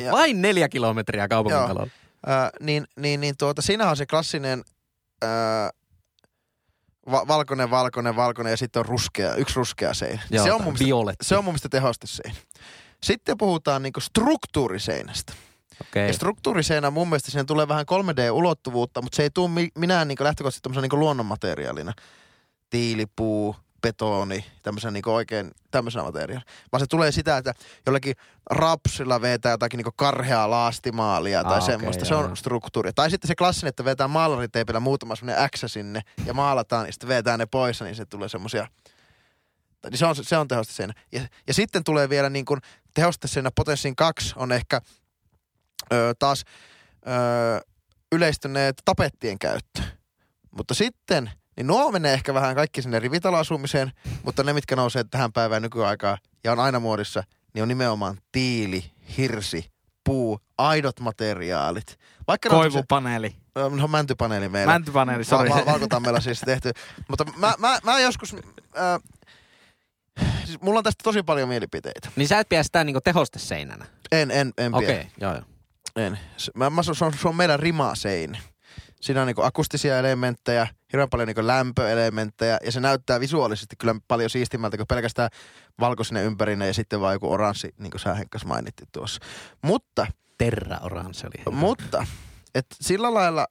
Ja- 0.00 0.12
Vain 0.12 0.42
neljä 0.42 0.68
kilometriä 0.68 1.28
kaupungin 1.28 1.60
talolla. 1.68 1.90
Ää, 2.26 2.50
niin, 2.60 2.86
niin, 2.96 3.20
niin 3.20 3.34
tuota, 3.38 3.62
siinä 3.62 3.90
on 3.90 3.96
se 3.96 4.06
klassinen 4.06 4.62
ää, 5.22 5.70
va- 7.10 7.28
valkoinen, 7.28 7.70
valkoinen, 7.70 8.16
valkoinen 8.16 8.50
ja 8.50 8.56
sitten 8.56 8.80
on 8.80 8.86
ruskea, 8.86 9.34
yksi 9.34 9.56
ruskea 9.56 9.94
seinä. 9.94 10.22
Joo, 10.30 10.44
se, 10.44 10.52
on 10.52 10.62
mun 10.62 10.74
mielestä, 10.80 11.24
se 11.24 11.36
on 11.36 11.44
mun 11.44 11.52
mielestä 11.52 11.68
tehosteseinä. 11.68 12.36
Sitten 13.02 13.38
puhutaan 13.38 13.82
niinku 13.82 14.00
struktuuriseinästä. 14.00 15.32
Okei. 15.80 16.06
Ja 16.06 16.12
struktuuriseinä 16.12 16.90
mun 16.90 17.08
mielestä 17.08 17.30
siihen 17.30 17.46
tulee 17.46 17.68
vähän 17.68 17.86
3D-ulottuvuutta, 17.90 19.02
mutta 19.02 19.16
se 19.16 19.22
ei 19.22 19.30
tule 19.30 19.48
mi- 19.50 19.70
minään 19.78 20.08
niinku 20.08 20.24
lähtökohtaisesti 20.24 20.62
tämmöisenä 20.62 20.82
niinku 20.82 20.98
luonnonmateriaalina. 20.98 21.92
Tiilipuu, 22.72 23.56
betoni, 23.82 24.44
tämmöisenä 24.62 24.90
niinku 24.90 25.10
oikein 25.10 25.50
tämmöisenä 25.70 26.04
materiaalina. 26.04 26.40
Vaan 26.72 26.80
se 26.80 26.86
tulee 26.86 27.12
sitä, 27.12 27.36
että 27.36 27.52
jollakin 27.86 28.14
rapsilla 28.50 29.20
vetää 29.20 29.52
jotakin 29.52 29.78
niinku 29.78 29.92
karheaa 29.96 30.50
laastimaalia 30.50 31.44
tai 31.44 31.58
Ah, 31.58 31.66
semmoista. 31.66 32.04
se 32.04 32.14
joo, 32.14 32.20
on 32.20 32.26
joo. 32.26 32.36
struktuuri. 32.36 32.92
Tai 32.92 33.10
sitten 33.10 33.28
se 33.28 33.34
klassinen, 33.34 33.68
että 33.68 33.84
vetää 33.84 34.08
maalariteipillä 34.08 34.80
muutama 34.80 35.16
semmoinen 35.16 35.50
X 35.56 35.62
sinne 35.66 36.00
ja 36.26 36.34
maalataan 36.34 36.86
ja 36.86 36.92
sitten 36.92 37.08
vetää 37.08 37.36
ne 37.36 37.46
pois, 37.46 37.80
niin 37.80 37.94
se 37.96 38.04
tulee 38.06 38.28
semmoisia 38.28 38.66
niin 39.90 39.98
se 39.98 40.06
on, 40.06 40.14
se 40.16 40.36
on 40.36 40.48
tehosteseinä. 40.48 40.94
Ja, 41.12 41.20
ja 41.46 41.54
sitten 41.54 41.84
tulee 41.84 42.08
vielä 42.08 42.30
niin 42.30 42.44
kuin 42.44 42.60
tehosteseinä 42.94 43.50
potenssin 43.56 43.96
kaksi 43.96 44.32
on 44.36 44.52
ehkä 44.52 44.80
ö, 45.92 46.14
taas 46.18 46.44
ö, 47.06 47.60
yleistyneet 48.12 48.76
tapettien 48.84 49.38
käyttö. 49.38 49.82
Mutta 50.56 50.74
sitten, 50.74 51.30
niin 51.62 51.66
nuo 51.66 51.92
menee 51.92 52.14
ehkä 52.14 52.34
vähän 52.34 52.54
kaikki 52.54 52.82
sinne 52.82 52.98
rivitaloasumiseen, 52.98 53.92
mutta 54.22 54.42
ne, 54.42 54.52
mitkä 54.52 54.76
nousee 54.76 55.04
tähän 55.04 55.32
päivään 55.32 55.62
nykyaikaan 55.62 56.18
ja 56.44 56.52
on 56.52 56.60
aina 56.60 56.80
muodissa, 56.80 57.24
niin 57.54 57.62
on 57.62 57.68
nimenomaan 57.68 58.18
tiili, 58.32 58.84
hirsi, 59.16 59.70
puu, 60.04 60.40
aidot 60.58 61.00
materiaalit. 61.00 61.98
Vaikka 62.26 62.48
Koivupaneeli. 62.48 63.36
No 63.54 63.88
mäntypaneeli 63.88 64.48
meillä. 64.48 64.72
Mäntypaneeli, 64.72 65.24
sori. 65.24 65.50
va- 65.50 65.66
valkotammella 65.66 66.20
siis 66.20 66.40
tehty. 66.40 66.70
Mutta 67.08 67.24
mä, 67.36 67.54
mä, 67.58 67.78
mä 67.84 68.00
joskus... 68.00 68.36
Äh, 68.76 69.00
siis 70.44 70.60
mulla 70.60 70.78
on 70.78 70.84
tästä 70.84 71.02
tosi 71.02 71.22
paljon 71.22 71.48
mielipiteitä. 71.48 72.08
Niin 72.16 72.28
sä 72.28 72.38
et 72.38 72.48
pidä 72.48 72.62
sitä 72.62 72.84
niinku 72.84 73.00
tehosteseinänä. 73.00 73.86
En, 74.12 74.30
en, 74.30 74.52
en 74.58 74.74
Okei, 74.74 75.00
okay, 75.00 75.04
joo 75.20 75.34
joo. 75.34 75.42
En. 75.96 76.18
Mä, 76.54 76.70
mä, 76.70 76.82
se, 76.82 77.04
on, 77.04 77.12
se 77.22 77.28
on 77.28 77.36
meidän 77.36 77.60
rimaseinä. 77.60 78.38
Siinä 79.00 79.20
on 79.20 79.26
niinku 79.26 79.42
akustisia 79.42 79.98
elementtejä, 79.98 80.66
hirveän 80.92 81.10
paljon 81.10 81.26
niinku 81.26 81.46
lämpöelementtejä 81.46 82.58
ja 82.64 82.72
se 82.72 82.80
näyttää 82.80 83.20
visuaalisesti 83.20 83.76
kyllä 83.76 83.94
paljon 84.08 84.30
siistimmältä 84.30 84.76
kuin 84.76 84.86
pelkästään 84.86 85.30
valkoisinen 85.80 86.24
ympärinen 86.24 86.68
ja 86.68 86.74
sitten 86.74 87.00
vaan 87.00 87.14
joku 87.14 87.32
oranssi, 87.32 87.74
niin 87.78 87.90
kuin 87.90 88.00
sä 88.00 88.14
Henkkas 88.14 88.44
mainittiin 88.44 88.88
tuossa. 88.92 89.20
Mutta 89.62 90.06
Terra 90.38 90.78
Orange 90.82 91.18
oli. 91.24 91.56
Mutta, 91.56 92.06
et 92.54 92.66
sillä 92.80 93.14
lailla, 93.14 93.46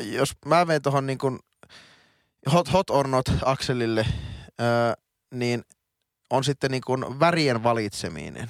jos 0.00 0.32
mä 0.46 0.64
menen 0.64 0.82
tuohon 0.82 1.06
niin 1.06 1.18
kuin 1.18 1.38
hot, 2.52 2.72
hot 2.72 2.90
or 2.90 3.08
not 3.08 3.26
akselille, 3.44 4.06
öö, 4.60 4.92
niin 5.34 5.62
on 6.30 6.44
sitten 6.44 6.70
niin 6.70 6.82
kuin 6.86 7.20
värien 7.20 7.62
valitseminen. 7.62 8.48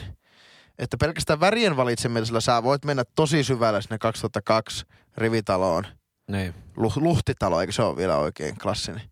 Että 0.78 0.96
pelkästään 0.96 1.40
värien 1.40 1.76
valitsemisella 1.76 2.40
sä 2.40 2.62
voit 2.62 2.84
mennä 2.84 3.04
tosi 3.14 3.44
syvälle 3.44 3.82
sinne 3.82 3.98
2002 3.98 4.86
rivitaloon. 5.16 5.86
Niin. 6.30 6.54
Luh, 6.76 6.96
luhtitalo, 6.96 7.60
eikö 7.60 7.72
se 7.72 7.82
ole 7.82 7.96
vielä 7.96 8.16
oikein 8.16 8.58
klassinen? 8.58 9.02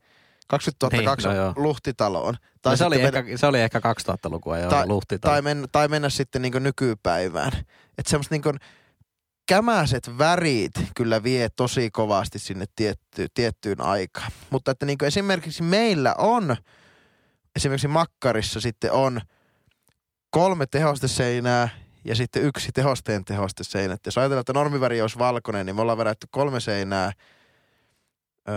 2002 0.48 1.28
Niin, 1.28 1.36
no 1.38 1.52
luhtitaloon. 1.56 2.34
Tai 2.62 2.72
no, 2.72 2.76
se, 2.76 2.84
oli 2.84 2.96
sitten 2.96 3.14
ehkä, 3.26 3.36
se 3.36 3.46
oli 3.46 3.60
ehkä 3.60 3.78
2000-lukua 3.78 4.58
jo 4.58 4.70
Tai- 4.70 4.86
luhti. 4.86 5.18
tai, 5.18 5.42
mennä, 5.42 5.66
tai 5.72 5.88
mennä 5.88 6.08
sitten 6.08 6.42
niin 6.42 6.52
nykypäivään. 6.60 7.52
Että 7.98 8.10
semmoista 8.10 8.34
niin 8.34 8.58
kämäiset 9.48 10.18
värit 10.18 10.72
kyllä 10.96 11.22
vie 11.22 11.48
tosi 11.56 11.90
kovasti 11.90 12.38
sinne 12.38 12.64
tietty, 12.76 13.26
tiettyyn 13.34 13.80
aikaan. 13.80 14.30
Mutta 14.50 14.70
että 14.70 14.86
niin 14.86 15.04
esimerkiksi 15.04 15.62
meillä 15.62 16.14
on, 16.18 16.56
esimerkiksi 17.56 17.88
makkarissa 17.88 18.60
sitten 18.60 18.92
on 18.92 19.20
kolme 20.30 20.66
tehosteseinää 20.66 21.68
ja 22.08 22.14
sitten 22.14 22.42
yksi 22.42 22.72
tehosteen 22.72 23.24
tehosteseinä. 23.24 23.94
Et 23.94 24.06
Jos 24.06 24.18
ajatellaan, 24.18 24.40
että 24.40 24.52
normiväri 24.52 25.02
olisi 25.02 25.18
valkoinen, 25.18 25.66
niin 25.66 25.76
me 25.76 25.82
ollaan 25.82 25.98
värätty 25.98 26.26
kolme 26.30 26.60
seinää 26.60 27.12
öö, 28.48 28.54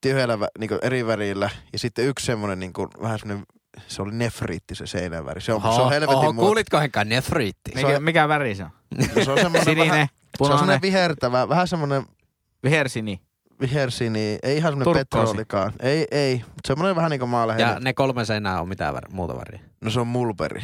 tyhjällä 0.00 0.38
niin 0.58 0.70
eri 0.82 1.06
värillä 1.06 1.50
ja 1.72 1.78
sitten 1.78 2.04
yksi 2.04 2.26
semmoinen 2.26 2.60
niin 2.60 2.72
vähän 3.02 3.18
semmoinen 3.18 3.46
se 3.86 4.02
oli 4.02 4.12
nefriitti 4.14 4.74
se 4.74 4.86
seinäväri. 4.86 5.40
Se 5.40 5.52
on, 5.52 5.62
se 5.62 5.68
on 5.68 5.90
helvetin 5.90 6.16
oho, 6.16 6.32
kuulitko 6.34 6.80
Henkka 6.80 7.04
nefriitti? 7.04 7.70
Se 7.74 7.82
Mikä, 7.82 7.96
on- 7.96 8.02
mikä 8.02 8.28
väri 8.28 8.54
se 8.54 8.64
on? 8.64 8.70
Se 9.24 9.30
on 9.30 9.38
semmoinen 9.38 9.64
Sininen, 9.64 9.88
vähän, 9.90 10.08
se 10.38 10.44
on 10.44 10.58
semmoinen 10.58 10.82
vihertävä, 10.82 11.48
vähän 11.48 11.68
semmoinen, 11.68 12.02
vihersini. 12.64 13.20
vihersi, 13.60 14.10
niin 14.10 14.38
ei 14.42 14.56
ihan 14.56 14.72
semmoinen 14.72 14.94
petrolikaan. 15.06 15.72
Ei, 15.80 16.06
ei. 16.10 16.34
Mutta 16.46 16.66
semmoinen 16.66 16.96
vähän 16.96 17.10
niin 17.10 17.20
kuin 17.20 17.30
maalehdellä. 17.30 17.72
Ja 17.72 17.80
ne 17.80 17.92
kolme 17.92 18.24
seinää 18.24 18.60
on 18.60 18.68
mitään 18.68 18.94
vär- 18.94 19.12
muuta 19.14 19.36
väriä. 19.36 19.60
No 19.80 19.90
se 19.90 20.00
on 20.00 20.06
mulberi. 20.06 20.62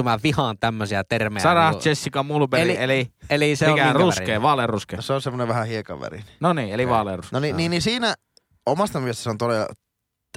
Vittu 0.00 0.10
mä 0.10 0.18
vihaan 0.22 0.56
tämmöisiä 0.60 1.04
termejä. 1.04 1.42
Sarah 1.42 1.70
niinku- 1.70 1.88
Jessica 1.88 2.22
Mulberry, 2.22 2.70
eli, 2.70 2.76
Eli- 2.78 3.10
eli 3.30 3.56
se 3.56 3.68
mikä 3.68 3.88
on 3.88 3.96
ruskea, 3.96 4.42
vaaleanruskea. 4.42 5.02
Se 5.02 5.12
on 5.12 5.22
semmoinen 5.22 5.48
vähän 5.48 5.66
hiekanväri. 5.66 6.24
No 6.40 6.52
niin, 6.52 6.74
eli 6.74 6.88
vaaleanruskea. 6.88 7.36
No 7.36 7.40
niin, 7.40 7.56
niin, 7.56 7.70
niin 7.70 7.82
siinä 7.82 8.14
omasta 8.66 9.00
mielestä 9.00 9.22
se 9.22 9.30
on 9.30 9.38
todella 9.38 9.66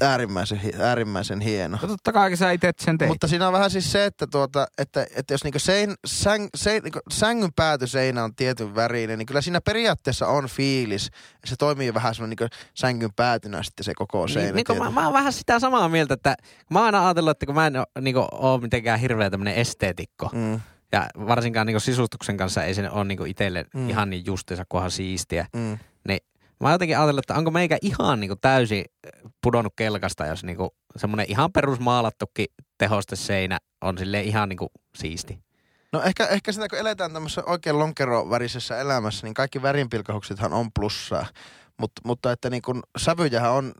äärimmäisen, 0.03 0.61
äärimmäisen 0.79 1.41
hieno. 1.41 1.77
No 1.81 1.87
totta 1.87 2.13
kai 2.13 2.37
sä 2.37 2.51
itse 2.51 2.71
sen 2.79 2.97
teit. 2.97 3.09
Mutta 3.09 3.27
siinä 3.27 3.47
on 3.47 3.53
vähän 3.53 3.71
siis 3.71 3.91
se, 3.91 4.05
että, 4.05 4.27
tuota, 4.27 4.67
että, 4.77 5.05
että 5.15 5.33
jos 5.33 5.43
niinku 5.43 5.59
sein, 5.59 5.93
säng, 6.07 6.47
sein, 6.55 6.83
niinku 6.83 6.99
sängyn 7.11 7.53
päätyseinä 7.55 8.23
on 8.23 8.35
tietyn 8.35 8.75
värinen, 8.75 9.19
niin 9.19 9.25
kyllä 9.25 9.41
siinä 9.41 9.61
periaatteessa 9.61 10.27
on 10.27 10.45
fiilis. 10.47 11.09
Se 11.45 11.55
toimii 11.55 11.93
vähän 11.93 12.15
semmoinen 12.15 12.37
niinku 12.39 12.55
sängyn 12.73 13.13
päätynä 13.15 13.63
sitten 13.63 13.83
se 13.83 13.93
koko 13.95 14.27
seinä. 14.27 14.45
Niin, 14.45 14.55
niin 14.55 14.65
kun 14.65 14.77
mä, 14.77 14.91
mä 14.91 15.03
oon 15.03 15.13
vähän 15.13 15.33
sitä 15.33 15.59
samaa 15.59 15.89
mieltä, 15.89 16.13
että 16.13 16.35
mä 16.69 16.79
oon 16.79 16.85
aina 16.85 17.05
ajatellut, 17.07 17.31
että 17.31 17.45
kun 17.45 17.55
mä 17.55 17.67
en 17.67 17.77
oo, 17.77 17.85
niin 18.01 18.15
ole 18.31 18.61
mitenkään 18.61 18.99
hirveä 18.99 19.29
tämmönen 19.29 19.55
esteetikko, 19.55 20.29
Mm, 20.33 20.59
ja 20.91 21.07
varsinkaan 21.27 21.67
niin 21.67 21.81
sisustuksen 21.81 22.37
kanssa 22.37 22.63
ei 22.63 22.73
se 22.73 22.89
ole 22.89 23.03
niin 23.05 23.27
itselle 23.27 23.65
mm. 23.73 23.89
ihan 23.89 24.09
niin 24.09 24.25
justiinsa, 24.25 24.63
kunhan 24.69 24.91
siistiä. 24.91 25.47
mm. 25.53 25.77
Mä 26.59 26.71
jotenkin 26.71 26.97
ajatellut, 26.97 27.23
että 27.23 27.35
onko 27.35 27.51
meikä 27.51 27.77
ihan 27.81 28.19
niin 28.19 28.39
täysin 28.41 28.85
pudonnut 29.41 29.73
kelkasta, 29.75 30.25
jos 30.25 30.43
niin 30.43 30.57
semmoinen 30.95 31.25
ihan 31.29 31.51
perusmaalattukin 31.51 32.45
tehosteseinä 32.77 33.57
on 33.81 33.97
sille 33.97 34.21
ihan 34.21 34.49
niin 34.49 34.59
siisti. 34.97 35.39
No 35.93 36.01
ehkä, 36.01 36.25
ehkä 36.25 36.51
sitä 36.51 36.67
kun 36.69 36.79
eletään 36.79 37.13
tämmöisessä 37.13 37.43
oikein 37.45 37.79
lonkerovärisessä 37.79 38.79
elämässä, 38.79 39.27
niin 39.27 39.33
kaikki 39.33 39.61
värinpilkahuksethan 39.61 40.53
on 40.53 40.69
plussaa. 40.75 41.25
Mut, 41.79 41.91
mutta 42.05 42.31
että 42.31 42.49
niin 42.49 42.61
kun 42.61 42.83
sävyjähän 42.97 43.51
on 43.51 43.71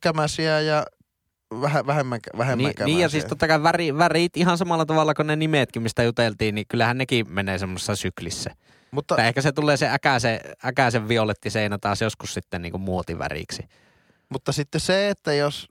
kämäsiä 0.00 0.60
ja 0.60 0.86
väh, 1.60 1.86
vähemmän, 1.86 2.20
vähemmän 2.38 2.72
Niin, 2.78 2.86
niin 2.86 3.00
ja 3.00 3.08
siis 3.08 3.24
totta 3.24 3.48
kai 3.48 3.62
väri, 3.62 3.98
värit 3.98 4.36
ihan 4.36 4.58
samalla 4.58 4.86
tavalla 4.86 5.14
kuin 5.14 5.26
ne 5.26 5.36
nimetkin, 5.36 5.82
mistä 5.82 6.02
juteltiin, 6.02 6.54
niin 6.54 6.66
kyllähän 6.68 6.98
nekin 6.98 7.26
menee 7.32 7.58
semmoisessa 7.58 7.96
syklissä. 7.96 8.50
mutta, 8.90 9.16
Tai 9.16 9.26
ehkä 9.26 9.42
se 9.42 9.52
tulee 9.52 9.76
se 9.76 9.88
äkäisen, 9.88 10.40
äkäisen 10.64 11.08
violettiseinä 11.08 11.78
taas 11.78 12.00
joskus 12.00 12.34
sitten 12.34 12.62
niin 12.62 12.80
muotiväriksi. 12.80 13.62
mutta 14.28 14.52
sitten 14.52 14.80
se, 14.80 15.08
että 15.08 15.34
jos, 15.34 15.68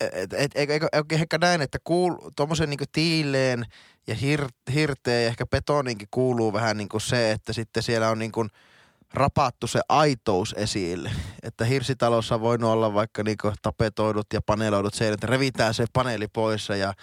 et, 0.00 0.32
et, 0.32 0.50
eikö, 0.54 0.72
eikö, 0.72 0.88
eikö 0.92 1.14
ehkä 1.14 1.38
näin, 1.38 1.62
että 1.62 1.78
kuul, 1.84 2.14
tuommoisen 2.36 2.70
niin 2.70 2.78
tiileen 2.92 3.64
ja 4.06 4.14
hir, 4.14 4.48
hirteen 4.74 5.22
ja 5.22 5.28
ehkä 5.28 5.46
betoninkin 5.46 6.08
kuuluu 6.10 6.52
vähän 6.52 6.76
niin 6.76 6.88
kuin 6.88 7.00
se, 7.00 7.32
että 7.32 7.52
sitten 7.52 7.82
siellä 7.82 8.10
on 8.10 8.18
niin 8.18 8.32
kuin 8.32 8.48
rapattu 9.14 9.66
se 9.66 9.80
aitous 9.88 10.54
esille. 10.58 11.10
Että 11.42 11.64
hirsitalossa 11.64 12.34
on 12.34 12.40
voinut 12.40 12.70
olla 12.70 12.94
vaikka 12.94 13.22
niin 13.22 13.36
kuin 13.42 13.54
tapetoidut 13.62 14.26
ja 14.32 14.40
paneeloidut 14.46 14.94
seinät, 14.94 15.24
revitään 15.24 15.74
se 15.74 15.84
paneeli 15.92 16.28
pois 16.28 16.68
ja 16.68 16.94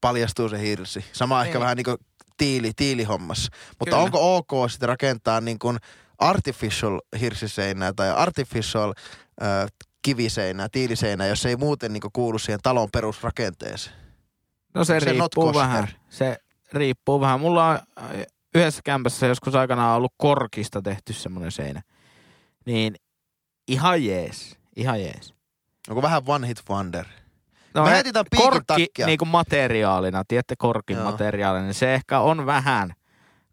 paljastuu 0.00 0.48
se 0.48 0.60
hirsi. 0.60 1.04
Sama 1.12 1.38
niin. 1.38 1.46
ehkä 1.46 1.60
vähän 1.60 1.76
niin 1.76 1.84
kuin 1.84 1.96
tiili, 2.36 2.72
tiilihommassa. 2.76 3.52
Mutta 3.78 3.96
Kyllä. 3.96 4.02
onko 4.02 4.36
ok 4.36 4.70
sitten 4.70 4.88
rakentaa 4.88 5.40
niin 5.40 5.58
kuin 5.58 5.78
artificial 6.18 7.00
hirsiseinää 7.20 7.92
tai 7.92 8.10
artificial 8.10 8.92
äh, 9.42 9.66
kiviseinää, 10.02 10.68
tiiliseinää, 10.72 11.26
jos 11.26 11.42
se 11.42 11.48
ei 11.48 11.56
muuten 11.56 11.92
niin 11.92 12.02
kuulu 12.12 12.38
siihen 12.38 12.60
talon 12.62 12.88
perusrakenteeseen. 12.92 13.96
No 14.74 14.84
se, 14.84 15.00
Se 15.00 15.10
riippuu 15.10 15.54
vähän. 15.54 15.88
Se 16.10 16.38
riippuu 16.72 17.20
vähän. 17.20 17.40
Mulla 17.40 17.68
on 17.68 17.78
yhdessä 18.54 18.80
kämpässä 18.84 19.26
joskus 19.26 19.54
aikanaan 19.54 19.96
ollut 19.96 20.14
korkista 20.16 20.82
tehty 20.82 21.12
semmoinen 21.12 21.52
seinä. 21.52 21.82
Niin 22.66 22.94
ihan 23.68 24.04
jees. 24.04 24.58
Ihan 24.76 25.00
jees. 25.00 25.34
Onko 25.88 26.02
vähän 26.02 26.22
one 26.26 26.48
hit 26.48 26.62
wonder? 26.70 27.06
No, 27.74 27.84
Mä 27.84 27.90
tän 27.90 28.24
piikin 28.30 28.50
korkki 28.50 28.88
niin 29.06 29.18
kuin 29.18 29.28
materiaalina, 29.28 30.24
tiedätte 30.28 30.54
korkin 30.58 30.96
Joo. 30.96 31.04
materiaalina, 31.10 31.64
niin 31.64 31.74
se 31.74 31.94
ehkä 31.94 32.20
on 32.20 32.46
vähän 32.46 32.92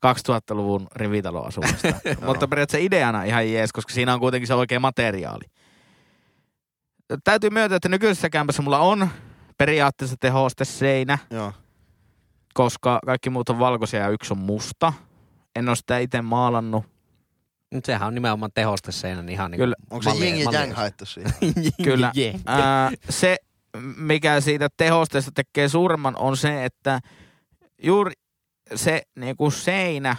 2000-luvun 0.06 0.88
rivitaloasumista. 0.96 1.88
Mutta 2.26 2.48
periaatteessa 2.48 2.86
ideana 2.86 3.24
ihan 3.24 3.52
jees, 3.52 3.72
koska 3.72 3.94
siinä 3.94 4.14
on 4.14 4.20
kuitenkin 4.20 4.48
se 4.48 4.54
oikea 4.54 4.80
materiaali. 4.80 5.44
Täytyy 7.24 7.50
myöntää, 7.50 7.76
että 7.76 7.90
nykyisessä 7.90 8.30
kämpässä 8.30 8.62
mulla 8.62 8.80
on 8.80 9.10
periaatteessa 9.58 10.16
tehosteseinä, 10.20 11.18
Joo. 11.30 11.54
Koska 12.54 13.00
kaikki 13.06 13.30
muut 13.30 13.50
on 13.50 13.60
valkoisia 13.60 14.00
ja 14.00 14.10
yksi 14.10 14.34
on 14.34 14.38
musta. 14.38 14.94
En 15.56 15.70
ole 15.70 15.76
sitä 15.76 15.98
itse 15.98 16.22
maalannut. 16.22 16.86
Nyt 17.72 17.86
sehän 17.86 18.08
on 18.08 18.16
nimenomaan 18.16 18.52
tehosteseinä 18.54 19.22
niin 19.22 19.34
ihan 19.34 19.52
niin 19.52 19.60
Kyllä. 19.60 19.76
Onko 19.90 20.04
se 20.04 20.26
jing 20.26 20.44
ja 20.44 20.52
jang 20.52 20.74
haettu 20.74 21.06
siihen? 21.06 21.34
Kyllä. 21.84 22.12
Yeah. 22.18 22.36
Ää, 22.46 22.92
se, 23.10 23.38
mikä 23.98 24.42
siitä 24.42 24.70
tehosteesta 24.78 25.32
tekee 25.36 25.70
suuremman, 25.70 26.16
on 26.18 26.38
se, 26.38 26.66
että 26.66 27.00
juuri 27.84 28.14
se 28.76 29.02
niin 29.16 29.38
kuin 29.38 29.52
seinä, 29.52 30.16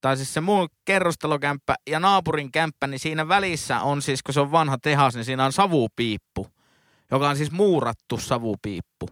tai 0.00 0.16
siis 0.16 0.34
se 0.34 0.40
mun 0.40 0.68
kerrostalokämppä 0.84 1.74
ja 1.90 2.00
naapurin 2.00 2.52
kämppä, 2.52 2.86
niin 2.86 2.98
siinä 2.98 3.28
välissä 3.28 3.80
on 3.80 4.02
siis, 4.02 4.22
kun 4.22 4.34
se 4.34 4.40
on 4.40 4.52
vanha 4.52 4.78
tehas, 4.82 5.14
niin 5.14 5.24
siinä 5.24 5.44
on 5.44 5.52
savupiippu, 5.52 6.46
joka 7.10 7.28
on 7.28 7.36
siis 7.36 7.50
muurattu 7.50 8.18
savupiippu. 8.18 9.08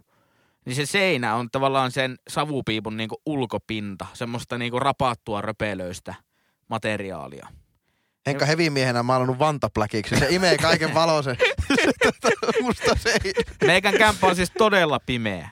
Niin 0.65 0.75
se 0.75 0.85
seinä 0.85 1.35
on 1.35 1.49
tavallaan 1.51 1.91
sen 1.91 2.15
savupiipun 2.29 2.97
niin 2.97 3.09
kuin 3.09 3.19
ulkopinta, 3.25 4.05
semmoista 4.13 4.57
niin 4.57 4.71
kuin 4.71 4.81
rapattua 4.81 5.41
röpelöistä 5.41 6.15
materiaalia. 6.69 7.47
Henkka 8.27 8.45
hevimiehenä 8.45 9.03
maalannut 9.03 9.39
vantapläkiksi. 9.39 10.15
Se 10.19 10.27
imee 10.29 10.57
kaiken 10.57 10.93
valon 10.93 11.23
se, 11.23 11.37
tota, 12.03 12.29
musta 12.63 12.95
se 12.95 13.19
ei. 13.25 13.33
Meikän 13.65 13.93
kämppä 13.93 14.27
on 14.27 14.35
siis 14.35 14.51
todella 14.57 14.99
pimeä, 15.05 15.49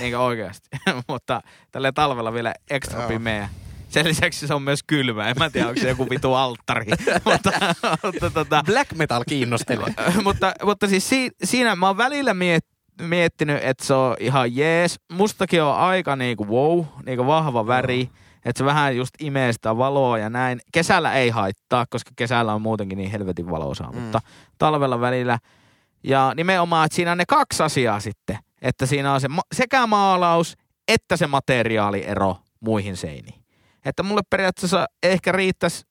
niin 0.00 0.18
oikeasti. 0.18 0.68
Mutta 1.08 1.40
tällä 1.72 1.92
talvella 1.92 2.32
vielä 2.32 2.54
ekstra 2.70 3.00
Joo. 3.00 3.08
pimeä. 3.08 3.48
Sen 3.88 4.08
lisäksi 4.08 4.46
se 4.46 4.54
on 4.54 4.62
myös 4.62 4.82
kylmä. 4.86 5.28
En 5.28 5.36
mä 5.38 5.50
tiedä, 5.50 5.68
onko 5.68 5.80
se 5.80 5.88
joku 5.88 6.10
vitu 6.10 6.34
alttari. 6.34 6.86
mutta, 7.24 7.50
mutta, 8.02 8.30
tota, 8.30 8.62
Black 8.66 8.92
metal 8.94 9.24
kiinnostelee. 9.28 9.94
mutta, 10.24 10.52
mutta 10.62 10.88
siis 10.88 11.08
si, 11.08 11.30
siinä 11.44 11.76
mä 11.76 11.86
oon 11.86 11.96
välillä 11.96 12.34
miet, 12.34 12.66
miettinyt, 13.00 13.58
että 13.64 13.84
se 13.84 13.94
on 13.94 14.16
ihan 14.20 14.56
jees. 14.56 15.00
Mustakin 15.12 15.62
on 15.62 15.76
aika 15.76 16.16
niinku 16.16 16.46
wow, 16.48 16.84
niinku 17.06 17.26
vahva 17.26 17.66
väri. 17.66 18.10
Että 18.44 18.58
se 18.58 18.64
vähän 18.64 18.96
just 18.96 19.14
imee 19.20 19.52
sitä 19.52 19.76
valoa 19.76 20.18
ja 20.18 20.30
näin. 20.30 20.60
Kesällä 20.72 21.12
ei 21.12 21.30
haittaa, 21.30 21.86
koska 21.90 22.10
kesällä 22.16 22.54
on 22.54 22.62
muutenkin 22.62 22.98
niin 22.98 23.10
helvetin 23.10 23.50
valoisaa, 23.50 23.92
Mm. 23.92 23.98
mutta 23.98 24.20
talvella 24.58 25.00
välillä. 25.00 25.38
Ja 26.04 26.32
nimenomaan, 26.36 26.86
että 26.86 26.96
siinä 26.96 27.12
on 27.12 27.18
ne 27.18 27.24
kaksi 27.28 27.62
asiaa 27.62 28.00
sitten. 28.00 28.38
Että 28.62 28.86
siinä 28.86 29.12
on 29.14 29.20
se 29.20 29.28
ma- 29.28 29.42
sekä 29.54 29.86
maalaus 29.86 30.56
että 30.88 31.16
se 31.16 31.26
materiaaliero 31.26 32.36
muihin 32.60 32.96
seiniin. 32.96 33.44
Että 33.84 34.02
mulle 34.02 34.22
periaatteessa 34.30 34.86
ehkä 35.02 35.32
riittäisi 35.32 35.86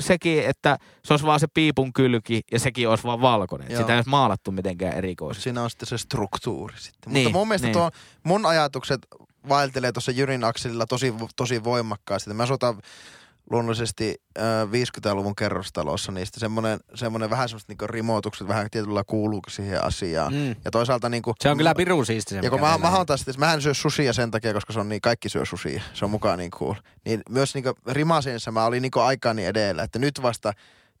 sekin, 0.00 0.44
että 0.46 0.78
se 1.04 1.12
olisi 1.12 1.26
vaan 1.26 1.40
se 1.40 1.46
piipun 1.54 1.92
kylki 1.92 2.40
ja 2.52 2.58
sekin 2.58 2.88
olisi 2.88 3.04
vaan 3.04 3.20
valkoinen. 3.20 3.70
Joo. 3.70 3.80
Sitä 3.80 3.92
ei 3.92 3.98
olisi 3.98 4.10
maalattu 4.10 4.52
mitenkään 4.52 4.94
erikoisesti. 4.94 5.42
Siinä 5.42 5.62
on 5.62 5.70
sitten 5.70 5.86
se 5.86 5.98
struktuuri 5.98 6.74
sitten. 6.78 7.12
Niin, 7.12 7.24
Mutta 7.26 7.38
mun 7.38 7.48
mielestä 7.48 7.66
niin. 7.66 7.72
tuo, 7.72 7.90
mun 8.22 8.46
ajatukset 8.46 9.06
vaeltelee 9.48 9.92
tuossa 9.92 10.12
Jyrin 10.12 10.44
akselilla 10.44 10.86
tosi, 10.86 11.14
tosi 11.36 11.64
voimakkaasti. 11.64 12.34
Mä 12.34 12.42
asutan 12.42 12.80
luonnollisesti 13.50 14.14
äh, 14.38 14.44
50-luvun 14.68 15.34
kerrostalossa, 15.36 16.12
sitten 16.24 16.40
semmoinen, 16.40 16.80
semmoinen 16.94 17.30
vähän 17.30 17.48
semmoista 17.48 17.70
niinku 17.70 17.86
rimoitukset 17.86 18.48
vähän 18.48 18.70
tietyllä 18.70 19.04
kuuluu 19.06 19.40
siihen 19.48 19.84
asiaan. 19.84 20.32
Mm. 20.34 20.48
Ja 20.64 20.70
toisaalta 20.70 21.08
niinku... 21.08 21.34
Se 21.40 21.50
on 21.50 21.56
kyllä 21.56 21.74
pirun 21.74 22.06
siisti 22.06 22.34
se, 22.34 22.40
Ja 22.42 22.50
kun 22.50 22.60
mä, 22.60 22.78
mä 22.78 22.88
on. 22.88 22.94
oon 22.96 23.06
taas, 23.06 23.38
mä 23.38 23.52
en 23.52 23.62
syö 23.62 23.74
susia 23.74 24.12
sen 24.12 24.30
takia, 24.30 24.54
koska 24.54 24.72
se 24.72 24.80
on 24.80 24.88
niin, 24.88 25.00
kaikki 25.00 25.28
syö 25.28 25.44
susia. 25.44 25.82
Se 25.94 26.04
on 26.04 26.10
mukaan 26.10 26.38
niin 26.38 26.50
cool. 26.50 26.74
Niin 27.04 27.20
myös 27.30 27.54
niin 27.54 27.64
rimasinissa 27.88 28.50
mä 28.52 28.64
olin 28.64 28.82
niin 28.82 28.92
aikaani 28.94 29.44
edellä, 29.46 29.82
että 29.82 29.98
nyt 29.98 30.22
vasta, 30.22 30.52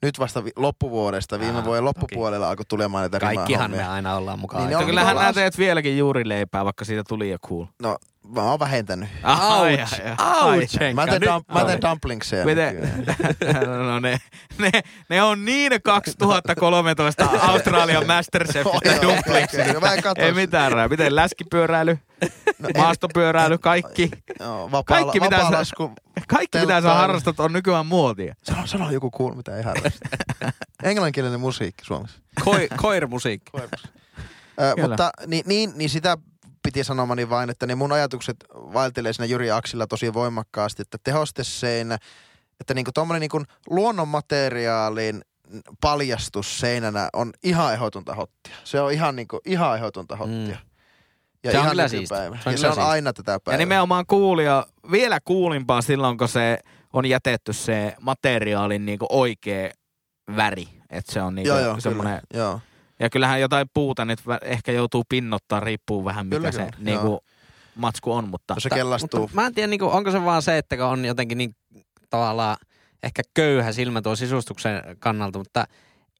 nyt 0.02 0.18
vasta 0.18 0.44
vi- 0.44 0.52
loppuvuodesta, 0.56 1.40
viime 1.40 1.58
Aa, 1.58 1.64
vuoden 1.64 1.84
loppupuolella 1.84 2.48
alkoi 2.50 2.64
tulemaan 2.68 3.02
näitä 3.02 3.20
Kaikkihan 3.20 3.70
me 3.70 3.86
aina 3.86 4.16
ollaan 4.16 4.38
mukaan. 4.38 4.66
Niin 4.66 4.76
on 4.76 4.86
kyllähän 4.86 5.16
niinku 5.16 5.28
as- 5.28 5.34
teet 5.34 5.58
vieläkin 5.58 5.98
juurileipää, 5.98 6.64
vaikka 6.64 6.84
siitä 6.84 7.02
tuli 7.08 7.30
jo 7.30 7.38
cool. 7.38 7.64
No, 7.82 7.96
mä 8.34 8.42
oon 8.42 8.58
vähentänyt. 8.58 9.08
Ouch, 9.24 10.00
ouch, 10.44 10.94
Mä 10.94 11.06
teen, 11.06 11.20
nyt 11.20 11.30
dum, 11.30 11.42
mä 11.48 11.64
teen 11.64 11.78
oli. 11.84 11.90
dumplingseja. 11.90 12.44
Miten? 12.44 13.04
no 13.88 14.00
ne, 14.00 14.18
ne, 14.58 14.70
ne 15.08 15.22
on 15.22 15.44
niin 15.44 15.72
2013 15.84 17.24
Australian 17.40 18.06
Masterchef 18.06 18.66
katso 20.02 20.24
Ei 20.24 20.32
mitään 20.32 20.72
rää. 20.72 20.88
Miten 20.88 21.16
läskipyöräily, 21.16 21.98
No, 22.58 22.68
maastopyöräily, 22.78 23.58
kaikki. 23.58 24.10
Vapaa, 24.70 24.82
Kaikki, 24.82 25.20
mitä 25.20 25.36
vapaa 25.36 25.50
sä- 25.50 25.56
lasku. 25.58 25.92
Kaikki 26.28 26.58
mitä 26.58 26.80
sä 26.80 26.94
harrastat 26.94 27.40
on 27.40 27.52
nykyään 27.52 27.86
muotia. 27.86 28.34
Sano, 28.42 28.66
sano 28.66 28.90
joku 28.90 29.10
cool, 29.10 29.34
mitä 29.34 29.56
ei 29.56 29.62
harrasta. 29.62 30.08
Englanninkielinen 30.82 31.40
musiikki 31.40 31.84
Suomessa. 31.84 32.18
Koi, 32.44 32.68
koirmusiikki. 32.76 33.50
Ö, 33.56 33.64
Kyllä. 34.74 34.88
mutta 34.88 35.10
niin, 35.26 35.42
niin, 35.46 35.72
niin 35.74 35.90
sitä 35.90 36.18
piti 36.62 36.84
sanomani 36.84 37.30
vain, 37.30 37.50
että 37.50 37.66
ne 37.66 37.74
mun 37.74 37.92
ajatukset 37.92 38.36
vaeltelee 38.52 39.12
siinä 39.12 39.26
Jyri 39.26 39.50
Aksilla 39.50 39.86
tosi 39.86 40.14
voimakkaasti, 40.14 40.82
että 40.82 40.98
tehosteseinä, 41.04 41.98
että 42.60 42.74
niinku 42.74 42.90
tommonen 42.94 43.20
niinku 43.20 43.42
luonnonmateriaalin 43.70 45.22
paljastus 45.80 46.60
seinänä 46.60 47.08
on 47.12 47.32
ihan 47.42 47.72
ehdotonta 47.72 48.14
hottia. 48.14 48.54
Se 48.64 48.80
on 48.80 48.92
ihan 48.92 49.16
niinku, 49.16 49.40
ihan 49.44 49.76
ehdotonta 49.76 50.16
hottia. 50.16 50.56
Mm. 50.56 50.70
Ja 51.44 51.50
Se 51.50 51.58
on 51.58 51.64
ihan 51.64 51.70
kyllä 51.70 51.88
nykypäivä. 51.88 52.36
siisti. 52.36 52.42
Se 52.44 52.48
on 52.48 52.52
ja 52.54 52.58
se 52.58 52.66
on 52.66 52.74
siisti. 52.74 52.90
aina 52.90 53.12
tätä 53.12 53.40
päivää. 53.44 53.54
Ja 53.54 53.58
nimenomaan 53.58 54.04
kuulija 54.06 54.66
vielä 54.90 55.18
kuulimpaa 55.24 55.82
silloin, 55.82 56.18
kun 56.18 56.28
se 56.28 56.58
on 56.92 57.06
jätetty 57.06 57.52
se 57.52 57.94
materiaalin 58.00 58.86
niinku 58.86 59.06
oikea 59.10 59.70
väri. 60.36 60.68
Että 60.90 61.12
se 61.12 61.22
on 61.22 61.34
niinku 61.34 61.48
joo, 61.48 61.58
joo, 61.58 61.80
semmoinen... 61.80 62.20
kyllä. 62.32 62.44
Joo. 62.44 62.60
Ja 63.00 63.10
kyllähän 63.10 63.40
jotain 63.40 63.66
puuta 63.74 64.04
nyt 64.04 64.18
ehkä 64.42 64.72
joutuu 64.72 65.04
pinnottaa, 65.08 65.60
riippuu 65.60 66.04
vähän 66.04 66.26
mikä 66.26 66.36
Kyllä, 66.36 66.52
se 66.52 66.58
kyllä, 66.58 66.90
niinku 66.90 67.06
joo. 67.06 67.20
matsku 67.74 68.12
on, 68.12 68.28
mutta... 68.28 68.54
Se 68.58 68.70
kellastuu. 68.70 69.20
Mutta 69.20 69.34
mä 69.34 69.46
en 69.46 69.54
tiedä, 69.54 69.66
niin 69.66 69.80
kuin, 69.80 69.92
onko 69.92 70.10
se 70.10 70.24
vaan 70.24 70.42
se, 70.42 70.58
että 70.58 70.86
on 70.86 71.04
jotenkin 71.04 71.38
niin 71.38 71.56
tavallaan 72.10 72.56
ehkä 73.02 73.22
köyhä 73.34 73.72
silmä 73.72 74.02
tuon 74.02 74.16
sisustuksen 74.16 74.82
kannalta, 74.98 75.38
mutta 75.38 75.64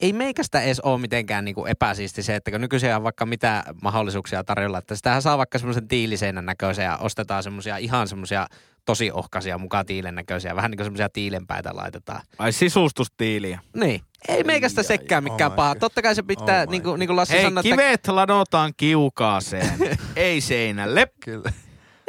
ei 0.01 0.13
meikästä 0.13 0.61
edes 0.61 0.81
ole 0.81 0.99
mitenkään 0.99 1.45
niin 1.45 1.55
kuin 1.55 1.71
epäsiisti 1.71 2.23
se, 2.23 2.37
että 2.37 2.51
kun 2.51 2.61
nykyisin 2.61 2.95
on 2.95 3.03
vaikka 3.03 3.27
mitä 3.27 3.65
mahdollisuuksia 3.83 4.45
tarjolla, 4.45 4.79
että 4.79 4.97
sitähän 4.97 5.23
saa 5.23 5.39
vaikka 5.39 5.59
semmoisen 5.59 5.89
tiiliseinän 5.89 6.47
näköisen 6.47 6.85
ja 6.85 6.97
ostetaan 6.97 7.43
semmoisia 7.43 7.77
ihan 7.77 8.09
semmoisia 8.09 8.47
tosi 8.85 9.11
ohkaisia 9.11 9.59
mukaan 9.59 9.87
tiilen 9.87 10.15
näköisiä, 10.15 10.57
vähän 10.57 10.71
niin 10.71 10.77
kuin 10.77 10.87
semmoisia 10.87 11.09
tiilenpäitä 11.09 11.71
laitetaan. 11.77 12.23
Ai 12.39 12.53
sisustustiiliä. 12.53 13.61
Niin. 13.77 14.01
Ei 14.29 14.45
meikästä 14.45 14.83
sekään 14.83 15.25
oh 15.27 15.33
mikään 15.33 15.53
my 15.53 15.57
paha. 15.57 15.75
Totta 15.75 16.03
kai 16.03 16.15
se 16.15 16.23
pitää, 16.23 16.63
Oh 16.63 16.71
niin 16.71 16.83
kuin, 16.83 16.99
niin 16.99 17.07
kuin 17.07 17.17
Lassi 17.17 17.35
Hei, 17.35 17.43
sanoi, 17.43 17.61
että 17.61 17.71
kivet 17.71 18.09
ladotaan 18.09 18.73
kiukaaseen, 18.77 19.73
ei 20.17 20.41
seinälle. 20.41 21.09
Kyllä. 21.25 21.53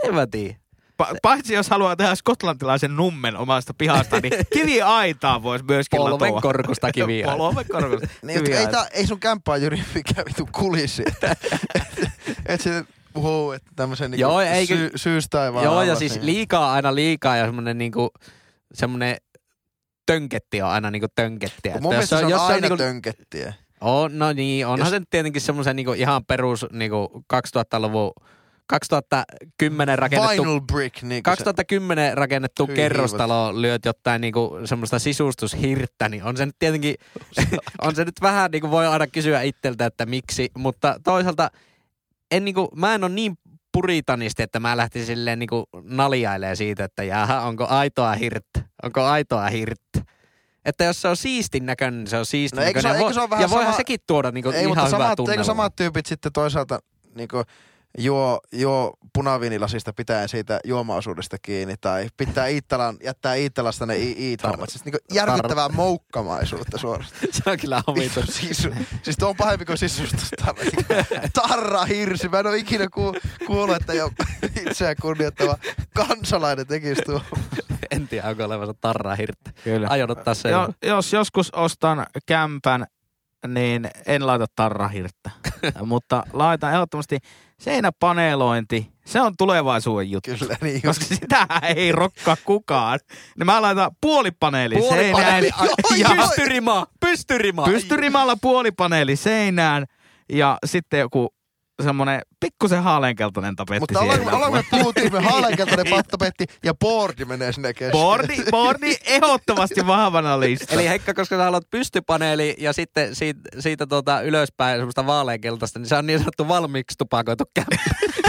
en 0.04 0.16
mä 0.16 0.28
tiedä. 0.28 0.61
Pa- 1.02 1.16
paitsi 1.22 1.54
jos 1.54 1.70
haluaa 1.70 1.96
tehdä 1.96 2.16
skotlantilaisen 2.16 2.96
nummen 2.96 3.38
omasta 3.38 3.74
pihasta, 3.78 4.20
niin 4.20 4.34
kiviaitaa 4.54 5.44
voisi 5.44 5.66
myöskin 5.66 5.98
Polven 5.98 6.28
latoa. 6.28 6.42
korkusta 6.42 6.92
kiviä. 6.92 7.26
Polven 7.38 7.66
korkusta 7.72 8.08
Niin, 8.24 8.54
ei, 8.54 8.68
tää, 8.68 8.86
ei 8.94 9.08
sun 9.08 9.20
kämppää 9.20 9.58
Jyri 9.58 9.84
mikään 9.96 10.26
vitu 10.26 10.50
kulissi. 10.52 11.04
että 11.08 11.32
et, 11.76 12.10
et 12.46 12.62
se 12.62 12.86
puhuu, 13.14 13.52
että 13.52 13.72
tämmöisen 13.76 14.12
niinku 14.12 14.22
Joo, 14.22 14.42
eikö- 14.42 14.76
sy, 14.78 14.92
syystaivaan 14.96 15.66
Joo, 15.66 15.84
ja 15.84 15.96
siis 15.96 16.14
niin- 16.16 16.26
liikaa 16.26 16.74
aina 16.74 16.96
liikaa 16.96 17.38
ja 17.38 17.46
semmonen 17.46 17.78
niinku, 17.78 18.10
semmonen 18.74 19.18
tönketti 20.06 20.62
on 20.62 20.70
aina 20.70 20.92
niinku 20.92 21.08
tönkettiä. 21.16 21.72
Mun 21.72 21.78
Että 21.78 21.90
mielestä 21.90 22.18
se 22.20 22.26
on 22.26 22.32
jos 22.32 22.42
aina 22.42 22.60
niinku, 22.62 22.78
tönkettiä. 22.78 23.54
on, 23.82 24.20
no 24.20 24.34
niin, 24.34 24.68
onhan 24.68 24.80
Jos- 24.80 24.90
se 24.90 25.02
tietenkin 25.10 25.42
semmoisen 25.42 25.76
niinku 25.76 25.94
ihan 25.94 26.26
perus 26.26 26.66
niinku 26.72 27.24
2000-luvun, 27.34 28.12
2010 28.68 30.00
rakennettu 30.00 30.44
Vinyl 30.44 30.62
brick. 30.62 31.02
Niin 31.04 31.24
2010 31.24 32.18
rakennettu 32.18 32.68
Hyi 32.68 32.76
kerrostalo 32.76 33.62
lyöt 33.62 33.86
jotain 33.86 34.22
niinku 34.22 34.60
semmoista 34.66 35.00
sisustushirttä, 35.00 36.10
niin 36.10 36.24
on 36.24 36.38
se 36.38 36.46
nyt 36.46 36.56
tietenkin, 36.60 36.96
on 37.86 37.96
se 37.96 38.06
nyt 38.06 38.16
vähän 38.22 38.52
niinku 38.52 38.72
voi 38.72 38.88
aina 38.88 39.08
kysyä 39.08 39.42
itseltä, 39.42 39.86
että 39.86 40.06
miksi, 40.06 40.52
mutta 40.58 41.00
toisaalta 41.04 41.52
en 42.32 42.46
niinku, 42.46 42.70
mä 42.76 42.96
en 42.96 43.04
ole 43.04 43.12
niin 43.12 43.38
puritanisti, 43.72 44.44
että 44.44 44.60
mä 44.60 44.78
lähtisin 44.78 45.06
silleen 45.08 45.40
niinku 45.40 45.64
naljailemaan 45.84 46.58
siitä, 46.58 46.84
että 46.84 47.04
jaha, 47.04 47.42
onko 47.42 47.68
aitoa 47.68 48.14
hirttä, 48.14 48.60
onko 48.84 49.02
aitoa 49.04 49.50
hirttä. 49.50 50.02
Että 50.66 50.84
jos 50.84 51.02
se 51.02 51.08
on 51.08 51.18
siistin 51.18 51.66
näköinen, 51.66 52.00
niin 52.00 52.08
se 52.08 52.18
on 52.18 52.26
siistin 52.26 52.58
No 52.58 52.64
eikö 52.64 52.82
se- 52.82 52.88
näköinen. 52.88 53.06
eikö 53.08 53.14
se 53.14 53.20
ole 53.22 53.30
vähän 53.30 53.42
ja 53.42 53.50
voihan 53.50 53.66
sama- 53.68 53.78
sekin 53.78 54.00
tuoda 54.08 54.32
niinku 54.32 54.50
Ei, 54.50 54.60
ihan 54.60 54.68
mutta 54.70 54.86
hyvää 54.86 55.00
samat, 55.16 55.30
eikö 55.30 55.44
samat 55.44 55.76
tyypit 55.76 56.06
sitten 56.06 56.32
toisaalta 56.32 56.80
niinku, 57.16 57.44
juo, 57.98 58.40
juo 58.52 58.94
punaviinilasista 59.14 59.94
pitäen 59.94 60.30
siitä 60.30 60.60
juomaosuudesta 60.64 61.38
kiinni 61.42 61.76
tai 61.82 62.08
pitää 62.18 62.48
Iittalan, 62.48 62.98
jättää 63.04 63.36
Iittalasta 63.36 63.86
ne 63.86 63.98
i- 63.98 64.16
iit-hommat. 64.30 64.70
Siis 64.70 64.86
niinku 64.86 65.00
järkyttävää 65.14 65.70
moukkamaisuutta 65.70 66.78
suorastaan. 66.78 67.22
se 67.44 67.50
on 67.50 67.60
kyllä 67.60 67.82
omituinen. 67.88 68.34
siis, 68.34 68.68
siis 69.04 69.18
tuo 69.18 69.30
on 69.30 69.36
pahempi 69.36 69.66
kuin 69.66 69.78
sisustusta. 69.78 70.56
Tarra 71.48 71.86
hirsi. 71.86 72.30
Mä 72.30 72.40
en 72.40 72.48
ole 72.48 72.58
ikinä 72.58 72.88
ku, 72.94 73.14
kuullut, 73.48 73.76
että 73.76 73.94
jo 73.94 74.12
itseään 74.68 74.96
kunnioittava 75.02 75.58
kansalainen 75.96 76.68
tekisi 76.68 77.02
tuo. 77.02 77.22
en 77.92 78.08
tiedä, 78.08 78.28
onko 78.28 78.44
olevansa 78.44 78.74
tarraa 78.82 79.16
hirttä. 79.16 79.52
Kyllä. 79.64 79.88
Aion 79.88 80.12
ottaa 80.12 80.34
sen. 80.34 80.52
Jo, 80.52 80.70
jos 80.84 81.14
joskus 81.14 81.52
ostan 81.54 82.06
kämpän, 82.26 82.86
niin 83.48 83.90
en 84.06 84.28
laita 84.28 84.46
tarrahirttä. 84.56 85.32
Mutta 85.86 86.24
laitan 86.34 86.74
ehdottomasti 86.74 87.18
seinäpaneelointi. 87.60 88.92
Se 89.06 89.22
on 89.22 89.34
tulevaisuuden 89.38 90.12
juttu. 90.12 90.32
Kyllä, 90.40 90.58
niin 90.62 90.82
Koska 90.82 91.06
sitä 91.06 91.48
ei 91.76 91.92
rokkaa 91.92 92.38
kukaan. 92.46 93.00
Niin 93.38 93.46
mä 93.46 93.62
laitan 93.62 93.92
puolipaneeli, 94.02 94.82
seinään. 94.90 95.44
Ja. 95.98 96.10
Pystyrima, 96.18 96.88
pystyrima. 97.00 97.64
pystyrimalla 97.64 98.36
puolipaneeli 98.42 99.16
seinään. 99.16 99.86
Ja 100.30 100.58
sitten 100.66 101.00
joku 101.00 101.34
semmonen 101.84 102.22
pikkusen 102.40 102.84
haaleankeltainen 102.84 103.56
tapetti 103.56 103.80
Mutta 103.80 104.00
ollaan, 104.00 104.34
ollaan 104.34 104.54
me 104.54 104.64
puhuttiin, 104.72 105.14
me 105.14 105.20
haaleankeltainen 105.30 105.88
pattapetti 105.90 106.46
ja 106.64 106.74
boardi 106.74 107.26
menee 107.26 107.52
sinne 107.52 107.74
kesken. 107.74 107.92
Boardi, 107.92 108.36
boardi 108.52 108.96
ehdottomasti 109.06 109.88
vahvana 109.88 110.40
lista. 110.40 110.76
Eli 110.76 110.90
Heikka, 110.90 111.14
koska 111.14 111.38
sä 111.38 111.44
haluat 111.44 111.70
pystypaneeli 111.72 112.56
ja 112.58 112.74
sitten 112.74 113.16
siitä, 113.16 113.40
siitä 113.60 113.88
tuota 113.88 114.22
ylöspäin 114.22 114.78
semmoista 114.78 115.06
vaaleankeltaista, 115.06 115.80
niin 115.80 115.88
se 115.88 115.96
on 115.96 116.08
niin 116.08 116.20
sanottu 116.20 116.48
valmiiksi 116.48 116.98
tupakoitu 116.98 117.44
kämppä. 117.54 117.76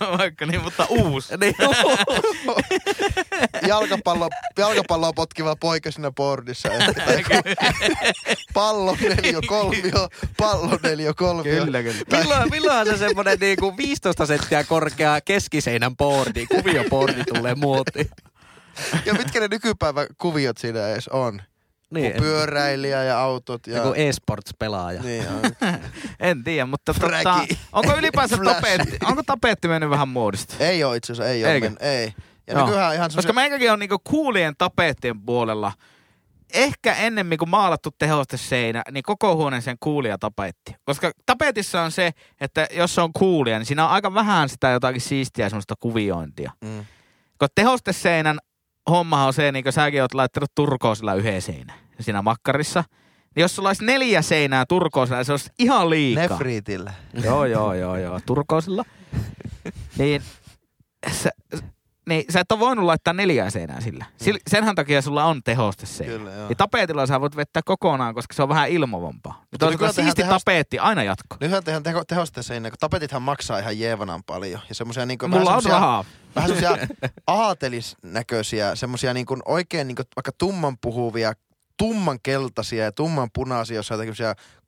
Vaikka 0.18 0.46
niin, 0.46 0.62
mutta 0.62 0.86
uusi. 0.88 1.36
niin, 1.40 1.54
jalkapallo, 3.66 4.28
jalkapalloa 4.58 5.12
potkiva 5.12 5.56
poika 5.56 5.90
siinä 5.90 6.10
boardissa. 6.10 6.68
Pallo 8.54 8.96
neljä 9.00 9.40
kolmio, 9.46 10.08
pallo 10.36 10.78
neljä 10.82 11.14
kolmio. 11.14 11.64
Kyllä, 11.64 11.82
kyllä. 11.82 12.18
milloin, 12.18 12.50
milloinhan 12.50 12.86
se 12.86 12.96
semmoinen 12.96 13.38
niinku 13.40 13.76
15 13.76 14.26
senttiä 14.26 14.64
korkea 14.64 15.20
keskiseinän 15.20 15.96
boardi, 15.96 16.46
kuvioboardi 16.46 17.24
tulee 17.24 17.54
muotiin. 17.54 18.10
Ja 19.04 19.14
mitkä 19.14 19.40
ne 19.40 19.48
nykypäivän 19.48 20.06
kuviot 20.18 20.58
siinä 20.58 20.88
edes 20.88 21.08
on? 21.08 21.42
Niin, 21.90 22.12
Pyöräilijä 22.12 23.04
ja 23.04 23.20
autot 23.20 23.66
ja... 23.66 23.76
joku 23.76 23.92
e-sports-pelaaja. 23.96 25.02
Niin. 25.02 25.24
En 26.20 26.44
tiedä, 26.44 26.66
mutta 26.66 26.94
tota, 26.94 27.46
onko 27.72 27.96
ylipäänsä 27.96 28.38
tapetti, 28.44 28.96
onko 29.04 29.22
tapetti 29.22 29.68
mennyt 29.68 29.90
vähän 29.90 30.08
muodista? 30.08 30.54
Ei 30.60 30.84
oo 30.84 30.94
itse 30.94 31.12
asiassa, 31.12 31.32
ei 31.32 31.44
oo 31.44 31.50
Eikö? 31.50 31.66
mennyt, 31.66 31.82
ei. 31.82 32.14
Ja 32.46 32.64
nykyään 32.64 32.94
ihan 32.94 33.10
Koska 33.16 33.32
meikäkin 33.32 33.72
on 33.72 33.78
niinku 33.78 33.98
kuulien 34.04 34.54
tapettien 34.58 35.20
puolella. 35.20 35.72
Ehkä 36.52 36.94
ennemmin 36.94 37.38
kuin 37.38 37.48
maalattu 37.48 37.90
tehosteseinä, 37.98 38.82
niin 38.90 39.02
koko 39.02 39.36
huoneeseen 39.36 39.76
kuulia 39.80 40.18
tapetti. 40.18 40.74
Koska 40.84 41.10
tapetissa 41.26 41.82
on 41.82 41.92
se, 41.92 42.10
että 42.40 42.66
jos 42.72 42.94
se 42.94 43.00
on 43.00 43.12
kuulia, 43.12 43.58
niin 43.58 43.66
siinä 43.66 43.84
on 43.84 43.90
aika 43.90 44.14
vähän 44.14 44.48
sitä 44.48 44.70
jotakin 44.70 45.00
siistiä 45.00 45.48
semmoista 45.48 45.74
kuviointia. 45.80 46.52
Mm. 46.60 46.84
Kun 47.38 47.48
tehosteseinän 47.54 48.38
hommahan 48.90 49.26
on 49.26 49.32
se, 49.32 49.52
niin 49.52 49.62
kuin 49.62 49.72
säkin 49.72 50.02
oot 50.02 50.14
laittanut 50.14 50.50
turkoosilla 50.54 51.14
yhden 51.14 51.42
seinän 51.42 51.76
siinä 52.00 52.22
makkarissa. 52.22 52.84
Niin 53.36 53.42
jos 53.42 53.56
sulla 53.56 53.68
olisi 53.68 53.84
neljä 53.84 54.22
seinää 54.22 54.66
turkoosilla, 54.66 55.24
se 55.24 55.32
olisi 55.32 55.50
ihan 55.58 55.90
liikaa. 55.90 56.22
Nefriitillä. 56.28 56.92
Joo, 57.24 57.44
joo, 57.44 57.74
joo, 57.74 57.96
joo. 57.96 58.20
Turkoosilla. 58.26 58.84
niin, 59.98 60.22
sä, 61.12 61.30
niin 62.10 62.24
sä 62.30 62.40
et 62.40 62.52
ole 62.52 62.60
voinut 62.60 62.84
laittaa 62.84 63.14
neljää 63.14 63.50
seinää 63.50 63.80
sillä. 63.80 64.04
Sil, 64.24 64.38
senhän 64.50 64.74
takia 64.74 65.02
sulla 65.02 65.24
on 65.24 65.42
tehoste 65.42 65.86
se. 65.86 66.04
Kyllä, 66.04 66.30
joo. 66.30 66.48
Niin 66.48 66.56
tapetilla 66.56 67.06
sä 67.06 67.20
voit 67.20 67.36
vettää 67.36 67.62
kokonaan, 67.64 68.14
koska 68.14 68.34
se 68.34 68.42
on 68.42 68.48
vähän 68.48 68.68
ilmavampaa. 68.68 69.44
Mutta 69.50 69.66
on 69.66 69.72
nykyään 69.72 69.94
tehdään 69.94 70.06
siisti 70.06 70.22
tehoste- 70.22 70.28
tapetti, 70.28 70.78
aina 70.78 71.02
jatko. 71.02 71.36
Nythän 71.40 71.64
tehdään 71.64 71.82
teho, 71.82 72.04
tehosteseinä, 72.04 72.70
kun 72.70 72.78
tapetithan 72.80 73.22
maksaa 73.22 73.58
ihan 73.58 73.78
jeevanan 73.78 74.22
paljon. 74.26 74.60
Ja 74.68 74.74
semmosia 74.74 75.06
niinku... 75.06 75.28
Mulla 75.28 75.44
vähän 75.44 75.56
on 75.56 75.64
rahaa. 75.64 76.04
Vähän 76.36 76.50
semmosia 76.50 76.86
aatelisnäköisiä, 77.26 78.74
semmosia 78.74 79.14
niinku 79.14 79.36
oikein 79.44 79.86
niinku 79.86 80.02
vaikka 80.16 80.32
tumman 80.38 80.76
puhuvia, 80.80 81.32
tumman 81.76 82.18
keltaisia 82.22 82.84
ja 82.84 82.92
tumman 82.92 83.28
punaisia, 83.34 83.76
jossa 83.76 83.94
on 83.94 84.00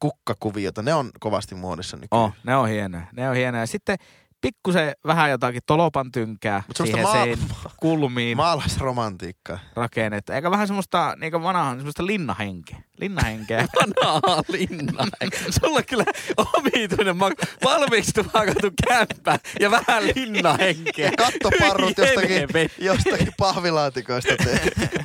kukkakuviota. 0.00 0.82
Ne 0.82 0.94
on 0.94 1.10
kovasti 1.20 1.54
muodissa 1.54 1.96
nykyään. 1.96 2.24
Oh, 2.24 2.32
ne 2.44 2.56
on 2.56 2.68
hienoja. 2.68 3.06
Ne 3.12 3.28
on 3.28 3.36
hienoja. 3.36 3.66
Sitten 3.66 3.96
pikkusen 4.42 4.92
vähän 5.06 5.30
jotakin 5.30 5.62
tolopan 5.66 6.12
tynkää 6.12 6.62
Mut 6.68 6.76
siihen 6.76 7.02
maa- 7.02 7.12
sein 7.12 7.38
kulmiin 7.76 8.36
Maalaisromantiikkaa. 8.36 9.58
rakennetta. 9.76 10.34
Eikä 10.34 10.50
vähän 10.50 10.66
semmoista 10.66 11.14
niin 11.20 11.32
vanhaa, 11.32 11.74
semmoista 11.76 12.06
linnahenkeä. 12.06 12.82
Linnahenkeä. 12.98 13.66
Vanhaa 13.80 14.42
linna. 14.48 15.04
Sulla 15.60 15.78
on 15.78 15.84
kyllä 15.88 16.04
omituinen 16.36 17.16
mak- 17.16 17.46
valmiiksi 17.64 18.12
tupakattu 18.12 18.70
kämppä 18.88 19.38
ja 19.60 19.70
vähän 19.70 20.06
linnahenkeä. 20.14 21.10
Kattoparrut 21.18 21.98
jostakin, 21.98 22.48
jostakin 22.78 23.32
pahvilaatikoista 23.38 24.32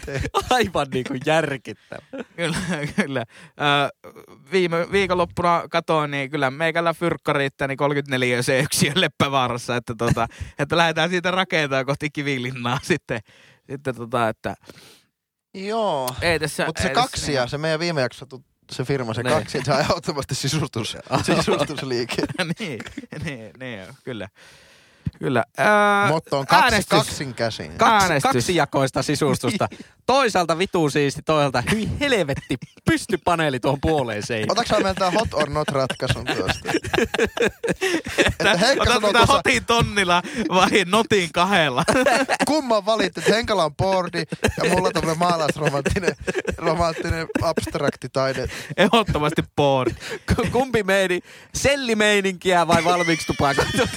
te. 0.05 0.21
Aivan 0.49 0.87
niinku 0.93 1.13
järkittävä. 1.25 2.01
kyllä, 2.35 2.57
kyllä. 2.95 3.25
Ö, 3.59 4.09
viime 4.51 4.91
viikonloppuna 4.91 5.63
katoin, 5.69 6.11
niin 6.11 6.29
kyllä 6.31 6.51
meikällä 6.51 6.93
fyrkka 6.93 7.33
riittää 7.33 7.67
niin 7.67 7.77
34 7.77 8.41
se 8.41 8.59
yksiön 8.59 8.93
leppävaarassa, 9.27 9.75
että, 9.75 9.95
tota, 9.97 10.27
että 10.59 10.77
lähdetään 10.77 11.09
siitä 11.09 11.31
rakentamaan 11.31 11.85
kohti 11.85 12.09
kivilinnaa 12.09 12.79
sitten, 12.91 13.19
Sitten 13.71 13.95
tota, 13.95 14.29
että 14.29 14.55
Joo. 15.53 16.01
Mutta 16.07 16.19
se 16.19 16.27
ei 16.31 16.39
tässä 16.39 16.89
kaksi 16.93 17.33
ja 17.33 17.47
se 17.47 17.57
meidän 17.57 17.79
viime 17.79 18.01
jakso, 18.01 18.25
tu- 18.25 18.43
se 18.71 18.83
firma, 18.83 19.13
se 19.13 19.23
Niin. 19.23 19.33
kaksi, 19.33 19.59
se 19.63 19.73
on 19.73 19.79
ehdottomasti 19.79 20.35
sisustus, 20.45 20.97
sisustusliike. 21.23 22.21
niin, 22.59 22.79
niin, 23.23 23.51
niin, 23.59 23.87
kyllä. 24.03 24.27
Kyllä. 25.19 25.43
Ää, 25.57 26.07
Motto 26.07 26.39
on 26.39 26.47
kaksi, 26.47 26.63
äänestys. 26.63 26.89
kaksin 26.99 27.33
käsin. 27.33 27.71
Kaksi, 27.77 28.03
Äänestys. 28.07 28.31
kaksijakoista 28.33 29.03
sisustusta. 29.03 29.67
Toisaalta 30.05 30.57
vitu 30.57 30.89
siisti, 30.89 31.21
toisaalta 31.25 31.63
hyi 31.71 31.89
helvetti, 31.99 32.57
pysty 32.85 33.17
paneeli 33.17 33.59
tuohon 33.59 33.81
puoleen 33.81 34.23
seinään. 34.25 34.51
Otatko 34.51 34.75
sä 34.75 34.83
meiltä 34.83 35.11
hot 35.11 35.33
or 35.33 35.49
not 35.49 35.67
ratkaisun 35.69 36.25
tuosta? 36.25 36.71
että 38.17 38.57
Henkka 38.57 38.83
Otatko 38.89 39.13
tuossa, 39.13 39.33
hotin 39.33 39.65
tonnilla 39.65 40.21
vai 40.49 40.69
notin 40.85 41.29
kahdella? 41.33 41.83
kumman 42.47 42.85
valitti, 42.85 43.19
että 43.19 43.33
Henkalla 43.33 43.65
on 43.65 43.75
boardi 43.75 44.23
ja 44.63 44.69
mulla 44.69 44.87
on 44.87 44.93
tämmönen 44.93 45.17
maalaisromanttinen 45.19 46.15
romanttinen 46.57 47.27
abstrakti 47.41 48.09
taide. 48.09 48.47
Ehdottomasti 48.77 49.43
board. 49.55 49.91
K- 50.25 50.51
Kumpi 50.51 50.83
meini, 50.83 51.19
sellimeininkiä 51.53 52.67
vai 52.67 52.83
valmiiksi 52.83 53.27
tupakoitu? 53.27 53.87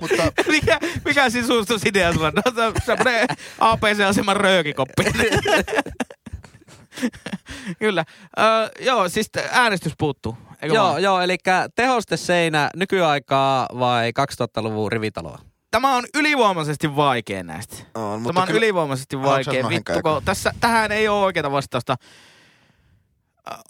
Mutta 0.00 0.32
Mikä, 0.48 0.78
mikä 1.04 1.30
sisustusidea 1.30 2.12
sulla 2.12 2.26
on? 2.26 2.32
No, 2.34 2.42
se 2.54 2.62
on 2.62 2.72
semmoinen 2.84 3.26
APC-aseman 3.58 4.36
röökikoppi. 4.36 5.04
Kyllä. 7.78 8.04
Öö, 8.38 8.68
joo, 8.80 9.08
siis 9.08 9.30
äänestys 9.50 9.92
puuttuu. 9.98 10.36
Eikö 10.62 10.74
joo, 10.74 10.84
vaan? 10.88 11.02
joo, 11.02 11.20
eli 11.20 11.36
tehosteseinä 11.74 12.70
nykyaikaa 12.76 13.68
vai 13.78 14.12
2000-luvun 14.42 14.92
rivitaloa? 14.92 15.38
Tämä 15.70 15.96
on 15.96 16.04
ylivoimaisesti 16.14 16.96
vaikea 16.96 17.42
näistä. 17.42 17.76
on, 17.94 18.22
Tämä 18.24 18.40
on 18.40 18.46
kyllä- 18.46 18.58
ylivoimaisesti 18.58 19.22
vaikea. 19.22 19.44
sanoa 19.44 19.68
Vittu, 19.70 19.92
Henkka 19.92 20.12
kun 20.14 20.22
tässä, 20.24 20.52
tähän 20.60 20.92
ei 20.92 21.08
ole 21.08 21.24
oikeaa 21.24 21.50
vastausta. 21.52 21.96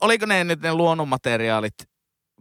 Oliko 0.01 0.26
ne 0.26 0.45
nyt 0.45 0.61
ne 0.62 0.74
luonnonmateriaalit 0.74 1.74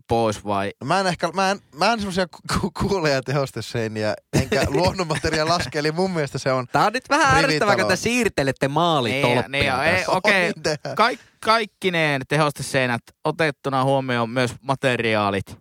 pois 0.08 0.46
vai? 0.46 0.72
Mä 0.84 1.00
en 1.00 1.08
ehkä, 1.08 1.30
mä 1.34 1.52
en, 1.52 1.60
mä 1.76 1.92
en 1.94 2.00
semmosia 2.00 2.28
ku- 2.28 2.72
ku- 2.72 2.88
kuuleja 2.88 3.22
tehosteseiniä, 3.22 4.14
enkä 4.42 4.66
luonnonmateria 4.70 5.46
laske, 5.48 5.80
eli 5.80 5.92
mun 5.92 6.12
mielestä 6.12 6.38
se 6.38 6.52
on 6.52 6.68
Tää 6.68 6.86
on 6.86 6.94
nyt 6.94 7.10
vähän 7.10 7.44
ärsyttävää, 7.44 7.76
kun 7.76 7.88
te 7.88 7.96
siirtelette 7.96 8.68
maalitolppia 8.68 9.42
Niin, 9.42 9.52
niin, 9.52 9.74
ei, 9.84 9.96
tässä. 9.96 10.12
okei. 10.12 10.54
Tehdään. 10.64 10.96
Kaik, 10.96 11.20
kaikkineen 11.46 12.22
tehosteseinät 12.30 13.02
otettuna 13.24 13.84
huomioon 13.84 14.30
myös 14.30 14.56
materiaalit. 14.62 15.58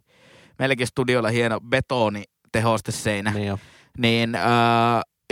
Meilläkin 0.58 0.86
studiolla 0.86 1.28
hieno 1.28 1.60
betoni 1.60 2.24
tehosteseinä. 2.52 3.30
Niin 3.30 3.46
jo. 3.46 3.58
Niin 3.98 4.34
äh, 4.34 4.42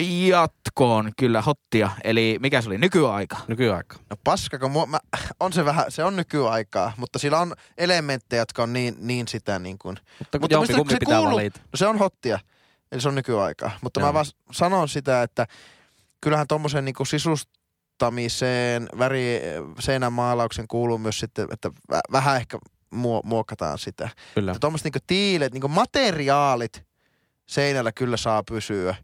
jatkoon 0.01 1.13
kyllä 1.19 1.43
hottia. 1.43 1.91
Eli 2.05 2.37
mikä 2.41 2.61
se 2.61 2.69
oli? 2.69 2.79
Nykyaika. 2.79 3.37
Nykyaika. 3.49 3.97
No 4.11 4.17
paska, 4.25 4.59
kun 4.59 4.71
mua, 4.71 4.87
mä, 4.87 4.99
on 5.41 5.53
se 5.53 5.65
vähän, 5.65 5.85
se 5.89 6.05
on 6.05 6.17
nykyaikaa, 6.17 6.93
mutta 6.97 7.19
sillä 7.19 7.39
on 7.41 7.55
elementtejä, 7.79 8.43
jotka 8.43 8.63
on 8.63 8.73
niin, 8.73 8.95
niin 8.99 9.29
sitä 9.29 9.59
niin 9.59 9.79
kuin, 9.79 9.97
Mutta, 10.19 10.39
Mutta 10.39 10.55
jompi 10.55 10.67
mistä 10.67 10.77
kumpi 10.79 10.95
se 10.95 10.99
pitää 10.99 11.19
kuuluu? 11.19 11.35
valita. 11.35 11.61
no 11.61 11.77
se 11.77 11.87
on 11.87 11.99
hottia, 11.99 12.39
eli 12.93 13.01
se 13.01 13.09
on 13.09 13.15
nykyaikaa. 13.15 13.71
Mutta 13.83 14.01
Joo. 14.01 14.09
mä 14.09 14.15
vaan 14.15 14.27
sanon 14.53 14.89
sitä, 14.89 15.23
että 15.23 15.47
kyllähän 16.21 16.47
tommosen 16.47 16.85
niin 16.85 16.95
sisustamiseen, 17.07 18.89
väri, 18.99 19.41
seinämaalauksen 19.79 20.69
kuuluu 20.69 20.99
myös 20.99 21.21
sitten, 21.21 21.47
että 21.53 21.69
vä- 21.93 22.13
vähän 22.13 22.37
ehkä 22.37 22.59
muo, 22.91 23.21
muokataan 23.25 23.79
sitä. 23.79 24.09
Kyllä. 24.35 24.51
Että 24.53 24.61
tommoset 24.61 24.85
niin 24.85 25.03
tiilet, 25.07 25.53
niin 25.55 25.71
materiaalit 25.71 26.85
seinällä 27.47 27.93
kyllä 27.93 28.17
saa 28.17 28.43
pysyä. 28.43 28.95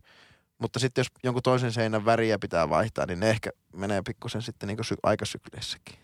Mutta 0.59 0.79
sitten 0.79 1.01
jos 1.03 1.07
jonkun 1.25 1.43
toisen 1.43 1.73
seinän 1.73 2.05
väriä 2.05 2.39
pitää 2.39 2.69
vaihtaa, 2.69 3.07
niin 3.07 3.21
ne 3.21 3.31
ehkä 3.31 3.51
menee 3.73 4.03
pikkusen 4.07 4.43
sitten 4.43 4.67
niin 4.67 4.85
sy- 4.85 4.97
aikasykleissäkin. 5.03 5.97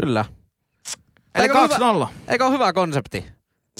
Kyllä. 0.00 0.24
Eli 1.34 1.42
Eikö 1.42 1.60
hyvä- 1.62 2.04
2-0. 2.04 2.08
Eikö 2.28 2.44
ole 2.46 2.52
hyvä 2.54 2.72
konsepti? 2.72 3.26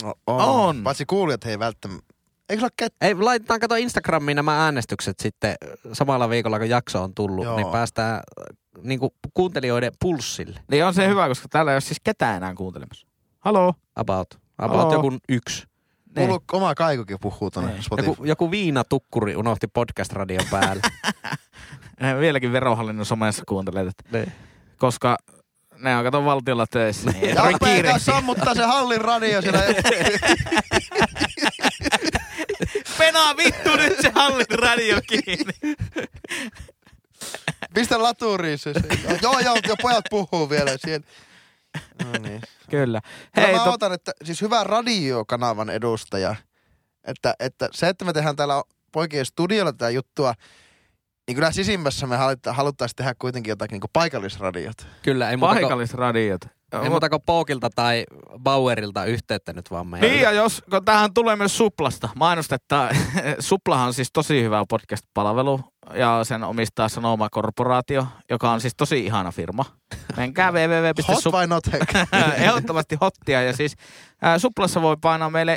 No, 0.02 0.14
On. 0.26 0.82
Paitsi 0.82 1.06
kuulijat 1.06 1.44
he 1.44 1.50
ei 1.50 1.58
välttämättä. 1.58 2.14
Eikö 2.48 2.60
sulla 2.60 2.70
ket... 2.76 2.94
Ei, 3.00 3.14
laitetaan 3.14 3.60
kato 3.60 3.74
Instagramiin 3.74 4.36
nämä 4.36 4.64
äänestykset 4.64 5.20
sitten 5.20 5.54
samalla 5.92 6.30
viikolla, 6.30 6.58
kun 6.58 6.68
jakso 6.68 7.02
on 7.02 7.14
tullut, 7.14 7.44
Joo. 7.44 7.56
niin 7.56 7.66
päästään 7.68 8.14
äh, 8.14 8.56
niinku 8.82 9.14
kuuntelijoiden 9.34 9.92
pulssille. 10.00 10.60
Niin 10.70 10.84
on 10.84 10.94
se 10.94 11.08
hyvä, 11.08 11.28
koska 11.28 11.48
täällä 11.50 11.70
ei 11.70 11.74
ole 11.74 11.80
siis 11.80 12.00
ketään 12.04 12.36
enää 12.36 12.54
kuuntelemassa. 12.54 13.06
Haloo? 13.38 13.74
About. 13.96 14.26
About 14.58 14.78
Haloo. 14.78 14.92
joku 14.92 15.18
yksi. 15.28 15.66
Niin. 16.16 16.28
Mulla 16.28 16.40
oma 16.52 16.74
kaikukin 16.74 17.16
puhuu 17.20 17.50
tonne 17.50 17.72
Niin. 17.72 17.82
Spotify. 17.82 18.11
Joku, 18.11 18.24
joku 18.24 18.50
viinatukkuri 18.50 19.36
unohti 19.36 19.66
podcast-radion 19.66 20.44
päälle. 20.50 20.82
Vieläkin 22.20 22.52
verohallinnon 22.52 23.06
somessa 23.06 23.42
kuuntelee 23.48 23.84
tätä. 23.84 24.02
niin. 24.18 24.32
Koska 24.76 25.18
ne 25.78 25.96
on 25.96 26.04
kato 26.04 26.24
valtiolla 26.24 26.66
töissä. 26.66 27.11
Niin 27.11 27.28
Ja 27.34 27.42
kiirehtiä. 27.64 27.98
sammuttaa 27.98 28.54
se 28.54 28.62
hallin 28.64 29.00
radio 29.00 29.42
siellä. 29.42 29.61
Penaa 32.98 33.36
vittu 33.36 33.76
nyt 33.76 34.00
se 34.00 34.12
hallin 34.14 34.46
radio 34.58 35.00
kiinni. 35.06 35.76
Pistä 37.74 38.02
laturiin 38.02 38.58
se. 38.58 38.72
Joo, 39.22 39.38
joo, 39.38 39.56
jo 39.68 39.74
pojat 39.82 40.04
puhuu 40.11 40.50
vielä 40.50 40.70
siellä. 40.78 41.06
No 42.04 42.12
niin. 42.18 42.40
Kyllä. 42.70 43.00
Hei, 43.36 43.56
mä 43.56 43.64
to, 43.64 43.72
otan, 43.72 43.92
että 43.92 44.12
siis 44.24 44.42
hyvä 44.42 44.64
radiokanavan 44.64 45.70
edustaja. 45.70 46.36
Että, 47.04 47.34
että 47.40 47.68
se, 47.72 47.88
että 47.88 48.04
me 48.04 48.12
tehdään 48.12 48.36
täällä 48.36 48.62
poikien 48.92 49.26
studiolla 49.26 49.72
tätä 49.72 49.90
juttua, 49.90 50.34
niin 51.28 51.34
kyllä 51.34 51.52
sisimmässä 51.52 52.06
me 52.06 52.16
halutta- 52.16 52.52
haluttaisiin 52.52 52.96
tehdä 52.96 53.14
kuitenkin 53.18 53.50
jotakin 53.50 53.80
niin 53.80 53.90
paikallisradiot. 53.92 54.76
Kyllä, 55.02 55.30
ei 55.30 55.36
paikallisradiot. 55.36 56.40
ei 56.82 56.88
muuta 56.88 57.08
kuin 57.08 57.22
Poukilta 57.26 57.70
tai 57.74 58.04
Bauerilta 58.38 59.04
yhteyttä 59.04 59.52
nyt 59.52 59.70
vaan 59.70 59.86
meidän. 59.86 60.10
Niin 60.10 60.22
ja 60.22 60.32
jos, 60.32 60.62
kun 60.70 60.84
tähän 60.84 61.14
tulee 61.14 61.36
myös 61.36 61.56
Suplasta, 61.56 62.08
mainostetta. 62.16 62.88
Suplahan 63.38 63.86
on 63.86 63.94
siis 63.94 64.10
tosi 64.12 64.42
hyvä 64.42 64.64
podcast-palvelu 64.68 65.60
ja 65.94 66.20
sen 66.24 66.44
omistaa 66.44 66.88
Sanoma 66.88 67.28
Korporaatio, 67.30 68.06
joka 68.30 68.50
on 68.50 68.60
siis 68.60 68.74
tosi 68.76 69.04
ihana 69.06 69.32
firma. 69.32 69.64
Menkää 70.16 70.46
Hot 70.52 70.54
www.sup... 70.54 71.32
vai 71.32 71.46
not? 71.46 71.64
Ehdottomasti 72.36 72.96
hottia 73.00 73.42
ja 73.42 73.52
siis 73.56 73.74
ää, 74.22 74.38
Suplassa 74.38 74.82
voi 74.82 74.96
painaa 75.00 75.30
meille 75.30 75.56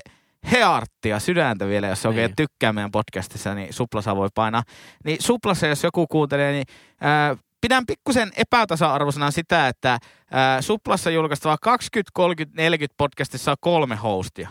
hearttia, 0.52 1.20
sydäntä 1.20 1.68
vielä, 1.68 1.88
jos 1.88 2.06
oikein 2.06 2.28
Niin. 2.30 2.36
tykkää 2.36 2.74
meidän 2.74 2.92
podcastissa, 2.92 3.56
niin 3.56 3.74
Suplassa 3.74 4.16
voi 4.16 4.30
painaa. 4.36 4.64
Niin 5.06 5.18
Suplassa, 5.22 5.68
jos 5.68 5.84
joku 5.84 6.08
kuuntelee, 6.08 6.52
niin 6.52 6.66
ää, 7.02 7.36
pidän 7.62 7.86
pikkusen 7.86 8.32
epätasa-arvoisena 8.38 9.32
sitä, 9.32 9.68
että 9.68 10.00
ää, 10.32 10.62
Suplassa 10.62 11.10
julkaistava 11.10 11.58
20, 11.62 12.12
30, 12.14 12.62
40 12.62 12.96
podcastissa 12.98 13.52
on 13.52 13.58
kolme 13.62 13.96
hostia. 13.96 14.50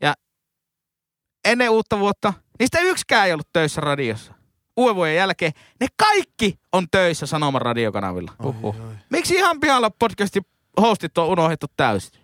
Ja 0.00 0.14
ennen 1.44 1.70
uutta 1.70 1.98
vuotta, 1.98 2.32
niistä 2.58 2.80
yksikään 2.80 3.26
ei 3.26 3.32
ollut 3.32 3.48
töissä 3.52 3.80
radiossa. 3.80 4.34
Uuden 4.76 4.96
vuoden 4.96 5.16
jälkeen 5.16 5.52
ne 5.80 5.86
kaikki 5.96 6.58
on 6.72 6.86
töissä 6.90 7.26
Sanoman 7.26 7.62
radiokanavilla. 7.62 8.32
Uhuh. 8.44 8.76
Miksi 9.10 9.34
ihan 9.34 9.60
pihalla 9.60 9.90
podcastin 9.90 10.42
hostit 10.80 11.18
on 11.18 11.28
unohdettu 11.28 11.66
täysin? 11.76 12.20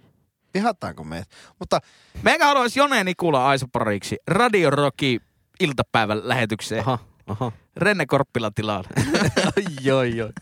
Vihataanko 0.55 1.05
meitä? 1.05 1.27
Mutta 1.59 1.81
Meikä 2.23 2.47
haluaisi 2.47 2.79
Jone 2.79 3.05
Nikula 3.05 3.49
Aisopariksi 3.49 4.17
Radio 4.27 4.71
Rocki 4.71 5.21
iltapäivän 5.61 6.29
lähetykseen. 6.29 6.81
Aha, 6.81 6.99
aha. 7.27 7.53
Renne 7.77 8.07
Korppilan 8.07 8.55
tilalle. 8.55 8.89
Ai, 9.57 9.91
oi, 9.91 10.23
oi. 10.23 10.33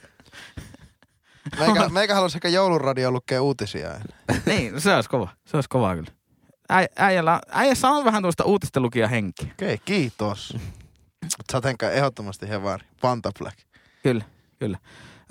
meikä, 1.58 1.88
meikä 1.88 2.14
haluaisi 2.14 2.36
ehkä 2.36 2.48
jouluradio 2.48 3.10
lukea 3.10 3.42
uutisia. 3.42 3.90
niin, 4.46 4.74
no 4.74 4.80
se 4.80 4.94
olisi 4.94 5.10
kova. 5.10 5.28
Se 5.44 5.56
olisi 5.56 5.68
kova 5.68 5.94
kyllä. 5.94 6.10
Äi, 6.70 6.86
äijällä, 6.96 7.40
äijässä 7.50 7.88
on 7.88 8.04
vähän 8.04 8.22
tuosta 8.22 8.44
uutisten 8.44 8.82
lukija 8.82 9.08
henki. 9.08 9.42
Okei, 9.42 9.74
okay, 9.74 9.78
kiitos. 9.84 10.56
Henkka 11.64 11.90
ehdottomasti 11.90 12.48
hevari. 12.48 12.84
Panta 13.00 13.30
Black. 13.38 13.58
Kyllä, 14.02 14.24
kyllä. 14.58 14.78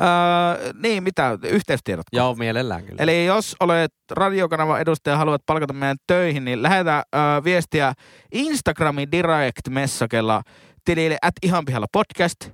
Öö, 0.02 0.74
niin, 0.74 1.04
mitä? 1.04 1.38
Yhteystiedot. 1.44 2.06
Joo, 2.12 2.36
mielellään 2.36 2.84
kyllä. 2.84 3.04
Eli 3.04 3.26
jos 3.26 3.56
olet 3.60 3.94
radiokanavan 4.12 4.82
edustaja 4.82 5.14
ja 5.14 5.18
haluat 5.18 5.42
palkata 5.46 5.74
meidän 5.74 5.98
töihin, 6.08 6.46
niin 6.46 6.64
lähetä 6.64 7.04
ö, 7.16 7.18
viestiä 7.44 7.94
Instagramin 8.32 9.12
direct-messakella 9.12 10.42
tilille 10.86 11.18
at 11.22 11.34
ihan 11.44 11.66
pihalla 11.66 11.88
podcast. 11.92 12.38
Ö, 12.46 12.52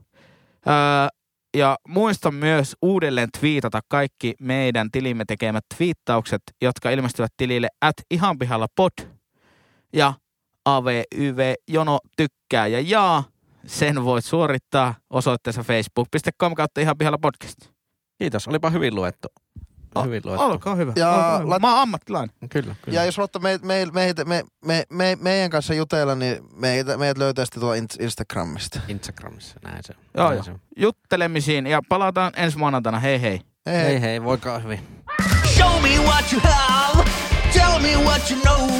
ja 1.57 1.77
muista 1.87 2.31
myös 2.31 2.75
uudelleen 2.81 3.29
twiitata 3.39 3.79
kaikki 3.87 4.33
meidän 4.39 4.91
tilimme 4.91 5.23
tekemät 5.27 5.63
twiittaukset, 5.77 6.41
jotka 6.61 6.89
ilmestyvät 6.89 7.31
tilille 7.37 7.67
at 7.81 7.95
ihan 8.11 8.39
pihalla 8.39 8.67
pod. 8.75 8.91
Ja 9.93 10.13
AVYV 10.65 11.53
Jono 11.67 11.99
tykkää 12.17 12.67
ja 12.67 12.79
jaa. 12.79 13.23
Sen 13.65 14.03
voit 14.05 14.25
suorittaa 14.25 14.95
osoitteessa 15.09 15.63
facebook.com 15.63 16.55
kautta 16.55 16.81
ihan 16.81 16.97
pihalla 16.97 17.17
podcast. 17.17 17.57
Kiitos, 18.17 18.47
olipa 18.47 18.69
hyvin 18.69 18.95
luettu. 18.95 19.27
hyvin 20.03 20.21
luettu. 20.25 20.43
Olkaa 20.43 20.75
hyvä. 20.75 20.93
Ja 20.95 21.09
olkaa 21.09 21.39
hyvä. 21.39 21.49
lait- 21.55 21.61
Mä 21.61 21.71
oon 21.73 21.81
ammattilainen. 21.81 22.35
Kyllä, 22.49 22.75
kyllä. 22.81 22.95
Ja 22.99 23.05
jos 23.05 23.17
haluatte 23.17 23.39
me, 23.39 23.59
me, 23.63 23.85
me, 23.93 24.13
me, 24.25 24.43
me, 24.65 24.83
me, 24.89 25.17
meidän 25.21 25.49
kanssa 25.49 25.73
jutella, 25.73 26.15
niin 26.15 26.37
meitä, 26.55 26.97
meidät 26.97 27.17
löytää 27.17 27.45
sitten 27.45 27.61
tuolla 27.61 27.75
Inst- 27.75 28.03
Instagramista. 28.03 28.79
Instagramissa, 28.87 29.55
näin 29.63 29.83
se. 29.83 29.93
Joo, 30.17 30.25
näin 30.27 30.35
joo. 30.35 30.43
se. 30.43 30.51
Juttelemisiin 30.77 31.67
ja 31.67 31.81
palataan 31.89 32.31
ensi 32.35 32.57
maanantaina. 32.57 32.99
Hei 32.99 33.21
hei. 33.21 33.41
Hei, 33.65 33.83
Hei 33.83 34.01
hei, 34.01 34.23
voikaa 34.23 34.59
hyvin. 34.59 34.79
Show 35.57 35.81
me 35.81 35.89
what 36.05 36.33
you 36.33 36.41
have. 36.43 37.03
Tell 37.53 37.79
me 37.79 37.95
what 38.05 38.31
you 38.31 38.41
know. 38.41 38.71